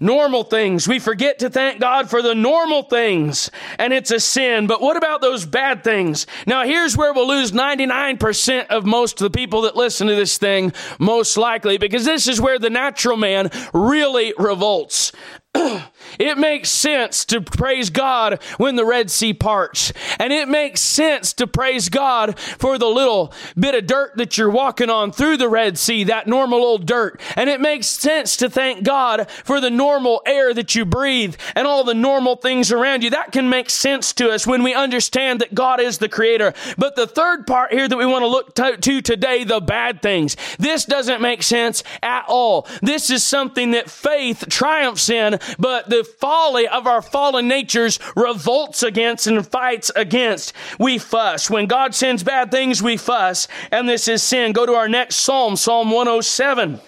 normal 0.00 0.42
things. 0.42 0.88
We 0.88 0.98
forget 0.98 1.38
to 1.40 1.50
thank 1.50 1.78
God 1.78 2.10
for 2.10 2.22
the 2.22 2.34
normal 2.34 2.82
things, 2.82 3.50
and 3.78 3.92
it's 3.92 4.10
a 4.10 4.18
sin. 4.18 4.66
But 4.66 4.80
what 4.80 4.96
about 4.96 5.20
those 5.20 5.46
bad 5.46 5.84
things? 5.84 6.26
Now, 6.46 6.64
here's 6.64 6.96
where 6.96 7.12
we'll 7.12 7.28
lose 7.28 7.52
99% 7.52 8.66
of 8.68 8.86
most 8.86 9.20
of 9.20 9.30
the 9.30 9.36
people 9.36 9.62
that 9.62 9.76
listen 9.76 10.08
to 10.08 10.14
this 10.14 10.38
thing, 10.38 10.72
most 10.98 11.36
likely, 11.36 11.78
because 11.78 12.04
this 12.04 12.26
is 12.26 12.40
where 12.40 12.58
the 12.58 12.70
natural 12.70 13.16
man 13.16 13.50
really 13.72 14.32
revolts. 14.38 15.12
it 16.20 16.38
makes 16.38 16.70
sense 16.70 17.24
to 17.26 17.40
praise 17.40 17.90
God 17.90 18.42
when 18.58 18.76
the 18.76 18.84
Red 18.84 19.10
Sea 19.10 19.34
parts. 19.34 19.92
And 20.18 20.32
it 20.32 20.48
makes 20.48 20.80
sense 20.80 21.32
to 21.34 21.46
praise 21.46 21.88
God 21.88 22.38
for 22.38 22.78
the 22.78 22.86
little 22.86 23.32
bit 23.58 23.74
of 23.74 23.86
dirt 23.86 24.16
that 24.16 24.38
you're 24.38 24.50
walking 24.50 24.90
on 24.90 25.12
through 25.12 25.38
the 25.38 25.48
Red 25.48 25.78
Sea, 25.78 26.04
that 26.04 26.26
normal 26.26 26.60
old 26.60 26.86
dirt. 26.86 27.20
And 27.36 27.48
it 27.48 27.60
makes 27.60 27.86
sense 27.86 28.36
to 28.38 28.50
thank 28.50 28.84
God 28.84 29.30
for 29.44 29.60
the 29.60 29.70
normal 29.70 30.22
air 30.26 30.52
that 30.54 30.74
you 30.74 30.84
breathe 30.84 31.36
and 31.54 31.66
all 31.66 31.84
the 31.84 31.94
normal 31.94 32.36
things 32.36 32.70
around 32.70 33.02
you. 33.02 33.10
That 33.10 33.32
can 33.32 33.48
make 33.48 33.70
sense 33.70 34.12
to 34.14 34.30
us 34.30 34.46
when 34.46 34.62
we 34.62 34.74
understand 34.74 35.40
that 35.40 35.54
God 35.54 35.80
is 35.80 35.98
the 35.98 36.08
creator. 36.08 36.52
But 36.76 36.96
the 36.96 37.06
third 37.06 37.46
part 37.46 37.72
here 37.72 37.88
that 37.88 37.96
we 37.96 38.06
want 38.06 38.22
to 38.22 38.28
look 38.28 38.54
to, 38.56 38.76
to 38.76 39.00
today, 39.00 39.44
the 39.44 39.60
bad 39.60 40.02
things. 40.02 40.36
This 40.58 40.84
doesn't 40.84 41.20
make 41.20 41.42
sense 41.42 41.82
at 42.02 42.24
all. 42.28 42.66
This 42.82 43.10
is 43.10 43.24
something 43.24 43.70
that 43.72 43.90
faith 43.90 44.44
triumphs 44.48 45.08
in 45.08 45.38
but 45.58 45.88
the 45.88 46.09
folly 46.18 46.66
of 46.66 46.86
our 46.86 47.02
fallen 47.02 47.48
natures 47.48 47.98
revolts 48.16 48.82
against 48.82 49.26
and 49.26 49.46
fights 49.46 49.90
against. 49.94 50.52
We 50.78 50.98
fuss. 50.98 51.50
When 51.50 51.66
God 51.66 51.94
sends 51.94 52.22
bad 52.22 52.50
things, 52.50 52.82
we 52.82 52.96
fuss, 52.96 53.48
and 53.70 53.88
this 53.88 54.08
is 54.08 54.22
sin. 54.22 54.52
Go 54.52 54.66
to 54.66 54.74
our 54.74 54.88
next 54.88 55.16
psalm, 55.16 55.56
Psalm 55.56 55.90
107 55.90 56.80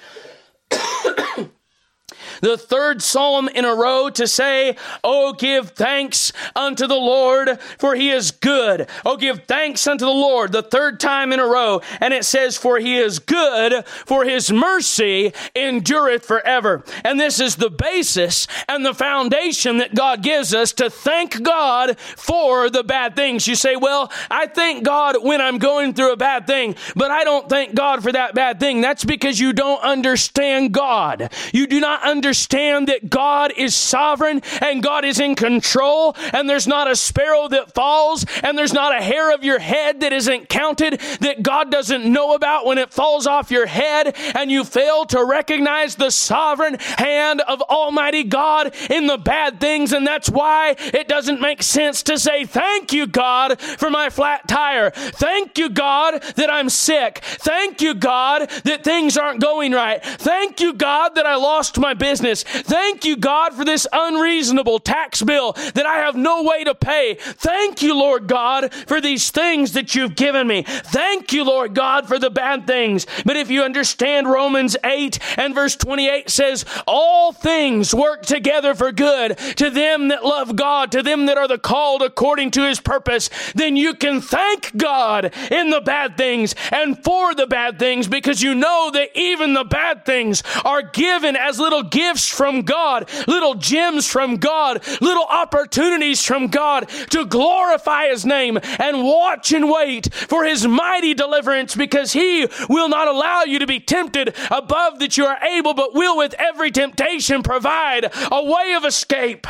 the 2.42 2.58
third 2.58 3.00
psalm 3.00 3.48
in 3.48 3.64
a 3.64 3.74
row 3.74 4.10
to 4.10 4.26
say, 4.26 4.76
Oh, 5.02 5.32
give 5.32 5.70
thanks 5.70 6.32
unto 6.54 6.86
the 6.86 6.94
Lord, 6.94 7.58
for 7.78 7.94
he 7.94 8.10
is 8.10 8.32
good. 8.32 8.88
Oh, 9.06 9.16
give 9.16 9.44
thanks 9.44 9.86
unto 9.86 10.04
the 10.04 10.10
Lord, 10.10 10.52
the 10.52 10.62
third 10.62 11.00
time 11.00 11.32
in 11.32 11.40
a 11.40 11.46
row. 11.46 11.80
And 12.00 12.12
it 12.12 12.24
says, 12.24 12.58
For 12.58 12.78
he 12.78 12.98
is 12.98 13.20
good, 13.20 13.86
for 13.86 14.24
his 14.24 14.52
mercy 14.52 15.32
endureth 15.54 16.26
forever. 16.26 16.84
And 17.04 17.18
this 17.18 17.40
is 17.40 17.56
the 17.56 17.70
basis 17.70 18.48
and 18.68 18.84
the 18.84 18.94
foundation 18.94 19.78
that 19.78 19.94
God 19.94 20.22
gives 20.22 20.52
us 20.52 20.72
to 20.74 20.90
thank 20.90 21.42
God 21.42 21.98
for 21.98 22.68
the 22.68 22.82
bad 22.82 23.14
things. 23.14 23.46
You 23.46 23.54
say, 23.54 23.76
Well, 23.76 24.10
I 24.30 24.48
thank 24.48 24.84
God 24.84 25.22
when 25.22 25.40
I'm 25.40 25.58
going 25.58 25.94
through 25.94 26.12
a 26.12 26.16
bad 26.16 26.48
thing, 26.48 26.74
but 26.96 27.12
I 27.12 27.22
don't 27.22 27.48
thank 27.48 27.76
God 27.76 28.02
for 28.02 28.10
that 28.10 28.34
bad 28.34 28.58
thing. 28.58 28.80
That's 28.80 29.04
because 29.04 29.38
you 29.38 29.52
don't 29.52 29.82
understand 29.82 30.72
God. 30.72 31.32
You 31.52 31.68
do 31.68 31.78
not 31.78 32.02
understand 32.02 32.31
understand 32.32 32.88
that 32.88 33.10
God 33.10 33.52
is 33.58 33.74
sovereign 33.74 34.40
and 34.62 34.82
God 34.82 35.04
is 35.04 35.20
in 35.20 35.34
control 35.34 36.16
and 36.32 36.48
there's 36.48 36.66
not 36.66 36.90
a 36.90 36.96
sparrow 36.96 37.46
that 37.48 37.74
falls 37.74 38.24
and 38.42 38.56
there's 38.56 38.72
not 38.72 38.96
a 38.96 39.02
hair 39.02 39.34
of 39.34 39.44
your 39.44 39.58
head 39.58 40.00
that 40.00 40.14
isn't 40.14 40.48
counted 40.48 40.98
that 41.20 41.42
God 41.42 41.70
doesn't 41.70 42.10
know 42.10 42.34
about 42.34 42.64
when 42.64 42.78
it 42.78 42.90
falls 42.90 43.26
off 43.26 43.50
your 43.50 43.66
head 43.66 44.16
and 44.34 44.50
you 44.50 44.64
fail 44.64 45.04
to 45.06 45.22
recognize 45.22 45.96
the 45.96 46.08
sovereign 46.08 46.78
hand 46.80 47.42
of 47.42 47.60
Almighty 47.60 48.24
God 48.24 48.74
in 48.88 49.08
the 49.08 49.18
bad 49.18 49.60
things. 49.60 49.92
And 49.92 50.06
that's 50.06 50.30
why 50.30 50.74
it 50.78 51.08
doesn't 51.08 51.38
make 51.38 51.62
sense 51.62 52.02
to 52.04 52.18
say, 52.18 52.46
Thank 52.46 52.94
you, 52.94 53.06
God, 53.06 53.60
for 53.60 53.90
my 53.90 54.08
flat 54.08 54.48
tire. 54.48 54.90
Thank 54.90 55.58
you, 55.58 55.68
God, 55.68 56.22
that 56.36 56.50
I'm 56.50 56.70
sick. 56.70 57.18
Thank 57.22 57.82
you, 57.82 57.92
God, 57.92 58.48
that 58.64 58.84
things 58.84 59.18
aren't 59.18 59.42
going 59.42 59.72
right. 59.72 60.02
Thank 60.02 60.60
you, 60.60 60.72
God, 60.72 61.14
that 61.16 61.26
I 61.26 61.36
lost 61.36 61.78
my 61.78 61.92
business 61.92 62.21
business. 62.22 62.62
Thank 62.62 63.04
you, 63.04 63.16
God, 63.16 63.52
for 63.54 63.64
this 63.64 63.86
unreasonable 63.92 64.78
tax 64.78 65.22
bill 65.22 65.52
that 65.74 65.84
I 65.84 65.96
have 65.96 66.16
no 66.16 66.42
way 66.42 66.64
to 66.64 66.74
pay. 66.74 67.16
Thank 67.18 67.82
you, 67.82 67.94
Lord 67.94 68.26
God, 68.26 68.72
for 68.72 69.00
these 69.00 69.30
things 69.30 69.72
that 69.72 69.94
you've 69.94 70.16
given 70.16 70.46
me. 70.46 70.62
Thank 70.62 71.32
you, 71.32 71.44
Lord 71.44 71.74
God, 71.74 72.08
for 72.08 72.18
the 72.18 72.30
bad 72.30 72.66
things. 72.66 73.06
But 73.26 73.36
if 73.36 73.50
you 73.50 73.62
understand 73.62 74.28
Romans 74.28 74.76
8 74.84 75.18
and 75.38 75.54
verse 75.54 75.76
28 75.76 76.30
says, 76.30 76.64
all 76.86 77.32
things 77.32 77.94
work 77.94 78.22
together 78.22 78.74
for 78.74 78.92
good 78.92 79.36
to 79.56 79.70
them 79.70 80.08
that 80.08 80.24
love 80.24 80.56
God, 80.56 80.92
to 80.92 81.02
them 81.02 81.26
that 81.26 81.36
are 81.36 81.48
the 81.48 81.58
called 81.58 82.02
according 82.02 82.52
to 82.52 82.66
his 82.66 82.80
purpose, 82.80 83.30
then 83.54 83.76
you 83.76 83.94
can 83.94 84.20
thank 84.20 84.76
God 84.76 85.34
in 85.50 85.70
the 85.70 85.80
bad 85.80 86.16
things 86.16 86.54
and 86.70 87.02
for 87.02 87.34
the 87.34 87.46
bad 87.46 87.78
things 87.78 88.06
because 88.06 88.42
you 88.42 88.54
know 88.54 88.90
that 88.92 89.10
even 89.14 89.54
the 89.54 89.64
bad 89.64 90.04
things 90.04 90.42
are 90.64 90.82
given 90.82 91.36
as 91.36 91.58
little 91.58 91.82
gifts 91.82 92.11
gifts 92.12 92.28
from 92.28 92.60
God, 92.60 93.08
little 93.26 93.54
gems 93.54 94.06
from 94.06 94.36
God, 94.36 94.84
little 95.00 95.24
opportunities 95.24 96.22
from 96.22 96.48
God 96.48 96.86
to 97.08 97.24
glorify 97.24 98.08
His 98.08 98.26
name 98.26 98.58
and 98.78 99.02
watch 99.02 99.50
and 99.52 99.70
wait 99.70 100.12
for 100.12 100.44
His 100.44 100.66
mighty 100.66 101.14
deliverance 101.14 101.74
because 101.74 102.12
He 102.12 102.46
will 102.68 102.90
not 102.90 103.08
allow 103.08 103.44
you 103.44 103.58
to 103.58 103.66
be 103.66 103.80
tempted 103.80 104.34
above 104.50 104.98
that 104.98 105.16
you 105.16 105.24
are 105.24 105.42
able, 105.42 105.72
but 105.72 105.94
will 105.94 106.18
with 106.18 106.34
every 106.38 106.70
temptation 106.70 107.42
provide 107.42 108.12
a 108.30 108.44
way 108.44 108.74
of 108.74 108.84
escape. 108.84 109.46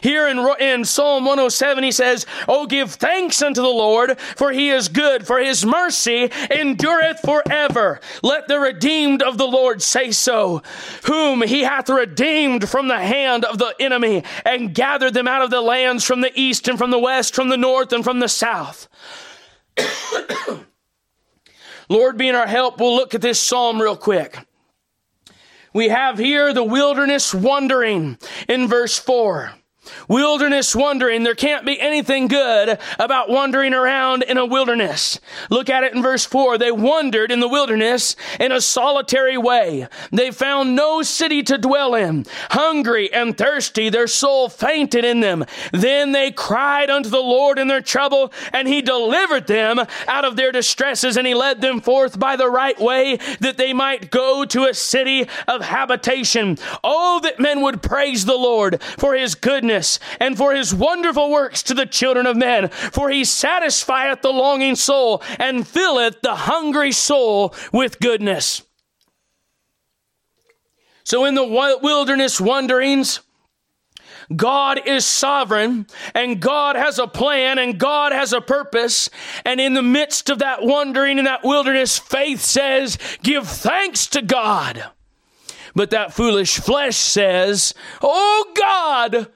Here 0.00 0.28
in, 0.28 0.38
in 0.60 0.84
Psalm 0.84 1.24
107, 1.24 1.84
he 1.84 1.92
says, 1.92 2.26
Oh, 2.48 2.66
give 2.66 2.92
thanks 2.92 3.42
unto 3.42 3.60
the 3.60 3.68
Lord, 3.68 4.18
for 4.18 4.52
he 4.52 4.70
is 4.70 4.88
good, 4.88 5.26
for 5.26 5.38
his 5.38 5.66
mercy 5.66 6.30
endureth 6.50 7.20
forever. 7.20 8.00
Let 8.22 8.48
the 8.48 8.60
redeemed 8.60 9.22
of 9.22 9.38
the 9.38 9.46
Lord 9.46 9.82
say 9.82 10.10
so, 10.10 10.62
whom 11.04 11.42
he 11.42 11.62
hath 11.62 11.88
redeemed 11.88 12.68
from 12.68 12.88
the 12.88 13.00
hand 13.00 13.44
of 13.44 13.58
the 13.58 13.74
enemy, 13.80 14.24
and 14.44 14.74
gathered 14.74 15.14
them 15.14 15.28
out 15.28 15.42
of 15.42 15.50
the 15.50 15.60
lands 15.60 16.04
from 16.04 16.20
the 16.20 16.32
east 16.38 16.68
and 16.68 16.78
from 16.78 16.90
the 16.90 16.98
west, 16.98 17.34
from 17.34 17.48
the 17.48 17.56
north 17.56 17.92
and 17.92 18.04
from 18.04 18.20
the 18.20 18.28
south. 18.28 18.88
Lord 21.88 22.16
being 22.16 22.34
our 22.34 22.46
help, 22.46 22.80
we'll 22.80 22.94
look 22.94 23.14
at 23.14 23.20
this 23.20 23.40
psalm 23.40 23.80
real 23.80 23.96
quick. 23.96 24.38
We 25.72 25.88
have 25.88 26.18
here 26.18 26.52
the 26.54 26.64
wilderness 26.64 27.34
wandering 27.34 28.16
in 28.48 28.68
verse 28.68 28.96
4. 28.96 29.52
Wilderness 30.08 30.74
wandering. 30.74 31.22
There 31.22 31.34
can't 31.34 31.64
be 31.64 31.80
anything 31.80 32.28
good 32.28 32.78
about 32.98 33.28
wandering 33.28 33.74
around 33.74 34.22
in 34.22 34.38
a 34.38 34.46
wilderness. 34.46 35.20
Look 35.50 35.70
at 35.70 35.84
it 35.84 35.94
in 35.94 36.02
verse 36.02 36.24
4. 36.24 36.58
They 36.58 36.72
wandered 36.72 37.30
in 37.30 37.40
the 37.40 37.48
wilderness 37.48 38.16
in 38.38 38.52
a 38.52 38.60
solitary 38.60 39.36
way. 39.36 39.88
They 40.12 40.30
found 40.30 40.76
no 40.76 41.02
city 41.02 41.42
to 41.44 41.58
dwell 41.58 41.94
in. 41.94 42.26
Hungry 42.50 43.12
and 43.12 43.36
thirsty, 43.36 43.88
their 43.88 44.06
soul 44.06 44.48
fainted 44.48 45.04
in 45.04 45.20
them. 45.20 45.44
Then 45.72 46.12
they 46.12 46.30
cried 46.30 46.90
unto 46.90 47.08
the 47.08 47.18
Lord 47.18 47.58
in 47.58 47.68
their 47.68 47.80
trouble, 47.80 48.32
and 48.52 48.68
he 48.68 48.82
delivered 48.82 49.46
them 49.46 49.80
out 50.06 50.24
of 50.24 50.36
their 50.36 50.52
distresses, 50.52 51.16
and 51.16 51.26
he 51.26 51.34
led 51.34 51.60
them 51.60 51.80
forth 51.80 52.18
by 52.18 52.36
the 52.36 52.50
right 52.50 52.78
way 52.78 53.18
that 53.40 53.56
they 53.56 53.72
might 53.72 54.10
go 54.10 54.44
to 54.44 54.64
a 54.64 54.74
city 54.74 55.28
of 55.48 55.62
habitation. 55.62 56.58
Oh, 56.82 57.20
that 57.22 57.40
men 57.40 57.60
would 57.60 57.82
praise 57.82 58.24
the 58.24 58.36
Lord 58.36 58.82
for 58.82 59.14
his 59.14 59.34
goodness 59.34 59.73
and 60.20 60.36
for 60.36 60.54
his 60.54 60.74
wonderful 60.74 61.30
works 61.30 61.62
to 61.64 61.74
the 61.74 61.86
children 61.86 62.26
of 62.26 62.36
men. 62.36 62.68
For 62.68 63.10
he 63.10 63.24
satisfieth 63.24 64.22
the 64.22 64.30
longing 64.30 64.76
soul 64.76 65.22
and 65.38 65.66
filleth 65.66 66.20
the 66.22 66.34
hungry 66.34 66.92
soul 66.92 67.54
with 67.72 68.00
goodness. 68.00 68.62
So 71.04 71.24
in 71.24 71.34
the 71.34 71.44
wilderness 71.44 72.40
wanderings, 72.40 73.20
God 74.34 74.80
is 74.86 75.04
sovereign 75.04 75.86
and 76.14 76.40
God 76.40 76.76
has 76.76 76.98
a 76.98 77.06
plan 77.06 77.58
and 77.58 77.78
God 77.78 78.12
has 78.12 78.32
a 78.32 78.40
purpose. 78.40 79.10
And 79.44 79.60
in 79.60 79.74
the 79.74 79.82
midst 79.82 80.30
of 80.30 80.38
that 80.38 80.62
wandering 80.62 81.18
in 81.18 81.26
that 81.26 81.44
wilderness, 81.44 81.98
faith 81.98 82.40
says, 82.40 82.98
give 83.22 83.46
thanks 83.46 84.06
to 84.08 84.22
God. 84.22 84.84
But 85.74 85.90
that 85.90 86.12
foolish 86.12 86.58
flesh 86.58 86.96
says, 86.96 87.74
Oh 88.00 88.52
God, 88.54 89.28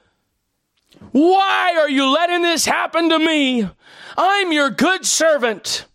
why 1.11 1.75
are 1.77 1.89
you 1.89 2.13
letting 2.13 2.41
this 2.41 2.65
happen 2.65 3.09
to 3.09 3.19
me? 3.19 3.69
I'm 4.17 4.51
your 4.51 4.69
good 4.69 5.05
servant. 5.05 5.85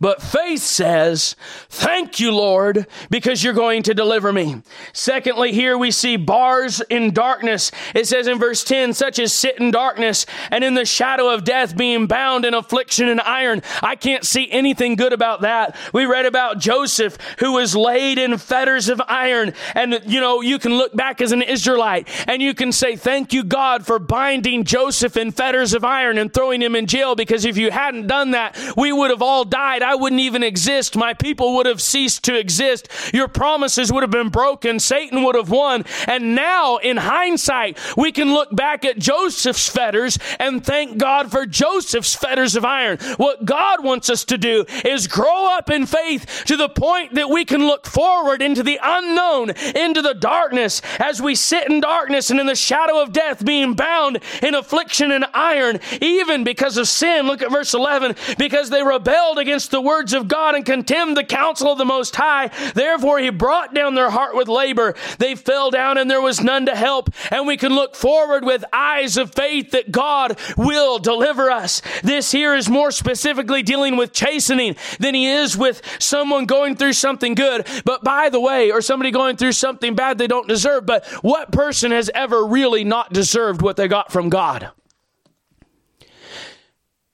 But 0.00 0.22
faith 0.22 0.62
says, 0.62 1.36
Thank 1.68 2.20
you, 2.20 2.32
Lord, 2.32 2.86
because 3.10 3.42
you're 3.42 3.54
going 3.54 3.82
to 3.84 3.94
deliver 3.94 4.32
me. 4.32 4.62
Secondly, 4.92 5.52
here 5.52 5.78
we 5.78 5.90
see 5.90 6.16
bars 6.16 6.80
in 6.90 7.12
darkness. 7.12 7.70
It 7.94 8.06
says 8.06 8.26
in 8.26 8.38
verse 8.38 8.64
10, 8.64 8.94
such 8.94 9.18
as 9.18 9.32
sit 9.32 9.58
in 9.58 9.70
darkness 9.70 10.26
and 10.50 10.62
in 10.62 10.74
the 10.74 10.84
shadow 10.84 11.32
of 11.32 11.44
death 11.44 11.76
being 11.76 12.06
bound 12.06 12.44
in 12.44 12.54
affliction 12.54 13.08
and 13.08 13.20
iron. 13.20 13.62
I 13.82 13.96
can't 13.96 14.24
see 14.24 14.50
anything 14.50 14.96
good 14.96 15.12
about 15.12 15.42
that. 15.42 15.76
We 15.92 16.06
read 16.06 16.26
about 16.26 16.58
Joseph 16.58 17.18
who 17.38 17.52
was 17.52 17.74
laid 17.74 18.18
in 18.18 18.36
fetters 18.38 18.88
of 18.88 19.00
iron. 19.06 19.54
And, 19.74 20.00
you 20.06 20.20
know, 20.20 20.40
you 20.40 20.58
can 20.58 20.74
look 20.74 20.94
back 20.94 21.20
as 21.20 21.32
an 21.32 21.42
Israelite 21.42 22.08
and 22.26 22.42
you 22.42 22.54
can 22.54 22.72
say, 22.72 22.96
Thank 22.96 23.32
you, 23.32 23.44
God, 23.44 23.86
for 23.86 23.98
binding 23.98 24.64
Joseph 24.64 25.16
in 25.16 25.32
fetters 25.32 25.74
of 25.74 25.84
iron 25.84 26.18
and 26.18 26.32
throwing 26.32 26.60
him 26.60 26.76
in 26.76 26.86
jail 26.86 27.14
because 27.14 27.44
if 27.44 27.56
you 27.56 27.70
hadn't 27.70 28.06
done 28.06 28.32
that, 28.32 28.56
we 28.76 28.92
would 28.92 29.10
have 29.10 29.22
all 29.22 29.44
died. 29.44 29.82
I 29.86 29.94
wouldn't 29.94 30.20
even 30.20 30.42
exist. 30.42 30.96
My 30.96 31.14
people 31.14 31.54
would 31.54 31.66
have 31.66 31.80
ceased 31.80 32.24
to 32.24 32.36
exist. 32.36 32.88
Your 33.14 33.28
promises 33.28 33.92
would 33.92 34.02
have 34.02 34.10
been 34.10 34.30
broken. 34.30 34.80
Satan 34.80 35.22
would 35.22 35.36
have 35.36 35.48
won. 35.48 35.84
And 36.08 36.34
now, 36.34 36.78
in 36.78 36.96
hindsight, 36.96 37.78
we 37.96 38.10
can 38.10 38.34
look 38.34 38.54
back 38.54 38.84
at 38.84 38.98
Joseph's 38.98 39.68
fetters 39.68 40.18
and 40.40 40.64
thank 40.64 40.98
God 40.98 41.30
for 41.30 41.46
Joseph's 41.46 42.16
fetters 42.16 42.56
of 42.56 42.64
iron. 42.64 42.98
What 43.16 43.44
God 43.44 43.84
wants 43.84 44.10
us 44.10 44.24
to 44.24 44.36
do 44.36 44.64
is 44.84 45.06
grow 45.06 45.56
up 45.56 45.70
in 45.70 45.86
faith 45.86 46.44
to 46.46 46.56
the 46.56 46.68
point 46.68 47.14
that 47.14 47.30
we 47.30 47.44
can 47.44 47.64
look 47.66 47.86
forward 47.86 48.42
into 48.42 48.64
the 48.64 48.80
unknown, 48.82 49.50
into 49.76 50.02
the 50.02 50.14
darkness, 50.14 50.82
as 50.98 51.22
we 51.22 51.36
sit 51.36 51.70
in 51.70 51.80
darkness 51.80 52.30
and 52.30 52.40
in 52.40 52.46
the 52.46 52.56
shadow 52.56 53.00
of 53.00 53.12
death, 53.12 53.44
being 53.44 53.74
bound 53.74 54.18
in 54.42 54.56
affliction 54.56 55.12
and 55.12 55.26
iron, 55.32 55.78
even 56.00 56.42
because 56.42 56.76
of 56.76 56.88
sin. 56.88 57.26
Look 57.26 57.42
at 57.42 57.52
verse 57.52 57.72
11. 57.72 58.16
Because 58.36 58.70
they 58.70 58.82
rebelled 58.82 59.38
against 59.38 59.70
the 59.70 59.75
the 59.76 59.80
words 59.82 60.14
of 60.14 60.26
God 60.26 60.54
and 60.54 60.64
contemned 60.64 61.18
the 61.18 61.22
counsel 61.22 61.70
of 61.70 61.76
the 61.76 61.84
Most 61.84 62.16
High. 62.16 62.48
Therefore, 62.72 63.18
he 63.18 63.28
brought 63.28 63.74
down 63.74 63.94
their 63.94 64.08
heart 64.08 64.34
with 64.34 64.48
labor. 64.48 64.94
They 65.18 65.34
fell 65.34 65.70
down 65.70 65.98
and 65.98 66.10
there 66.10 66.22
was 66.22 66.40
none 66.40 66.64
to 66.64 66.74
help. 66.74 67.10
And 67.30 67.46
we 67.46 67.58
can 67.58 67.74
look 67.74 67.94
forward 67.94 68.42
with 68.42 68.64
eyes 68.72 69.18
of 69.18 69.34
faith 69.34 69.72
that 69.72 69.92
God 69.92 70.40
will 70.56 70.98
deliver 70.98 71.50
us. 71.50 71.82
This 72.02 72.32
here 72.32 72.54
is 72.54 72.70
more 72.70 72.90
specifically 72.90 73.62
dealing 73.62 73.98
with 73.98 74.14
chastening 74.14 74.76
than 74.98 75.14
he 75.14 75.26
is 75.26 75.58
with 75.58 75.82
someone 75.98 76.46
going 76.46 76.76
through 76.76 76.94
something 76.94 77.34
good. 77.34 77.66
But 77.84 78.02
by 78.02 78.30
the 78.30 78.40
way, 78.40 78.70
or 78.70 78.80
somebody 78.80 79.10
going 79.10 79.36
through 79.36 79.52
something 79.52 79.94
bad 79.94 80.16
they 80.16 80.26
don't 80.26 80.48
deserve. 80.48 80.86
But 80.86 81.04
what 81.20 81.52
person 81.52 81.90
has 81.90 82.10
ever 82.14 82.46
really 82.46 82.82
not 82.82 83.12
deserved 83.12 83.60
what 83.60 83.76
they 83.76 83.88
got 83.88 84.10
from 84.10 84.30
God? 84.30 84.70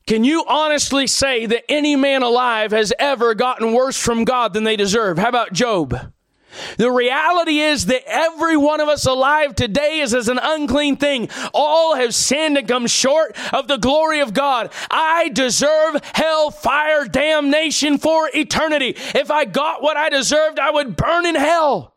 Can 0.07 0.25
you 0.25 0.45
honestly 0.47 1.07
say 1.07 1.47
that 1.47 1.71
any 1.71 1.97
man 1.97 2.23
alive 2.23 2.73
has 2.73 2.93
ever 2.99 3.35
gotten 3.35 3.73
worse 3.73 3.97
from 3.97 4.25
God 4.25 4.53
than 4.53 4.65
they 4.65 4.77
deserve? 4.77 5.19
How 5.19 5.29
about 5.29 5.53
Job? 5.53 6.13
The 6.77 6.91
reality 6.91 7.61
is 7.61 7.87
that 7.87 8.03
every 8.07 8.57
one 8.57 8.81
of 8.81 8.89
us 8.89 9.07
alive 9.07 9.55
today 9.55 10.01
is 10.01 10.13
as 10.13 10.29
an 10.29 10.39
unclean 10.43 10.97
thing. 10.97 11.31
All 11.55 11.95
have 11.95 12.15
sinned 12.15 12.59
and 12.59 12.69
come 12.69 12.87
short 12.87 13.37
of 13.53 13.69
the 13.69 13.79
glory 13.79 14.21
of 14.21 14.35
God. 14.35 14.73
I 14.91 15.31
deserve 15.31 16.03
hell, 16.15 16.51
fire, 16.51 17.07
damnation 17.07 17.99
for 17.99 18.29
eternity. 18.35 18.95
If 19.15 19.31
I 19.31 19.45
got 19.45 19.83
what 19.83 19.97
I 19.97 20.09
deserved, 20.09 20.59
I 20.59 20.71
would 20.71 20.97
burn 20.97 21.27
in 21.27 21.37
hell. 21.37 21.95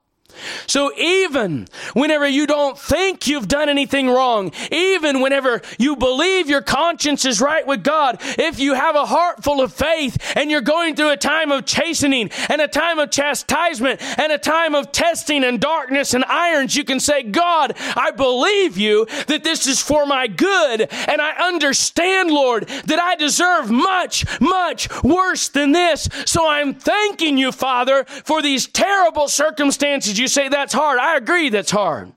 So 0.68 0.92
even 0.98 1.68
whenever 1.94 2.28
you 2.28 2.48
don't 2.48 2.78
think 2.78 3.28
you've 3.28 3.48
done 3.48 3.70
anything 3.70 4.10
wrong, 4.10 4.52
even 4.72 5.22
whenever 5.22 5.62
you 5.78 5.96
believe 5.96 6.50
your 6.50 6.62
conscience 6.62 7.26
is 7.26 7.42
right 7.42 7.66
with 7.66 7.84
God, 7.84 8.18
if 8.38 8.60
you 8.60 8.74
have 8.74 8.96
a 8.96 9.06
heart 9.06 9.44
full 9.44 9.62
of 9.62 9.74
faith 9.74 10.34
and 10.36 10.50
you're 10.52 10.62
going 10.62 10.96
through 10.96 11.12
a 11.12 11.18
time 11.18 11.52
of 11.52 11.66
chastening 11.66 12.30
and 12.50 12.62
a 12.62 12.68
time 12.68 13.00
of 13.00 13.12
chastisement 13.12 14.02
and 14.20 14.32
a 14.32 14.38
time 14.38 14.76
of 14.76 14.92
testing 14.92 15.44
and 15.44 15.60
darkness 15.60 16.14
and 16.14 16.24
irons, 16.26 16.76
you 16.76 16.84
can 16.84 17.00
say, 17.00 17.24
God, 17.24 17.74
I 17.96 18.12
believe 18.12 18.78
you 18.78 19.06
that 19.28 19.44
this 19.44 19.68
is 19.68 19.82
for 19.82 20.06
my 20.06 20.28
good. 20.28 20.88
And 20.92 21.22
I 21.22 21.48
understand, 21.48 22.32
Lord, 22.32 22.68
that 22.68 23.00
I 23.00 23.16
deserve 23.16 23.72
much, 23.72 24.26
much 24.40 24.90
worse 25.04 25.48
than 25.50 25.72
this. 25.72 26.10
So 26.26 26.48
I'm 26.48 26.74
thanking 26.74 27.38
you, 27.38 27.52
Father, 27.52 28.06
for 28.06 28.42
these 28.42 28.68
terrible 28.68 29.28
circumstances 29.28 30.20
you 30.20 30.25
say 30.28 30.48
that's 30.48 30.74
hard. 30.74 31.00
I 31.00 31.18
agree 31.18 31.50
that's 31.50 31.72
hard. 31.72 32.14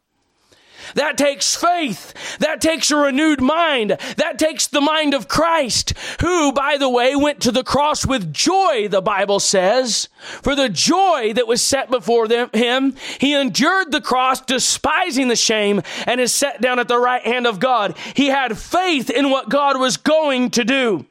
That 0.94 1.18
takes 1.18 1.54
faith. 1.54 2.38
That 2.38 2.60
takes 2.60 2.90
a 2.90 2.96
renewed 2.96 3.40
mind. 3.40 3.96
That 4.16 4.38
takes 4.38 4.66
the 4.66 4.80
mind 4.80 5.14
of 5.14 5.28
Christ, 5.28 5.92
who, 6.20 6.52
by 6.52 6.76
the 6.76 6.88
way, 6.88 7.14
went 7.14 7.40
to 7.42 7.52
the 7.52 7.64
cross 7.64 8.06
with 8.06 8.32
joy, 8.32 8.88
the 8.88 9.02
Bible 9.02 9.40
says. 9.40 10.08
For 10.42 10.54
the 10.54 10.68
joy 10.68 11.32
that 11.34 11.46
was 11.46 11.62
set 11.62 11.90
before 11.90 12.28
them, 12.28 12.50
him, 12.52 12.94
he 13.20 13.34
endured 13.34 13.92
the 13.92 14.00
cross, 14.00 14.40
despising 14.40 15.28
the 15.28 15.36
shame, 15.36 15.82
and 16.06 16.20
is 16.20 16.34
set 16.34 16.60
down 16.60 16.78
at 16.78 16.88
the 16.88 16.98
right 16.98 17.22
hand 17.22 17.46
of 17.46 17.60
God. 17.60 17.96
He 18.14 18.28
had 18.28 18.58
faith 18.58 19.10
in 19.10 19.30
what 19.30 19.48
God 19.48 19.78
was 19.78 19.96
going 19.96 20.50
to 20.50 20.64
do. 20.64 21.06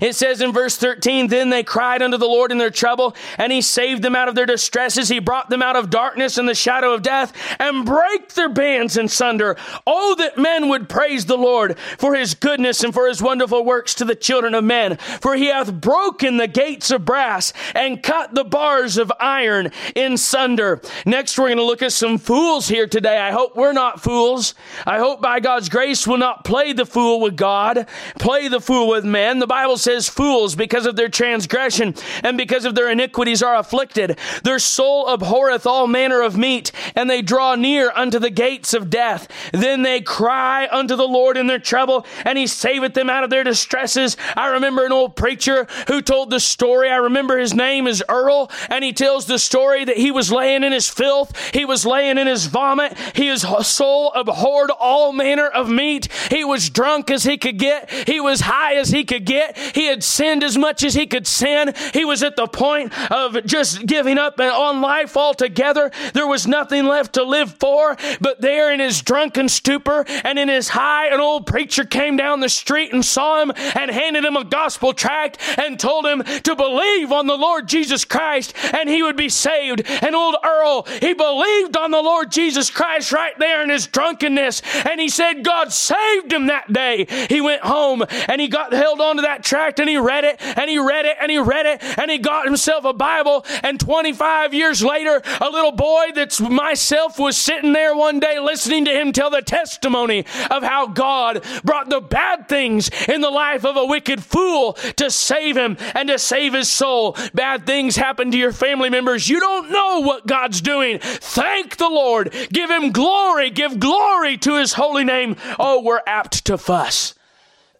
It 0.00 0.14
says 0.14 0.40
in 0.40 0.52
verse 0.52 0.76
13, 0.76 1.28
Then 1.28 1.50
they 1.50 1.62
cried 1.62 2.02
unto 2.02 2.16
the 2.16 2.26
Lord 2.26 2.50
in 2.50 2.58
their 2.58 2.70
trouble, 2.70 3.14
and 3.38 3.52
he 3.52 3.60
saved 3.60 4.02
them 4.02 4.16
out 4.16 4.28
of 4.28 4.34
their 4.34 4.46
distresses. 4.46 5.08
He 5.08 5.20
brought 5.20 5.50
them 5.50 5.62
out 5.62 5.76
of 5.76 5.90
darkness 5.90 6.36
and 6.36 6.48
the 6.48 6.54
shadow 6.54 6.92
of 6.92 7.02
death, 7.02 7.32
and 7.58 7.86
break 7.86 8.34
their 8.34 8.48
bands 8.48 8.96
in 8.96 9.08
sunder. 9.08 9.56
Oh, 9.86 10.14
that 10.16 10.38
men 10.38 10.68
would 10.68 10.88
praise 10.88 11.26
the 11.26 11.36
Lord 11.36 11.78
for 11.98 12.14
his 12.14 12.34
goodness 12.34 12.82
and 12.82 12.92
for 12.92 13.06
his 13.06 13.22
wonderful 13.22 13.64
works 13.64 13.94
to 13.94 14.04
the 14.04 14.16
children 14.16 14.54
of 14.54 14.64
men. 14.64 14.96
For 14.96 15.36
he 15.36 15.46
hath 15.46 15.72
broken 15.72 16.36
the 16.36 16.48
gates 16.48 16.90
of 16.90 17.04
brass 17.04 17.52
and 17.74 18.02
cut 18.02 18.34
the 18.34 18.44
bars 18.44 18.98
of 18.98 19.12
iron 19.20 19.70
in 19.94 20.16
sunder. 20.16 20.80
Next, 21.06 21.38
we're 21.38 21.48
going 21.48 21.58
to 21.58 21.64
look 21.64 21.82
at 21.82 21.92
some 21.92 22.18
fools 22.18 22.68
here 22.68 22.88
today. 22.88 23.18
I 23.18 23.30
hope 23.30 23.56
we're 23.56 23.72
not 23.72 24.02
fools. 24.02 24.54
I 24.86 24.98
hope 24.98 25.22
by 25.22 25.38
God's 25.40 25.68
grace 25.68 26.06
we'll 26.06 26.18
not 26.18 26.44
play 26.44 26.72
the 26.72 26.86
fool 26.86 27.20
with 27.20 27.36
God, 27.36 27.86
play 28.18 28.48
the 28.48 28.60
fool 28.60 28.88
with 28.88 29.04
men. 29.04 29.38
The 29.38 29.51
Bible 29.52 29.76
says 29.76 30.08
fools 30.08 30.56
because 30.56 30.86
of 30.86 30.96
their 30.96 31.10
transgression 31.10 31.94
and 32.22 32.38
because 32.38 32.64
of 32.64 32.74
their 32.74 32.90
iniquities 32.90 33.42
are 33.42 33.56
afflicted. 33.56 34.18
Their 34.44 34.58
soul 34.58 35.08
abhorreth 35.08 35.66
all 35.66 35.86
manner 35.86 36.22
of 36.22 36.38
meat 36.38 36.72
and 36.96 37.10
they 37.10 37.20
draw 37.20 37.54
near 37.54 37.92
unto 37.94 38.18
the 38.18 38.30
gates 38.30 38.72
of 38.72 38.88
death. 38.88 39.28
Then 39.52 39.82
they 39.82 40.00
cry 40.00 40.68
unto 40.72 40.96
the 40.96 41.06
Lord 41.06 41.36
in 41.36 41.48
their 41.48 41.58
trouble 41.58 42.06
and 42.24 42.38
he 42.38 42.46
saveth 42.46 42.94
them 42.94 43.10
out 43.10 43.24
of 43.24 43.28
their 43.28 43.44
distresses. 43.44 44.16
I 44.34 44.46
remember 44.46 44.86
an 44.86 44.92
old 44.92 45.16
preacher 45.16 45.66
who 45.86 46.00
told 46.00 46.30
the 46.30 46.40
story. 46.40 46.88
I 46.88 46.96
remember 46.96 47.36
his 47.36 47.52
name 47.52 47.86
is 47.86 48.02
Earl 48.08 48.50
and 48.70 48.82
he 48.82 48.94
tells 48.94 49.26
the 49.26 49.38
story 49.38 49.84
that 49.84 49.98
he 49.98 50.10
was 50.10 50.32
laying 50.32 50.64
in 50.64 50.72
his 50.72 50.88
filth. 50.88 51.36
He 51.52 51.66
was 51.66 51.84
laying 51.84 52.16
in 52.16 52.26
his 52.26 52.46
vomit. 52.46 52.96
His 53.14 53.42
soul 53.66 54.12
abhorred 54.14 54.70
all 54.70 55.12
manner 55.12 55.46
of 55.46 55.68
meat. 55.68 56.08
He 56.30 56.42
was 56.42 56.70
drunk 56.70 57.10
as 57.10 57.24
he 57.24 57.36
could 57.36 57.58
get. 57.58 57.90
He 58.08 58.18
was 58.18 58.40
high 58.40 58.76
as 58.76 58.88
he 58.88 59.04
could 59.04 59.26
get. 59.26 59.41
He 59.74 59.86
had 59.86 60.02
sinned 60.04 60.42
as 60.42 60.56
much 60.56 60.82
as 60.82 60.94
he 60.94 61.06
could 61.06 61.26
sin. 61.26 61.74
He 61.92 62.04
was 62.04 62.22
at 62.22 62.36
the 62.36 62.46
point 62.46 62.92
of 63.10 63.44
just 63.44 63.86
giving 63.86 64.18
up 64.18 64.38
on 64.40 64.80
life 64.80 65.16
altogether. 65.16 65.90
There 66.12 66.26
was 66.26 66.46
nothing 66.46 66.86
left 66.86 67.14
to 67.14 67.22
live 67.22 67.54
for. 67.54 67.96
But 68.20 68.40
there 68.40 68.72
in 68.72 68.80
his 68.80 69.02
drunken 69.02 69.48
stupor 69.48 70.04
and 70.24 70.38
in 70.38 70.48
his 70.48 70.68
high, 70.68 71.06
an 71.06 71.20
old 71.20 71.46
preacher 71.46 71.84
came 71.84 72.16
down 72.16 72.40
the 72.40 72.48
street 72.48 72.92
and 72.92 73.04
saw 73.04 73.42
him 73.42 73.52
and 73.74 73.90
handed 73.90 74.24
him 74.24 74.36
a 74.36 74.44
gospel 74.44 74.92
tract 74.92 75.38
and 75.58 75.78
told 75.78 76.06
him 76.06 76.22
to 76.22 76.56
believe 76.56 77.12
on 77.12 77.26
the 77.26 77.36
Lord 77.36 77.68
Jesus 77.68 78.04
Christ 78.04 78.54
and 78.72 78.88
he 78.88 79.02
would 79.02 79.16
be 79.16 79.28
saved. 79.28 79.82
And 79.86 80.14
old 80.14 80.36
Earl, 80.44 80.86
he 81.00 81.14
believed 81.14 81.76
on 81.76 81.90
the 81.90 82.02
Lord 82.02 82.30
Jesus 82.30 82.70
Christ 82.70 83.12
right 83.12 83.38
there 83.38 83.62
in 83.62 83.70
his 83.70 83.86
drunkenness. 83.86 84.62
And 84.86 85.00
he 85.00 85.08
said 85.08 85.44
God 85.44 85.72
saved 85.72 86.32
him 86.32 86.46
that 86.46 86.72
day. 86.72 87.06
He 87.28 87.40
went 87.40 87.62
home 87.62 88.04
and 88.28 88.40
he 88.40 88.48
got 88.48 88.72
held 88.72 89.00
onto 89.00 89.22
that 89.22 89.31
tract 89.40 89.80
and 89.80 89.88
he 89.88 89.96
read 89.96 90.24
it 90.24 90.36
and 90.40 90.68
he 90.68 90.78
read 90.78 91.06
it 91.06 91.16
and 91.20 91.30
he 91.30 91.38
read 91.38 91.66
it 91.66 91.82
and 91.98 92.10
he 92.10 92.18
got 92.18 92.44
himself 92.44 92.84
a 92.84 92.92
Bible. 92.92 93.44
And 93.62 93.80
25 93.80 94.54
years 94.54 94.82
later, 94.82 95.22
a 95.40 95.50
little 95.50 95.72
boy 95.72 96.06
that's 96.14 96.40
myself 96.40 97.18
was 97.18 97.36
sitting 97.36 97.72
there 97.72 97.96
one 97.96 98.20
day 98.20 98.38
listening 98.38 98.84
to 98.84 98.90
him 98.90 99.12
tell 99.12 99.30
the 99.30 99.42
testimony 99.42 100.20
of 100.50 100.62
how 100.62 100.86
God 100.86 101.44
brought 101.64 101.88
the 101.88 102.00
bad 102.00 102.48
things 102.48 102.90
in 103.08 103.20
the 103.20 103.30
life 103.30 103.64
of 103.64 103.76
a 103.76 103.86
wicked 103.86 104.22
fool 104.22 104.74
to 104.96 105.10
save 105.10 105.56
him 105.56 105.76
and 105.94 106.08
to 106.08 106.18
save 106.18 106.54
his 106.54 106.68
soul. 106.68 107.16
Bad 107.34 107.66
things 107.66 107.96
happen 107.96 108.30
to 108.30 108.38
your 108.38 108.52
family 108.52 108.90
members. 108.90 109.28
You 109.28 109.40
don't 109.40 109.70
know 109.70 110.00
what 110.00 110.26
God's 110.26 110.60
doing. 110.60 110.98
Thank 111.00 111.76
the 111.76 111.88
Lord. 111.88 112.34
Give 112.52 112.70
him 112.70 112.92
glory. 112.92 113.50
Give 113.50 113.78
glory 113.78 114.36
to 114.38 114.56
his 114.58 114.74
holy 114.74 115.04
name. 115.04 115.36
Oh, 115.58 115.82
we're 115.82 116.02
apt 116.06 116.44
to 116.46 116.58
fuss. 116.58 117.14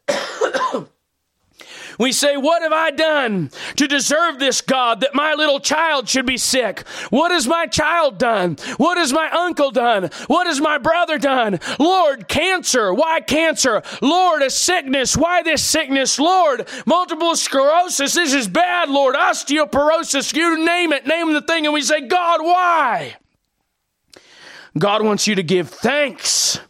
We 1.98 2.12
say, 2.12 2.36
What 2.36 2.62
have 2.62 2.72
I 2.72 2.90
done 2.90 3.50
to 3.76 3.86
deserve 3.88 4.38
this, 4.38 4.60
God, 4.60 5.00
that 5.00 5.14
my 5.14 5.34
little 5.34 5.60
child 5.60 6.08
should 6.08 6.26
be 6.26 6.38
sick? 6.38 6.86
What 7.10 7.30
has 7.32 7.46
my 7.46 7.66
child 7.66 8.18
done? 8.18 8.56
What 8.76 8.98
has 8.98 9.12
my 9.12 9.30
uncle 9.30 9.70
done? 9.70 10.10
What 10.26 10.46
has 10.46 10.60
my 10.60 10.78
brother 10.78 11.18
done? 11.18 11.60
Lord, 11.78 12.28
cancer. 12.28 12.92
Why 12.92 13.20
cancer? 13.20 13.82
Lord, 14.00 14.42
a 14.42 14.50
sickness. 14.50 15.16
Why 15.16 15.42
this 15.42 15.62
sickness? 15.62 16.18
Lord, 16.18 16.68
multiple 16.86 17.36
sclerosis. 17.36 18.14
This 18.14 18.32
is 18.32 18.48
bad, 18.48 18.88
Lord. 18.88 19.14
Osteoporosis. 19.14 20.34
You 20.34 20.64
name 20.64 20.92
it. 20.92 21.06
Name 21.06 21.32
the 21.32 21.42
thing. 21.42 21.66
And 21.66 21.74
we 21.74 21.82
say, 21.82 22.06
God, 22.06 22.42
why? 22.42 23.16
God 24.78 25.04
wants 25.04 25.26
you 25.26 25.34
to 25.34 25.42
give 25.42 25.68
thanks. 25.68 26.60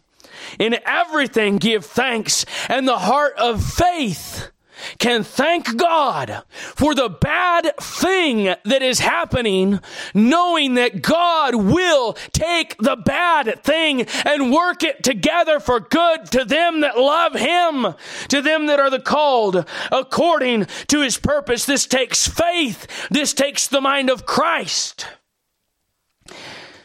In 0.59 0.77
everything, 0.85 1.57
give 1.57 1.85
thanks. 1.85 2.45
And 2.69 2.87
the 2.87 2.99
heart 2.99 3.33
of 3.37 3.63
faith 3.63 4.51
can 4.99 5.23
thank 5.23 5.77
God 5.77 6.43
for 6.51 6.95
the 6.95 7.09
bad 7.09 7.75
thing 7.77 8.55
that 8.63 8.81
is 8.81 8.99
happening, 8.99 9.79
knowing 10.13 10.75
that 10.75 11.01
God 11.01 11.55
will 11.55 12.13
take 12.31 12.77
the 12.77 12.95
bad 12.95 13.63
thing 13.63 14.01
and 14.25 14.51
work 14.51 14.83
it 14.83 15.03
together 15.03 15.59
for 15.59 15.79
good 15.79 16.25
to 16.31 16.45
them 16.45 16.81
that 16.81 16.97
love 16.97 17.33
Him, 17.33 17.95
to 18.29 18.41
them 18.41 18.67
that 18.67 18.79
are 18.79 18.89
the 18.89 18.99
called 18.99 19.65
according 19.91 20.67
to 20.87 21.01
His 21.01 21.17
purpose. 21.17 21.65
This 21.65 21.85
takes 21.85 22.27
faith. 22.27 22.87
This 23.09 23.33
takes 23.33 23.67
the 23.67 23.81
mind 23.81 24.09
of 24.09 24.25
Christ. 24.25 25.07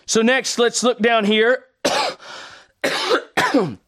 So 0.06 0.22
next, 0.22 0.58
let's 0.58 0.82
look 0.82 1.00
down 1.00 1.24
here. 1.24 1.64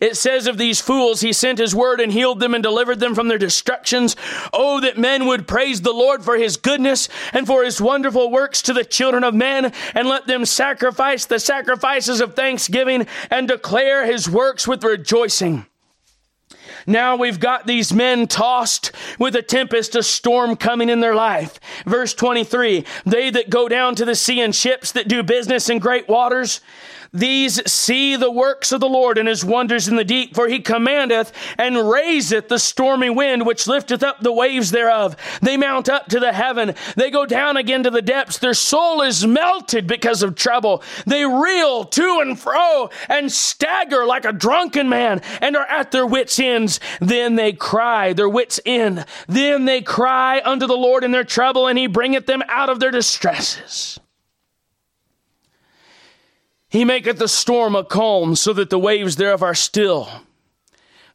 It 0.00 0.16
says 0.16 0.46
of 0.46 0.58
these 0.58 0.80
fools, 0.80 1.20
he 1.20 1.32
sent 1.32 1.58
his 1.58 1.74
word 1.74 2.00
and 2.00 2.12
healed 2.12 2.40
them 2.40 2.54
and 2.54 2.62
delivered 2.62 3.00
them 3.00 3.14
from 3.14 3.28
their 3.28 3.38
destructions. 3.38 4.16
Oh, 4.52 4.80
that 4.80 4.98
men 4.98 5.26
would 5.26 5.48
praise 5.48 5.82
the 5.82 5.92
Lord 5.92 6.24
for 6.24 6.36
his 6.36 6.56
goodness 6.56 7.08
and 7.32 7.46
for 7.46 7.64
his 7.64 7.80
wonderful 7.80 8.30
works 8.30 8.62
to 8.62 8.72
the 8.72 8.84
children 8.84 9.24
of 9.24 9.34
men, 9.34 9.72
and 9.94 10.08
let 10.08 10.26
them 10.26 10.44
sacrifice 10.44 11.24
the 11.24 11.38
sacrifices 11.38 12.20
of 12.20 12.34
thanksgiving 12.34 13.06
and 13.30 13.48
declare 13.48 14.06
his 14.06 14.28
works 14.28 14.66
with 14.66 14.84
rejoicing. 14.84 15.66
Now 16.86 17.16
we've 17.16 17.40
got 17.40 17.66
these 17.66 17.92
men 17.92 18.28
tossed 18.28 18.92
with 19.18 19.34
a 19.34 19.42
tempest, 19.42 19.96
a 19.96 20.02
storm 20.02 20.56
coming 20.56 20.88
in 20.88 21.00
their 21.00 21.14
life. 21.14 21.58
Verse 21.84 22.14
23 22.14 22.84
They 23.04 23.30
that 23.30 23.50
go 23.50 23.68
down 23.68 23.96
to 23.96 24.04
the 24.04 24.14
sea 24.14 24.40
in 24.40 24.52
ships 24.52 24.92
that 24.92 25.08
do 25.08 25.22
business 25.22 25.68
in 25.68 25.80
great 25.80 26.08
waters, 26.08 26.60
these 27.16 27.60
see 27.70 28.16
the 28.16 28.30
works 28.30 28.72
of 28.72 28.80
the 28.80 28.88
Lord 28.88 29.18
and 29.18 29.28
his 29.28 29.44
wonders 29.44 29.88
in 29.88 29.96
the 29.96 30.04
deep, 30.04 30.34
for 30.34 30.48
he 30.48 30.60
commandeth 30.60 31.32
and 31.58 31.88
raiseth 31.88 32.48
the 32.48 32.58
stormy 32.58 33.10
wind 33.10 33.46
which 33.46 33.66
lifteth 33.66 34.02
up 34.02 34.20
the 34.20 34.32
waves 34.32 34.70
thereof. 34.70 35.16
They 35.40 35.56
mount 35.56 35.88
up 35.88 36.06
to 36.08 36.20
the 36.20 36.32
heaven. 36.32 36.74
They 36.96 37.10
go 37.10 37.26
down 37.26 37.56
again 37.56 37.82
to 37.84 37.90
the 37.90 38.02
depths. 38.02 38.38
Their 38.38 38.54
soul 38.54 39.02
is 39.02 39.26
melted 39.26 39.86
because 39.86 40.22
of 40.22 40.34
trouble. 40.34 40.82
They 41.06 41.24
reel 41.24 41.84
to 41.84 42.18
and 42.20 42.38
fro 42.38 42.90
and 43.08 43.32
stagger 43.32 44.04
like 44.04 44.24
a 44.24 44.32
drunken 44.32 44.88
man 44.88 45.22
and 45.40 45.56
are 45.56 45.66
at 45.66 45.90
their 45.90 46.06
wits' 46.06 46.38
ends. 46.38 46.80
Then 47.00 47.36
they 47.36 47.52
cry, 47.52 48.12
their 48.12 48.28
wits' 48.28 48.60
end. 48.66 49.04
Then 49.26 49.64
they 49.64 49.80
cry 49.80 50.42
unto 50.44 50.66
the 50.66 50.76
Lord 50.76 51.04
in 51.04 51.10
their 51.10 51.24
trouble, 51.24 51.66
and 51.66 51.78
he 51.78 51.86
bringeth 51.86 52.26
them 52.26 52.42
out 52.48 52.68
of 52.68 52.80
their 52.80 52.90
distresses. 52.90 53.98
He 56.76 56.84
maketh 56.84 57.18
the 57.18 57.26
storm 57.26 57.74
a 57.74 57.82
calm, 57.82 58.36
so 58.36 58.52
that 58.52 58.68
the 58.68 58.78
waves 58.78 59.16
thereof 59.16 59.42
are 59.42 59.54
still. 59.54 60.10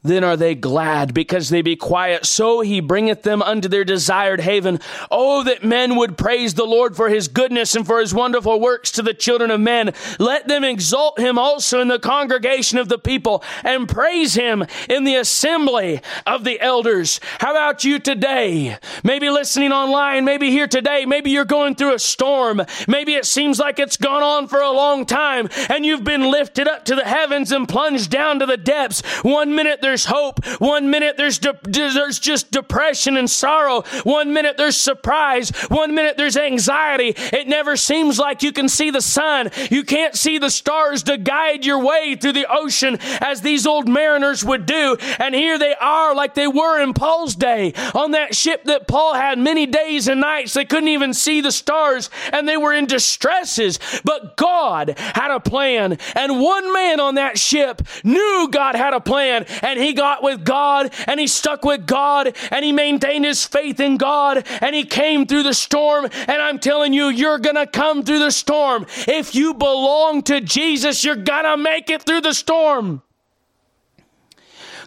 Then 0.04 0.24
are 0.24 0.36
they 0.36 0.56
glad 0.56 1.14
because 1.14 1.50
they 1.50 1.62
be 1.62 1.76
quiet. 1.76 2.26
So 2.26 2.62
he 2.62 2.80
bringeth 2.80 3.22
them 3.22 3.44
unto 3.44 3.68
their 3.68 3.84
desired 3.84 4.40
haven. 4.40 4.80
Oh, 5.12 5.44
that 5.44 5.64
men 5.64 5.96
would 5.96 6.18
praise 6.18 6.56
the 6.56 6.66
Lord 6.66 6.96
for 6.96 7.10
his 7.10 7.28
goodness 7.28 7.76
and 7.76 7.86
for 7.86 8.00
his 8.00 8.12
wonderful 8.12 8.60
works 8.60 8.92
to 8.94 9.04
the 9.04 9.14
children 9.14 9.52
of 9.52 9.60
men. 9.60 9.94
Let 10.18 10.48
them 10.48 10.64
exalt 10.64 11.20
him 11.20 11.38
also 11.38 11.82
in 11.82 11.88
the 11.88 12.00
congregation 12.00 12.80
of 12.80 12.90
the 12.90 12.98
people 12.98 13.44
and 13.64 13.88
praise 13.88 14.34
him 14.34 14.66
in 14.90 15.04
the 15.04 15.16
assembly 15.16 16.02
of 16.26 16.46
the 16.46 16.60
elders. 16.60 17.20
How 17.40 17.52
about 17.52 17.84
you 17.84 18.00
today? 18.00 18.78
Maybe 19.04 19.30
listening 19.30 19.72
online, 19.72 20.26
maybe 20.26 20.50
here 20.50 20.68
today, 20.68 21.06
maybe 21.06 21.30
you're 21.30 21.46
going 21.46 21.76
through 21.76 21.94
a 21.94 22.00
storm. 22.00 22.64
Maybe 22.88 23.14
it 23.14 23.26
seems 23.26 23.60
like 23.60 23.78
it's 23.78 23.98
gone 23.98 24.24
on 24.24 24.48
for 24.48 24.62
a 24.62 24.72
long 24.72 25.06
time 25.06 25.48
and 25.70 25.86
you've 25.86 26.04
been 26.04 26.32
lifted 26.32 26.68
up 26.68 26.86
to 26.86 26.96
the 26.96 27.06
heavens 27.06 27.52
and 27.52 27.70
plunged 27.70 28.10
down 28.10 28.40
to 28.40 28.48
the 28.48 28.58
depths. 28.58 29.02
One 29.24 29.54
minute 29.54 29.80
there's 29.92 30.06
hope. 30.06 30.46
One 30.62 30.90
minute 30.90 31.18
there's 31.18 31.38
de- 31.38 31.60
there's 31.64 32.18
just 32.18 32.50
depression 32.50 33.18
and 33.18 33.30
sorrow. 33.30 33.82
One 34.06 34.32
minute 34.32 34.56
there's 34.56 34.78
surprise. 34.78 35.50
One 35.68 35.94
minute 35.94 36.16
there's 36.16 36.38
anxiety. 36.38 37.14
It 37.18 37.50
never 37.50 37.76
seems 37.76 38.18
like 38.18 38.42
you 38.42 38.54
can 38.54 38.70
see 38.70 38.90
the 38.90 39.02
sun. 39.02 39.50
You 39.70 39.84
can't 39.84 40.16
see 40.16 40.38
the 40.38 40.50
stars 40.50 41.04
to 41.04 41.18
guide 41.18 41.66
your 41.66 41.84
way 41.84 42.16
through 42.16 42.32
the 42.32 42.48
ocean 42.50 43.00
as 43.20 43.42
these 43.42 43.68
old 43.68 43.90
mariners 43.90 44.46
would 44.46 44.66
do. 44.66 44.96
And 45.20 45.36
here 45.36 45.60
they 45.60 45.76
are 45.76 46.16
like 46.16 46.36
they 46.36 46.48
were 46.48 46.82
in 46.82 46.94
Paul's 46.94 47.36
day 47.36 47.74
on 47.94 48.12
that 48.12 48.34
ship 48.34 48.64
that 48.66 48.88
Paul 48.88 49.16
had 49.16 49.40
many 49.40 49.66
days 49.66 50.08
and 50.08 50.22
nights. 50.22 50.54
They 50.54 50.64
couldn't 50.64 50.88
even 50.88 51.14
see 51.14 51.42
the 51.42 51.52
stars 51.52 52.10
and 52.32 52.48
they 52.48 52.56
were 52.56 52.72
in 52.72 52.86
distresses. 52.86 53.78
But 54.06 54.38
God 54.38 54.98
had 54.98 55.32
a 55.32 55.42
plan. 55.42 55.98
And 56.16 56.40
one 56.40 56.72
man 56.72 57.02
on 57.02 57.16
that 57.16 57.38
ship 57.38 57.82
knew 58.06 58.48
God 58.50 58.76
had 58.76 58.94
a 58.94 59.02
plan 59.02 59.44
and 59.62 59.81
he 59.82 59.94
got 59.94 60.24
with 60.24 60.44
God 60.44 60.94
and 61.08 61.20
he 61.20 61.28
stuck 61.28 61.64
with 61.64 61.86
God 61.86 62.36
and 62.52 62.64
he 62.66 62.72
maintained 62.72 63.26
his 63.26 63.46
faith 63.46 63.80
in 63.80 63.98
God 63.98 64.46
and 64.62 64.76
he 64.76 64.86
came 64.86 65.26
through 65.26 65.44
the 65.44 65.54
storm. 65.54 66.06
And 66.06 66.42
I'm 66.42 66.60
telling 66.60 66.94
you, 66.94 67.08
you're 67.08 67.40
going 67.40 67.56
to 67.56 67.68
come 67.68 68.04
through 68.04 68.20
the 68.20 68.32
storm. 68.32 68.86
If 69.08 69.36
you 69.36 69.54
belong 69.54 70.24
to 70.24 70.42
Jesus, 70.42 71.04
you're 71.04 71.16
going 71.16 71.46
to 71.46 71.58
make 71.58 71.90
it 71.90 72.04
through 72.04 72.22
the 72.22 72.34
storm. 72.34 73.02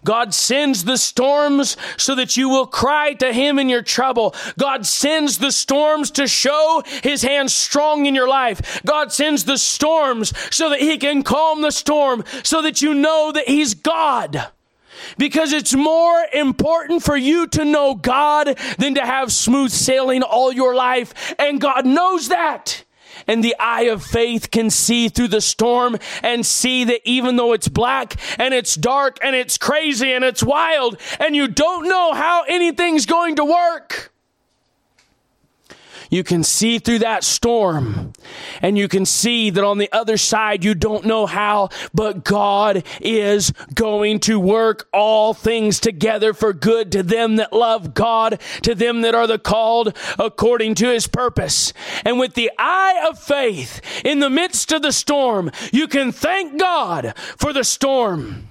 God 0.05 0.35
sends 0.35 0.85
the 0.85 0.99
storms 0.99 1.77
so 1.97 2.15
that 2.15 2.37
you 2.37 2.49
will 2.49 2.67
cry 2.67 3.15
to 3.15 3.33
Him 3.33 3.59
in 3.59 3.69
your 3.69 3.83
trouble. 3.83 4.35
God 4.59 4.87
sends 4.87 5.39
the 5.39 5.51
storms 5.51 6.11
to 6.13 6.29
show 6.29 6.83
His 7.03 7.23
hand 7.23 7.51
strong 7.51 8.07
in 8.07 8.15
your 8.15 8.29
life. 8.29 8.83
God 8.85 9.13
sends 9.13 9.45
the 9.45 9.59
storms 9.59 10.33
so 10.55 10.71
that 10.71 10.81
He 10.81 10.99
can 10.99 11.23
calm 11.23 11.63
the 11.63 11.73
storm, 11.73 12.23
so 12.43 12.63
that 12.63 12.83
you 12.83 12.95
know 12.95 13.33
that 13.33 13.49
He's 13.49 13.75
God. 13.75 14.49
Because 15.19 15.53
it's 15.53 15.75
more 15.75 16.27
important 16.33 17.03
for 17.03 17.17
you 17.17 17.47
to 17.49 17.65
know 17.65 17.95
God 17.95 18.59
than 18.79 18.95
to 18.95 19.05
have 19.05 19.33
smooth 19.33 19.71
sailing 19.71 20.23
all 20.23 20.53
your 20.53 20.75
life. 20.75 21.35
And 21.39 21.61
God 21.61 21.87
knows 21.87 22.29
that. 22.29 22.85
And 23.27 23.43
the 23.43 23.55
eye 23.59 23.83
of 23.83 24.03
faith 24.03 24.51
can 24.51 24.71
see 24.71 25.09
through 25.09 25.29
the 25.29 25.41
storm 25.41 25.99
and 26.23 26.45
see 26.45 26.85
that 26.85 27.01
even 27.05 27.37
though 27.37 27.53
it's 27.53 27.69
black 27.69 28.17
and 28.39 28.53
it's 28.53 28.75
dark 28.75 29.19
and 29.23 29.35
it's 29.35 29.57
crazy 29.57 30.13
and 30.13 30.25
it's 30.25 30.43
wild 30.43 30.99
and 31.21 31.35
you 31.35 31.49
don't 31.49 31.89
know 31.89 32.13
how 32.13 32.45
anything's 32.49 33.07
going 33.07 33.37
to 33.37 33.45
work, 33.45 34.14
you 36.15 36.23
can 36.23 36.45
see 36.45 36.79
through 36.79 37.01
that 37.01 37.25
storm 37.25 38.13
and 38.63 38.79
you 38.79 38.87
can 38.87 39.05
see 39.05 39.51
that 39.51 39.65
on 39.65 39.79
the 39.79 39.91
other 39.93 40.17
side 40.17 40.65
you 40.65 40.75
don't 40.75 41.05
know 41.05 41.27
how, 41.27 41.69
but 41.93 42.25
God 42.25 42.85
is 43.01 43.53
going 43.75 44.21
to 44.21 44.39
work 44.39 44.89
all 44.93 45.35
things 45.35 45.81
together 45.81 46.33
for 46.33 46.53
good 46.53 46.93
to 46.93 47.03
them 47.03 47.37
that 47.37 47.53
love 47.53 47.95
God, 47.95 48.41
to 48.63 48.75
them 48.75 49.03
that 49.03 49.15
are 49.15 49.27
the 49.27 49.39
called 49.39 49.97
according 50.19 50.77
to 50.77 50.89
his 50.89 51.09
purpose. 51.09 51.73
And 52.05 52.19
with 52.19 52.35
the 52.35 52.51
eye 52.59 53.05
of 53.09 53.19
faith 53.19 53.81
in 54.05 54.21
the 54.21 54.31
midst 54.31 54.71
of 54.73 54.83
the 54.83 54.93
storm, 54.93 55.51
you 55.73 55.89
can 55.89 56.13
thank 56.13 56.59
God 56.59 57.15
for 57.37 57.53
the 57.53 57.65
storm. 57.65 58.49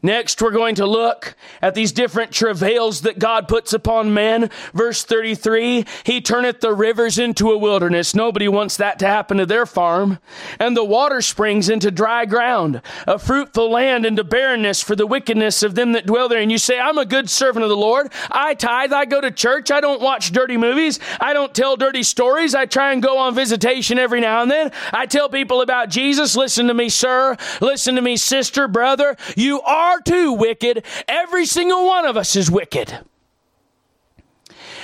Next, 0.00 0.40
we're 0.40 0.52
going 0.52 0.76
to 0.76 0.86
look 0.86 1.34
at 1.60 1.74
these 1.74 1.90
different 1.90 2.30
travails 2.30 3.00
that 3.00 3.18
God 3.18 3.48
puts 3.48 3.72
upon 3.72 4.14
man. 4.14 4.48
Verse 4.72 5.02
33, 5.02 5.84
He 6.04 6.20
turneth 6.20 6.60
the 6.60 6.72
rivers 6.72 7.18
into 7.18 7.50
a 7.50 7.58
wilderness. 7.58 8.14
Nobody 8.14 8.46
wants 8.46 8.76
that 8.76 9.00
to 9.00 9.08
happen 9.08 9.38
to 9.38 9.46
their 9.46 9.66
farm. 9.66 10.20
And 10.60 10.76
the 10.76 10.84
water 10.84 11.20
springs 11.20 11.68
into 11.68 11.90
dry 11.90 12.26
ground, 12.26 12.80
a 13.08 13.18
fruitful 13.18 13.72
land 13.72 14.06
into 14.06 14.22
barrenness 14.22 14.80
for 14.80 14.94
the 14.94 15.06
wickedness 15.06 15.64
of 15.64 15.74
them 15.74 15.90
that 15.92 16.06
dwell 16.06 16.28
there. 16.28 16.40
And 16.40 16.52
you 16.52 16.58
say, 16.58 16.78
I'm 16.78 16.98
a 16.98 17.04
good 17.04 17.28
servant 17.28 17.64
of 17.64 17.68
the 17.68 17.76
Lord. 17.76 18.12
I 18.30 18.54
tithe. 18.54 18.92
I 18.92 19.04
go 19.04 19.20
to 19.20 19.32
church. 19.32 19.72
I 19.72 19.80
don't 19.80 20.00
watch 20.00 20.30
dirty 20.30 20.56
movies. 20.56 21.00
I 21.20 21.32
don't 21.32 21.52
tell 21.52 21.76
dirty 21.76 22.04
stories. 22.04 22.54
I 22.54 22.66
try 22.66 22.92
and 22.92 23.02
go 23.02 23.18
on 23.18 23.34
visitation 23.34 23.98
every 23.98 24.20
now 24.20 24.42
and 24.42 24.50
then. 24.50 24.70
I 24.92 25.06
tell 25.06 25.28
people 25.28 25.60
about 25.60 25.88
Jesus. 25.88 26.36
Listen 26.36 26.68
to 26.68 26.74
me, 26.74 26.88
sir. 26.88 27.36
Listen 27.60 27.96
to 27.96 28.00
me, 28.00 28.16
sister, 28.16 28.68
brother. 28.68 29.16
You 29.34 29.60
are 29.62 29.87
are 29.88 30.00
too 30.00 30.32
wicked. 30.32 30.84
Every 31.06 31.46
single 31.46 31.86
one 31.86 32.04
of 32.04 32.16
us 32.16 32.36
is 32.36 32.50
wicked. 32.50 32.98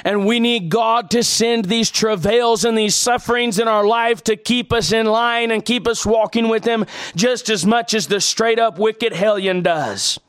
And 0.04 0.26
we 0.26 0.38
need 0.38 0.68
God 0.68 1.10
to 1.10 1.22
send 1.22 1.64
these 1.64 1.90
travails 1.90 2.64
and 2.64 2.76
these 2.76 2.94
sufferings 2.94 3.58
in 3.58 3.68
our 3.68 3.86
life 3.86 4.22
to 4.24 4.36
keep 4.36 4.72
us 4.72 4.92
in 4.92 5.06
line 5.06 5.50
and 5.50 5.64
keep 5.64 5.86
us 5.86 6.04
walking 6.04 6.48
with 6.48 6.64
Him 6.64 6.84
just 7.16 7.48
as 7.48 7.64
much 7.64 7.94
as 7.94 8.06
the 8.06 8.20
straight 8.20 8.58
up 8.58 8.78
wicked 8.78 9.14
hellion 9.14 9.62
does. 9.62 10.20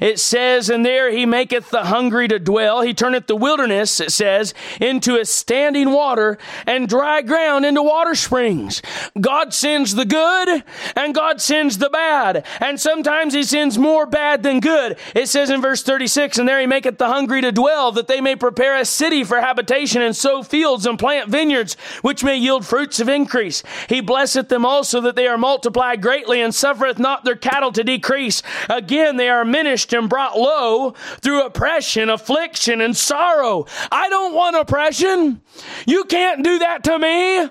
It 0.00 0.18
says, 0.18 0.68
And 0.68 0.84
there 0.84 1.10
he 1.10 1.26
maketh 1.26 1.70
the 1.70 1.84
hungry 1.84 2.28
to 2.28 2.38
dwell. 2.38 2.82
He 2.82 2.94
turneth 2.94 3.26
the 3.26 3.36
wilderness, 3.36 4.00
it 4.00 4.12
says, 4.12 4.54
into 4.80 5.16
a 5.16 5.24
standing 5.24 5.90
water 5.90 6.38
and 6.66 6.88
dry 6.88 7.22
ground 7.22 7.64
into 7.64 7.82
water 7.82 8.14
springs. 8.14 8.82
God 9.20 9.54
sends 9.54 9.94
the 9.94 10.04
good 10.04 10.64
and 10.96 11.14
God 11.14 11.40
sends 11.40 11.78
the 11.78 11.90
bad. 11.90 12.46
And 12.60 12.80
sometimes 12.80 13.34
he 13.34 13.42
sends 13.42 13.78
more 13.78 14.06
bad 14.06 14.42
than 14.42 14.60
good. 14.60 14.98
It 15.14 15.28
says 15.28 15.50
in 15.50 15.60
verse 15.60 15.82
36, 15.82 16.38
And 16.38 16.48
there 16.48 16.60
he 16.60 16.66
maketh 16.66 16.98
the 16.98 17.08
hungry 17.08 17.40
to 17.42 17.52
dwell, 17.52 17.92
that 17.92 18.08
they 18.08 18.20
may 18.20 18.36
prepare 18.36 18.76
a 18.76 18.84
city 18.84 19.24
for 19.24 19.40
habitation 19.40 20.02
and 20.02 20.14
sow 20.14 20.42
fields 20.42 20.86
and 20.86 20.98
plant 20.98 21.28
vineyards, 21.28 21.76
which 22.02 22.24
may 22.24 22.36
yield 22.36 22.66
fruits 22.66 23.00
of 23.00 23.08
increase. 23.08 23.62
He 23.88 24.00
blesseth 24.00 24.48
them 24.48 24.64
also 24.64 25.00
that 25.02 25.16
they 25.16 25.26
are 25.26 25.38
multiplied 25.38 26.02
greatly 26.02 26.40
and 26.40 26.54
suffereth 26.54 26.98
not 26.98 27.24
their 27.24 27.36
cattle 27.36 27.72
to 27.72 27.84
decrease. 27.84 28.42
Again, 28.68 29.16
they 29.16 29.28
are 29.28 29.44
diminished 29.54 29.92
and 29.92 30.08
brought 30.08 30.36
low 30.36 30.94
through 31.20 31.46
oppression, 31.46 32.10
affliction, 32.10 32.80
and 32.80 32.96
sorrow. 32.96 33.66
I 33.92 34.08
don't 34.08 34.34
want 34.34 34.56
oppression. 34.56 35.40
You 35.86 36.04
can't 36.04 36.42
do 36.42 36.58
that 36.58 36.82
to 36.84 36.98
me. 36.98 37.48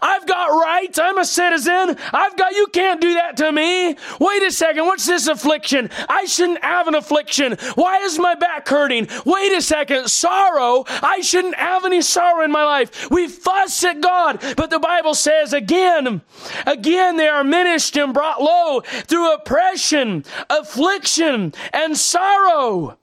I've 0.00 0.26
got 0.26 0.46
rights. 0.46 0.98
I'm 0.98 1.18
a 1.18 1.24
citizen. 1.24 1.96
I've 2.12 2.36
got, 2.36 2.52
you 2.52 2.66
can't 2.68 3.00
do 3.00 3.14
that 3.14 3.36
to 3.38 3.52
me. 3.52 3.96
Wait 4.20 4.42
a 4.42 4.50
second. 4.50 4.84
What's 4.84 5.06
this 5.06 5.26
affliction? 5.26 5.90
I 6.08 6.24
shouldn't 6.24 6.62
have 6.64 6.88
an 6.88 6.94
affliction. 6.94 7.56
Why 7.74 7.98
is 7.98 8.18
my 8.18 8.34
back 8.34 8.68
hurting? 8.68 9.08
Wait 9.24 9.52
a 9.52 9.62
second. 9.62 10.08
Sorrow. 10.08 10.84
I 10.88 11.20
shouldn't 11.20 11.56
have 11.56 11.84
any 11.84 12.02
sorrow 12.02 12.44
in 12.44 12.52
my 12.52 12.64
life. 12.64 13.10
We 13.10 13.28
fuss 13.28 13.82
at 13.84 14.00
God, 14.00 14.40
but 14.56 14.70
the 14.70 14.78
Bible 14.78 15.14
says 15.14 15.52
again, 15.52 16.22
again, 16.66 17.16
they 17.16 17.28
are 17.28 17.44
minished 17.44 17.96
and 17.96 18.14
brought 18.14 18.42
low 18.42 18.80
through 18.80 19.32
oppression, 19.34 20.24
affliction, 20.48 21.52
and 21.72 21.96
sorrow. 21.96 22.96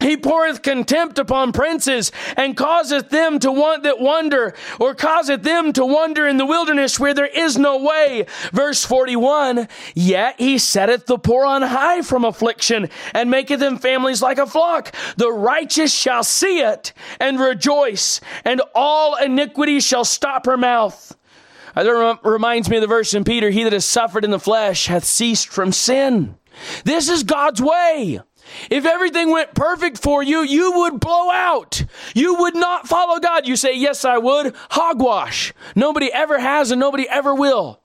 He 0.00 0.16
poureth 0.16 0.62
contempt 0.62 1.18
upon 1.18 1.52
princes 1.52 2.12
and 2.36 2.56
causeth 2.56 3.10
them 3.10 3.38
to 3.40 3.50
want 3.50 3.82
that 3.84 4.00
wonder 4.00 4.54
or 4.78 4.94
causeth 4.94 5.42
them 5.42 5.72
to 5.72 5.86
wander 5.86 6.26
in 6.26 6.36
the 6.36 6.46
wilderness 6.46 7.00
where 7.00 7.14
there 7.14 7.26
is 7.26 7.56
no 7.56 7.78
way. 7.78 8.26
Verse 8.52 8.84
41, 8.84 9.68
yet 9.94 10.34
he 10.38 10.58
setteth 10.58 11.06
the 11.06 11.18
poor 11.18 11.46
on 11.46 11.62
high 11.62 12.02
from 12.02 12.24
affliction 12.24 12.90
and 13.14 13.30
maketh 13.30 13.60
them 13.60 13.78
families 13.78 14.22
like 14.22 14.38
a 14.38 14.46
flock. 14.46 14.94
The 15.16 15.32
righteous 15.32 15.94
shall 15.94 16.24
see 16.24 16.60
it 16.60 16.92
and 17.18 17.40
rejoice 17.40 18.20
and 18.44 18.60
all 18.74 19.16
iniquity 19.16 19.80
shall 19.80 20.04
stop 20.04 20.46
her 20.46 20.56
mouth. 20.56 21.16
Uh, 21.74 21.82
that 21.82 22.20
reminds 22.24 22.70
me 22.70 22.76
of 22.76 22.80
the 22.80 22.86
verse 22.86 23.12
in 23.12 23.22
Peter, 23.22 23.50
he 23.50 23.62
that 23.64 23.72
has 23.72 23.84
suffered 23.84 24.24
in 24.24 24.30
the 24.30 24.38
flesh 24.38 24.86
hath 24.86 25.04
ceased 25.04 25.48
from 25.48 25.72
sin. 25.72 26.36
This 26.84 27.10
is 27.10 27.22
God's 27.22 27.60
way. 27.60 28.20
If 28.70 28.84
everything 28.84 29.30
went 29.30 29.54
perfect 29.54 29.98
for 29.98 30.22
you, 30.22 30.42
you 30.42 30.72
would 30.72 31.00
blow 31.00 31.30
out. 31.30 31.84
You 32.14 32.34
would 32.36 32.54
not 32.54 32.88
follow 32.88 33.18
God. 33.18 33.46
You 33.46 33.56
say, 33.56 33.76
Yes, 33.76 34.04
I 34.04 34.18
would. 34.18 34.54
Hogwash. 34.70 35.52
Nobody 35.74 36.12
ever 36.12 36.38
has 36.38 36.70
and 36.70 36.80
nobody 36.80 37.08
ever 37.08 37.34
will. 37.34 37.80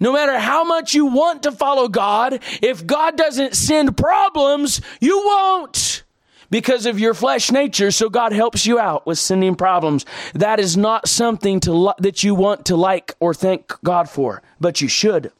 No 0.00 0.12
matter 0.12 0.38
how 0.38 0.64
much 0.64 0.94
you 0.94 1.06
want 1.06 1.44
to 1.44 1.52
follow 1.52 1.88
God, 1.88 2.40
if 2.60 2.86
God 2.86 3.16
doesn't 3.16 3.54
send 3.54 3.96
problems, 3.96 4.80
you 5.00 5.18
won't 5.24 6.02
because 6.50 6.86
of 6.86 7.00
your 7.00 7.14
flesh 7.14 7.50
nature. 7.50 7.90
So 7.90 8.08
God 8.08 8.32
helps 8.32 8.66
you 8.66 8.78
out 8.78 9.06
with 9.06 9.18
sending 9.18 9.54
problems. 9.54 10.04
That 10.34 10.60
is 10.60 10.76
not 10.76 11.08
something 11.08 11.60
to 11.60 11.94
that 11.98 12.22
you 12.22 12.34
want 12.34 12.66
to 12.66 12.76
like 12.76 13.14
or 13.20 13.34
thank 13.34 13.72
God 13.82 14.08
for, 14.08 14.42
but 14.60 14.80
you 14.80 14.88
should. 14.88 15.32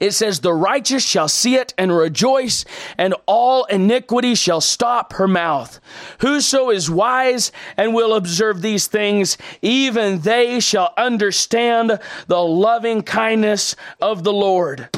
It 0.00 0.12
says, 0.12 0.40
The 0.40 0.52
righteous 0.52 1.04
shall 1.04 1.28
see 1.28 1.56
it 1.56 1.74
and 1.78 1.96
rejoice, 1.96 2.64
and 2.98 3.14
all 3.26 3.64
iniquity 3.64 4.34
shall 4.34 4.60
stop 4.60 5.14
her 5.14 5.28
mouth. 5.28 5.80
Whoso 6.20 6.70
is 6.70 6.90
wise 6.90 7.52
and 7.76 7.94
will 7.94 8.14
observe 8.14 8.62
these 8.62 8.86
things, 8.86 9.38
even 9.62 10.20
they 10.20 10.60
shall 10.60 10.92
understand 10.96 11.98
the 12.26 12.40
loving 12.40 13.02
kindness 13.02 13.76
of 14.00 14.24
the 14.24 14.32
Lord. 14.32 14.88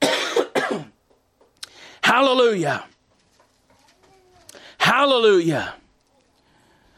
Hallelujah. 2.02 2.84
Hallelujah. 4.78 5.74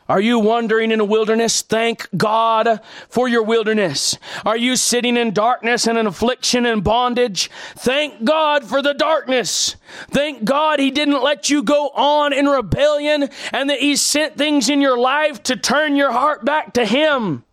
Are 0.07 0.20
you 0.20 0.38
wandering 0.38 0.90
in 0.90 1.00
a 1.00 1.05
wilderness? 1.05 1.62
Thank 1.62 2.09
God 2.14 2.80
for 3.09 3.26
your 3.26 3.42
wilderness. 3.42 4.18
Are 4.44 4.57
you 4.57 4.76
sitting 4.76 5.16
in 5.16 5.32
darkness 5.32 5.86
and 5.86 5.96
in 5.96 6.07
affliction 6.07 6.66
and 6.66 6.84
bondage? 6.84 7.50
Thank 7.74 8.22
God 8.22 8.64
for 8.64 8.82
the 8.82 8.92
darkness. 8.92 9.76
Thank 10.11 10.44
God 10.44 10.78
He 10.78 10.90
didn't 10.90 11.22
let 11.22 11.48
you 11.48 11.62
go 11.62 11.88
on 11.88 12.34
in 12.34 12.46
rebellion 12.46 13.30
and 13.50 13.70
that 13.70 13.80
He 13.80 13.96
sent 13.96 14.36
things 14.36 14.68
in 14.68 14.82
your 14.82 14.98
life 14.98 15.42
to 15.44 15.57
turn 15.57 15.96
your 15.96 16.12
heart 16.12 16.44
back 16.44 16.74
to 16.74 16.84
Him. 16.84 17.44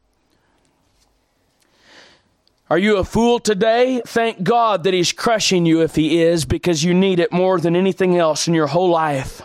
Are 2.70 2.78
you 2.78 2.98
a 2.98 3.06
fool 3.06 3.40
today? 3.40 4.02
Thank 4.06 4.44
God 4.44 4.84
that 4.84 4.94
He's 4.94 5.14
crushing 5.14 5.66
you 5.66 5.82
if 5.82 5.96
He 5.96 6.22
is 6.22 6.44
because 6.44 6.84
you 6.84 6.94
need 6.94 7.22
it 7.22 7.32
more 7.32 7.62
than 7.62 7.78
anything 7.78 8.18
else 8.18 8.48
in 8.50 8.54
your 8.54 8.68
whole 8.68 8.90
life. 8.90 9.42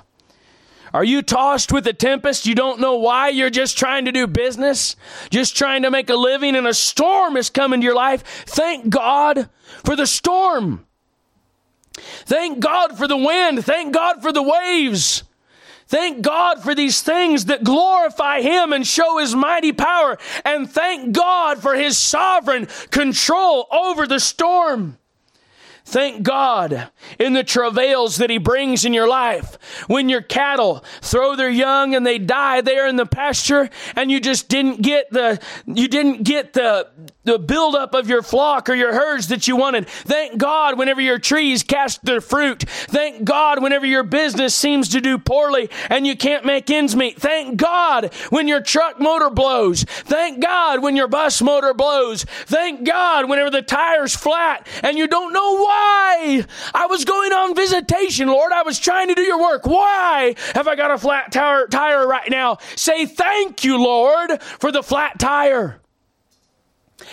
Are 0.97 1.05
you 1.05 1.21
tossed 1.21 1.73
with 1.73 1.87
a 1.87 1.93
tempest? 1.93 2.47
You 2.47 2.55
don't 2.55 2.81
know 2.81 2.97
why. 2.97 3.29
You're 3.29 3.51
just 3.51 3.77
trying 3.77 4.07
to 4.07 4.13
do 4.13 4.27
business, 4.27 4.97
just 5.29 5.55
trying 5.55 5.83
to 5.83 5.91
make 5.91 6.09
a 6.09 6.15
living, 6.15 6.57
and 6.57 6.67
a 6.67 6.73
storm 6.73 7.37
is 7.37 7.51
coming 7.51 7.83
to 7.83 7.85
your 7.85 7.95
life. 7.95 8.23
Thank 8.47 8.89
God 8.89 9.51
for 9.85 9.95
the 9.95 10.07
storm. 10.07 10.87
Thank 11.93 12.61
God 12.61 12.97
for 12.97 13.07
the 13.07 13.17
wind. 13.19 13.63
Thank 13.63 13.93
God 13.93 14.23
for 14.23 14.33
the 14.33 14.43
waves. 14.43 15.25
Thank 15.87 16.23
God 16.23 16.63
for 16.63 16.75
these 16.75 17.03
things 17.03 17.45
that 17.45 17.63
glorify 17.63 18.41
Him 18.41 18.73
and 18.73 18.87
show 18.87 19.19
His 19.19 19.35
mighty 19.35 19.75
power. 19.75 20.17
And 20.47 20.67
thank 20.67 21.15
God 21.15 21.61
for 21.61 21.75
His 21.75 21.99
sovereign 21.99 22.69
control 22.91 23.67
over 23.71 24.07
the 24.07 24.19
storm. 24.19 24.97
Thank 25.87 26.25
God 26.25 26.89
in 27.17 27.33
the 27.33 27.45
travails 27.45 28.17
that 28.17 28.29
He 28.29 28.39
brings 28.39 28.85
in 28.85 28.93
your 28.93 29.07
life. 29.07 29.57
When 29.87 30.09
your 30.09 30.21
cattle 30.21 30.85
throw 31.01 31.37
their 31.37 31.49
young 31.49 31.95
and 31.95 32.05
they 32.05 32.19
die 32.19 32.61
there 32.61 32.89
in 32.89 32.97
the 32.97 33.07
pasture 33.07 33.71
and 33.95 34.11
you 34.11 34.19
just 34.19 34.49
didn't 34.49 34.83
get 34.83 35.13
the, 35.13 35.41
you 35.65 35.87
didn't 35.87 36.25
get 36.25 36.55
the, 36.55 36.89
the 37.23 37.39
buildup 37.39 37.95
of 37.95 38.09
your 38.09 38.23
flock 38.23 38.69
or 38.69 38.75
your 38.75 38.95
herds 38.95 39.29
that 39.29 39.47
you 39.47 39.55
wanted. 39.55 39.89
Thank 39.89 40.39
God 40.39 40.77
whenever 40.77 41.01
your 41.01 41.21
trees 41.21 41.63
cast 41.63 42.05
their 42.05 42.21
fruit. 42.21 42.65
Thank 42.69 43.23
God 43.23 43.63
whenever 43.63 43.87
your 43.87 44.03
business 44.03 44.57
seems 44.57 44.89
to 44.89 45.01
do 45.01 45.19
poorly 45.19 45.71
and 45.89 46.05
you 46.05 46.17
can't 46.17 46.45
make 46.45 46.69
ends 46.69 46.97
meet. 46.97 47.17
Thank 47.21 47.59
God 47.59 48.13
when 48.31 48.49
your 48.49 48.61
truck 48.61 48.99
motor 48.99 49.31
blows. 49.31 49.85
Thank 49.85 50.41
God 50.43 50.83
when 50.83 50.97
your 50.97 51.07
bus 51.07 51.41
motor 51.41 51.75
blows. 51.75 52.25
Thank 52.25 52.85
God 52.85 53.29
whenever 53.29 53.51
the 53.51 53.63
tire's 53.63 54.17
flat 54.17 54.67
and 54.83 54.99
you 54.99 55.07
don't 55.07 55.33
know 55.33 55.63
why. 55.63 55.76
I 56.75 56.87
was 56.89 57.05
going 57.05 57.33
on 57.33 57.55
visitation, 57.55 58.29
Lord. 58.29 58.53
I 58.53 58.63
was 58.63 58.79
trying 58.79 59.09
to 59.09 59.15
do 59.15 59.23
your 59.23 59.41
work. 59.41 59.67
Why 59.67 60.35
have 60.55 60.69
I 60.69 60.77
got 60.77 60.91
a 60.91 60.99
flat 60.99 61.33
tire, 61.33 61.67
tire 61.67 62.07
right 62.07 62.31
now? 62.31 62.59
Say 62.75 63.07
thank 63.07 63.65
you, 63.65 63.83
Lord, 63.83 64.43
for 64.43 64.73
the 64.73 64.83
flat 64.83 65.19
tire. 65.19 65.81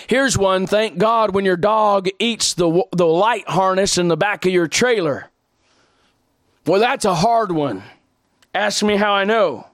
Here's 0.07 0.37
one. 0.37 0.67
Thank 0.67 0.97
God 0.97 1.35
when 1.35 1.45
your 1.45 1.57
dog 1.57 2.07
eats 2.19 2.53
the, 2.53 2.83
the 2.91 3.05
light 3.05 3.47
harness 3.47 3.97
in 3.97 4.07
the 4.07 4.17
back 4.17 4.45
of 4.45 4.51
your 4.51 4.67
trailer. 4.67 5.29
Well, 6.65 6.79
that's 6.79 7.05
a 7.05 7.15
hard 7.15 7.51
one. 7.51 7.83
Ask 8.53 8.83
me 8.83 8.95
how 8.95 9.13
I 9.13 9.25
know. 9.25 9.67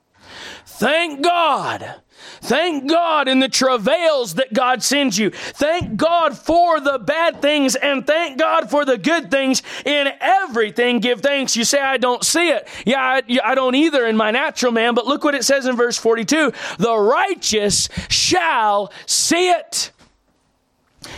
Thank 0.65 1.21
God. 1.21 1.95
Thank 2.41 2.89
God 2.89 3.27
in 3.27 3.39
the 3.39 3.49
travails 3.49 4.35
that 4.35 4.53
God 4.53 4.83
sends 4.83 5.17
you. 5.17 5.29
Thank 5.31 5.97
God 5.97 6.37
for 6.37 6.79
the 6.79 6.99
bad 6.99 7.41
things 7.41 7.75
and 7.75 8.05
thank 8.05 8.37
God 8.39 8.69
for 8.69 8.85
the 8.85 8.97
good 8.97 9.29
things. 9.29 9.61
In 9.85 10.09
everything, 10.19 10.99
give 10.99 11.21
thanks. 11.21 11.55
You 11.55 11.63
say, 11.63 11.79
I 11.79 11.97
don't 11.97 12.23
see 12.23 12.49
it. 12.49 12.67
Yeah, 12.85 13.01
I, 13.01 13.21
I 13.43 13.55
don't 13.55 13.75
either 13.75 14.05
in 14.05 14.17
my 14.17 14.31
natural 14.31 14.71
man, 14.71 14.95
but 14.95 15.05
look 15.05 15.23
what 15.23 15.35
it 15.35 15.43
says 15.43 15.65
in 15.65 15.75
verse 15.75 15.97
42 15.97 16.53
the 16.77 16.97
righteous 16.97 17.89
shall 18.09 18.91
see 19.05 19.49
it 19.49 19.91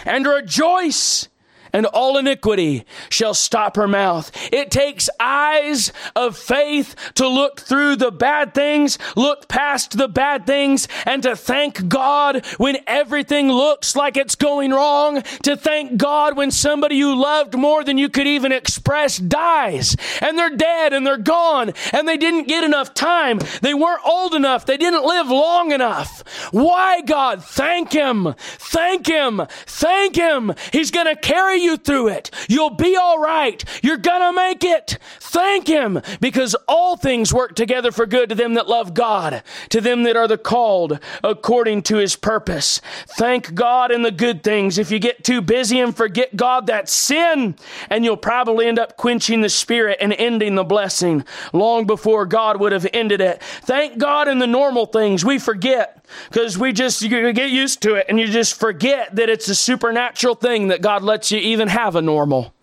and 0.05 0.25
rejoice 0.25 1.27
and 1.73 1.85
all 1.85 2.17
iniquity 2.17 2.85
shall 3.09 3.33
stop 3.33 3.75
her 3.75 3.87
mouth. 3.87 4.31
It 4.51 4.71
takes 4.71 5.09
eyes 5.19 5.91
of 6.15 6.37
faith 6.37 6.95
to 7.15 7.27
look 7.27 7.61
through 7.61 7.97
the 7.97 8.11
bad 8.11 8.53
things, 8.53 8.97
look 9.15 9.47
past 9.47 9.97
the 9.97 10.07
bad 10.07 10.45
things, 10.45 10.87
and 11.05 11.23
to 11.23 11.35
thank 11.35 11.87
God 11.87 12.45
when 12.57 12.77
everything 12.87 13.51
looks 13.51 13.95
like 13.95 14.17
it's 14.17 14.35
going 14.35 14.71
wrong, 14.71 15.21
to 15.43 15.55
thank 15.55 15.97
God 15.97 16.35
when 16.35 16.51
somebody 16.51 16.95
you 16.95 17.15
loved 17.15 17.55
more 17.55 17.83
than 17.83 17.97
you 17.97 18.09
could 18.09 18.27
even 18.27 18.51
express 18.51 19.17
dies, 19.17 19.95
and 20.21 20.37
they're 20.37 20.55
dead 20.55 20.93
and 20.93 21.05
they're 21.05 21.17
gone, 21.17 21.73
and 21.93 22.07
they 22.07 22.17
didn't 22.17 22.47
get 22.47 22.63
enough 22.63 22.93
time. 22.93 23.39
They 23.61 23.73
weren't 23.73 24.01
old 24.05 24.33
enough. 24.33 24.65
They 24.65 24.77
didn't 24.77 25.05
live 25.05 25.27
long 25.29 25.71
enough. 25.71 26.23
Why, 26.51 27.01
God? 27.01 27.43
Thank 27.43 27.93
Him. 27.93 28.33
Thank 28.37 29.07
Him. 29.07 29.41
Thank 29.65 30.15
Him. 30.15 30.53
He's 30.71 30.91
going 30.91 31.07
to 31.07 31.15
carry 31.15 31.60
you 31.63 31.77
through 31.77 32.09
it. 32.09 32.31
You'll 32.47 32.71
be 32.71 32.95
all 32.95 33.19
right. 33.19 33.63
You're 33.81 33.97
gonna 33.97 34.33
make 34.33 34.63
it. 34.63 34.97
Thank 35.19 35.67
Him 35.67 36.01
because 36.19 36.55
all 36.67 36.97
things 36.97 37.33
work 37.33 37.55
together 37.55 37.91
for 37.91 38.05
good 38.05 38.29
to 38.29 38.35
them 38.35 38.55
that 38.55 38.67
love 38.67 38.93
God, 38.93 39.43
to 39.69 39.81
them 39.81 40.03
that 40.03 40.17
are 40.17 40.27
the 40.27 40.37
called 40.37 40.99
according 41.23 41.83
to 41.83 41.97
His 41.97 42.15
purpose. 42.15 42.81
Thank 43.07 43.53
God 43.53 43.91
in 43.91 44.01
the 44.01 44.11
good 44.11 44.43
things. 44.43 44.77
If 44.77 44.91
you 44.91 44.99
get 44.99 45.23
too 45.23 45.41
busy 45.41 45.79
and 45.79 45.95
forget 45.95 46.35
God, 46.35 46.67
that's 46.67 46.93
sin, 46.93 47.55
and 47.89 48.03
you'll 48.03 48.17
probably 48.17 48.67
end 48.67 48.79
up 48.79 48.97
quenching 48.97 49.41
the 49.41 49.49
Spirit 49.49 49.97
and 50.01 50.13
ending 50.13 50.55
the 50.55 50.63
blessing 50.63 51.23
long 51.53 51.85
before 51.85 52.25
God 52.25 52.59
would 52.59 52.71
have 52.71 52.87
ended 52.93 53.21
it. 53.21 53.41
Thank 53.61 53.97
God 53.97 54.27
in 54.27 54.39
the 54.39 54.47
normal 54.47 54.85
things. 54.85 55.23
We 55.23 55.39
forget 55.39 56.01
because 56.29 56.57
we 56.57 56.73
just 56.73 57.01
you 57.01 57.33
get 57.33 57.51
used 57.51 57.81
to 57.83 57.95
it 57.95 58.05
and 58.09 58.19
you 58.19 58.27
just 58.27 58.59
forget 58.59 59.15
that 59.15 59.29
it's 59.29 59.47
a 59.47 59.55
supernatural 59.55 60.35
thing 60.35 60.69
that 60.69 60.81
God 60.81 61.03
lets 61.03 61.31
you 61.31 61.39
even 61.51 61.67
have 61.67 61.95
a 61.95 62.01
normal. 62.01 62.53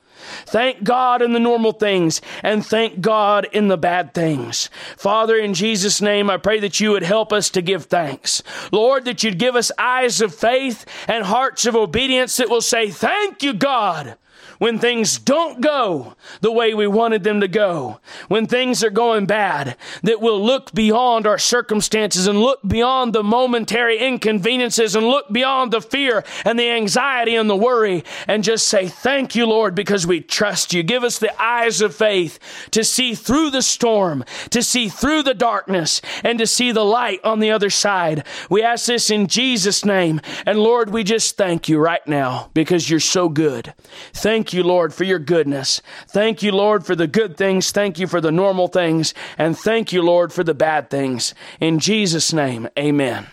Thank 0.46 0.82
God 0.82 1.22
in 1.22 1.32
the 1.32 1.40
normal 1.40 1.72
things 1.72 2.20
and 2.42 2.64
thank 2.64 3.00
God 3.00 3.46
in 3.52 3.68
the 3.68 3.78
bad 3.78 4.14
things. 4.14 4.68
Father, 4.96 5.36
in 5.36 5.54
Jesus' 5.54 6.00
name, 6.00 6.28
I 6.28 6.36
pray 6.36 6.60
that 6.60 6.80
you 6.80 6.90
would 6.90 7.02
help 7.02 7.32
us 7.32 7.50
to 7.50 7.62
give 7.62 7.86
thanks. 7.86 8.42
Lord, 8.72 9.04
that 9.04 9.22
you'd 9.22 9.38
give 9.38 9.56
us 9.56 9.72
eyes 9.78 10.20
of 10.20 10.34
faith 10.34 10.84
and 11.06 11.24
hearts 11.24 11.66
of 11.66 11.76
obedience 11.76 12.36
that 12.36 12.50
will 12.50 12.60
say, 12.60 12.90
Thank 12.90 13.42
you, 13.42 13.54
God 13.54 14.16
when 14.58 14.78
things 14.78 15.18
don't 15.18 15.60
go 15.60 16.14
the 16.40 16.52
way 16.52 16.74
we 16.74 16.86
wanted 16.86 17.24
them 17.24 17.40
to 17.40 17.48
go, 17.48 18.00
when 18.28 18.46
things 18.46 18.84
are 18.84 18.90
going 18.90 19.26
bad, 19.26 19.76
that 20.02 20.20
we'll 20.20 20.44
look 20.44 20.72
beyond 20.72 21.26
our 21.26 21.38
circumstances 21.38 22.26
and 22.26 22.40
look 22.40 22.60
beyond 22.66 23.12
the 23.12 23.22
momentary 23.22 23.98
inconveniences 23.98 24.94
and 24.94 25.06
look 25.06 25.32
beyond 25.32 25.72
the 25.72 25.80
fear 25.80 26.24
and 26.44 26.58
the 26.58 26.70
anxiety 26.70 27.34
and 27.34 27.48
the 27.48 27.56
worry 27.56 28.04
and 28.26 28.44
just 28.44 28.66
say, 28.66 28.88
Thank 28.88 29.34
you, 29.34 29.46
Lord, 29.46 29.74
because 29.74 30.06
we 30.06 30.20
trust 30.20 30.72
you. 30.72 30.82
Give 30.82 31.04
us 31.04 31.18
the 31.18 31.40
eyes 31.40 31.80
of 31.80 31.94
faith 31.94 32.38
to 32.72 32.84
see 32.84 33.14
through 33.14 33.50
the 33.50 33.62
storm, 33.62 34.24
to 34.50 34.62
see 34.62 34.88
through 34.88 35.22
the 35.22 35.34
darkness, 35.34 36.00
and 36.24 36.38
to 36.38 36.46
see 36.46 36.72
the 36.72 36.84
light 36.84 37.20
on 37.24 37.40
the 37.40 37.50
other 37.50 37.70
side. 37.70 38.24
We 38.50 38.62
ask 38.62 38.86
this 38.86 39.10
in 39.10 39.26
Jesus' 39.28 39.84
name. 39.84 40.20
And 40.46 40.58
Lord, 40.58 40.90
we 40.90 41.04
just 41.04 41.36
thank 41.36 41.68
you 41.68 41.78
right 41.78 42.06
now 42.06 42.50
because 42.54 42.90
you're 42.90 43.00
so 43.00 43.28
good. 43.28 43.74
Thank 44.12 44.47
Thank 44.48 44.54
you, 44.54 44.62
Lord, 44.62 44.94
for 44.94 45.04
your 45.04 45.18
goodness. 45.18 45.82
Thank 46.06 46.42
you, 46.42 46.52
Lord, 46.52 46.86
for 46.86 46.96
the 46.96 47.06
good 47.06 47.36
things. 47.36 47.70
Thank 47.70 47.98
you 47.98 48.06
for 48.06 48.18
the 48.18 48.32
normal 48.32 48.66
things. 48.66 49.12
And 49.36 49.54
thank 49.58 49.92
you, 49.92 50.00
Lord, 50.00 50.32
for 50.32 50.42
the 50.42 50.54
bad 50.54 50.88
things. 50.88 51.34
In 51.60 51.80
Jesus' 51.80 52.32
name, 52.32 52.66
amen. 52.78 53.26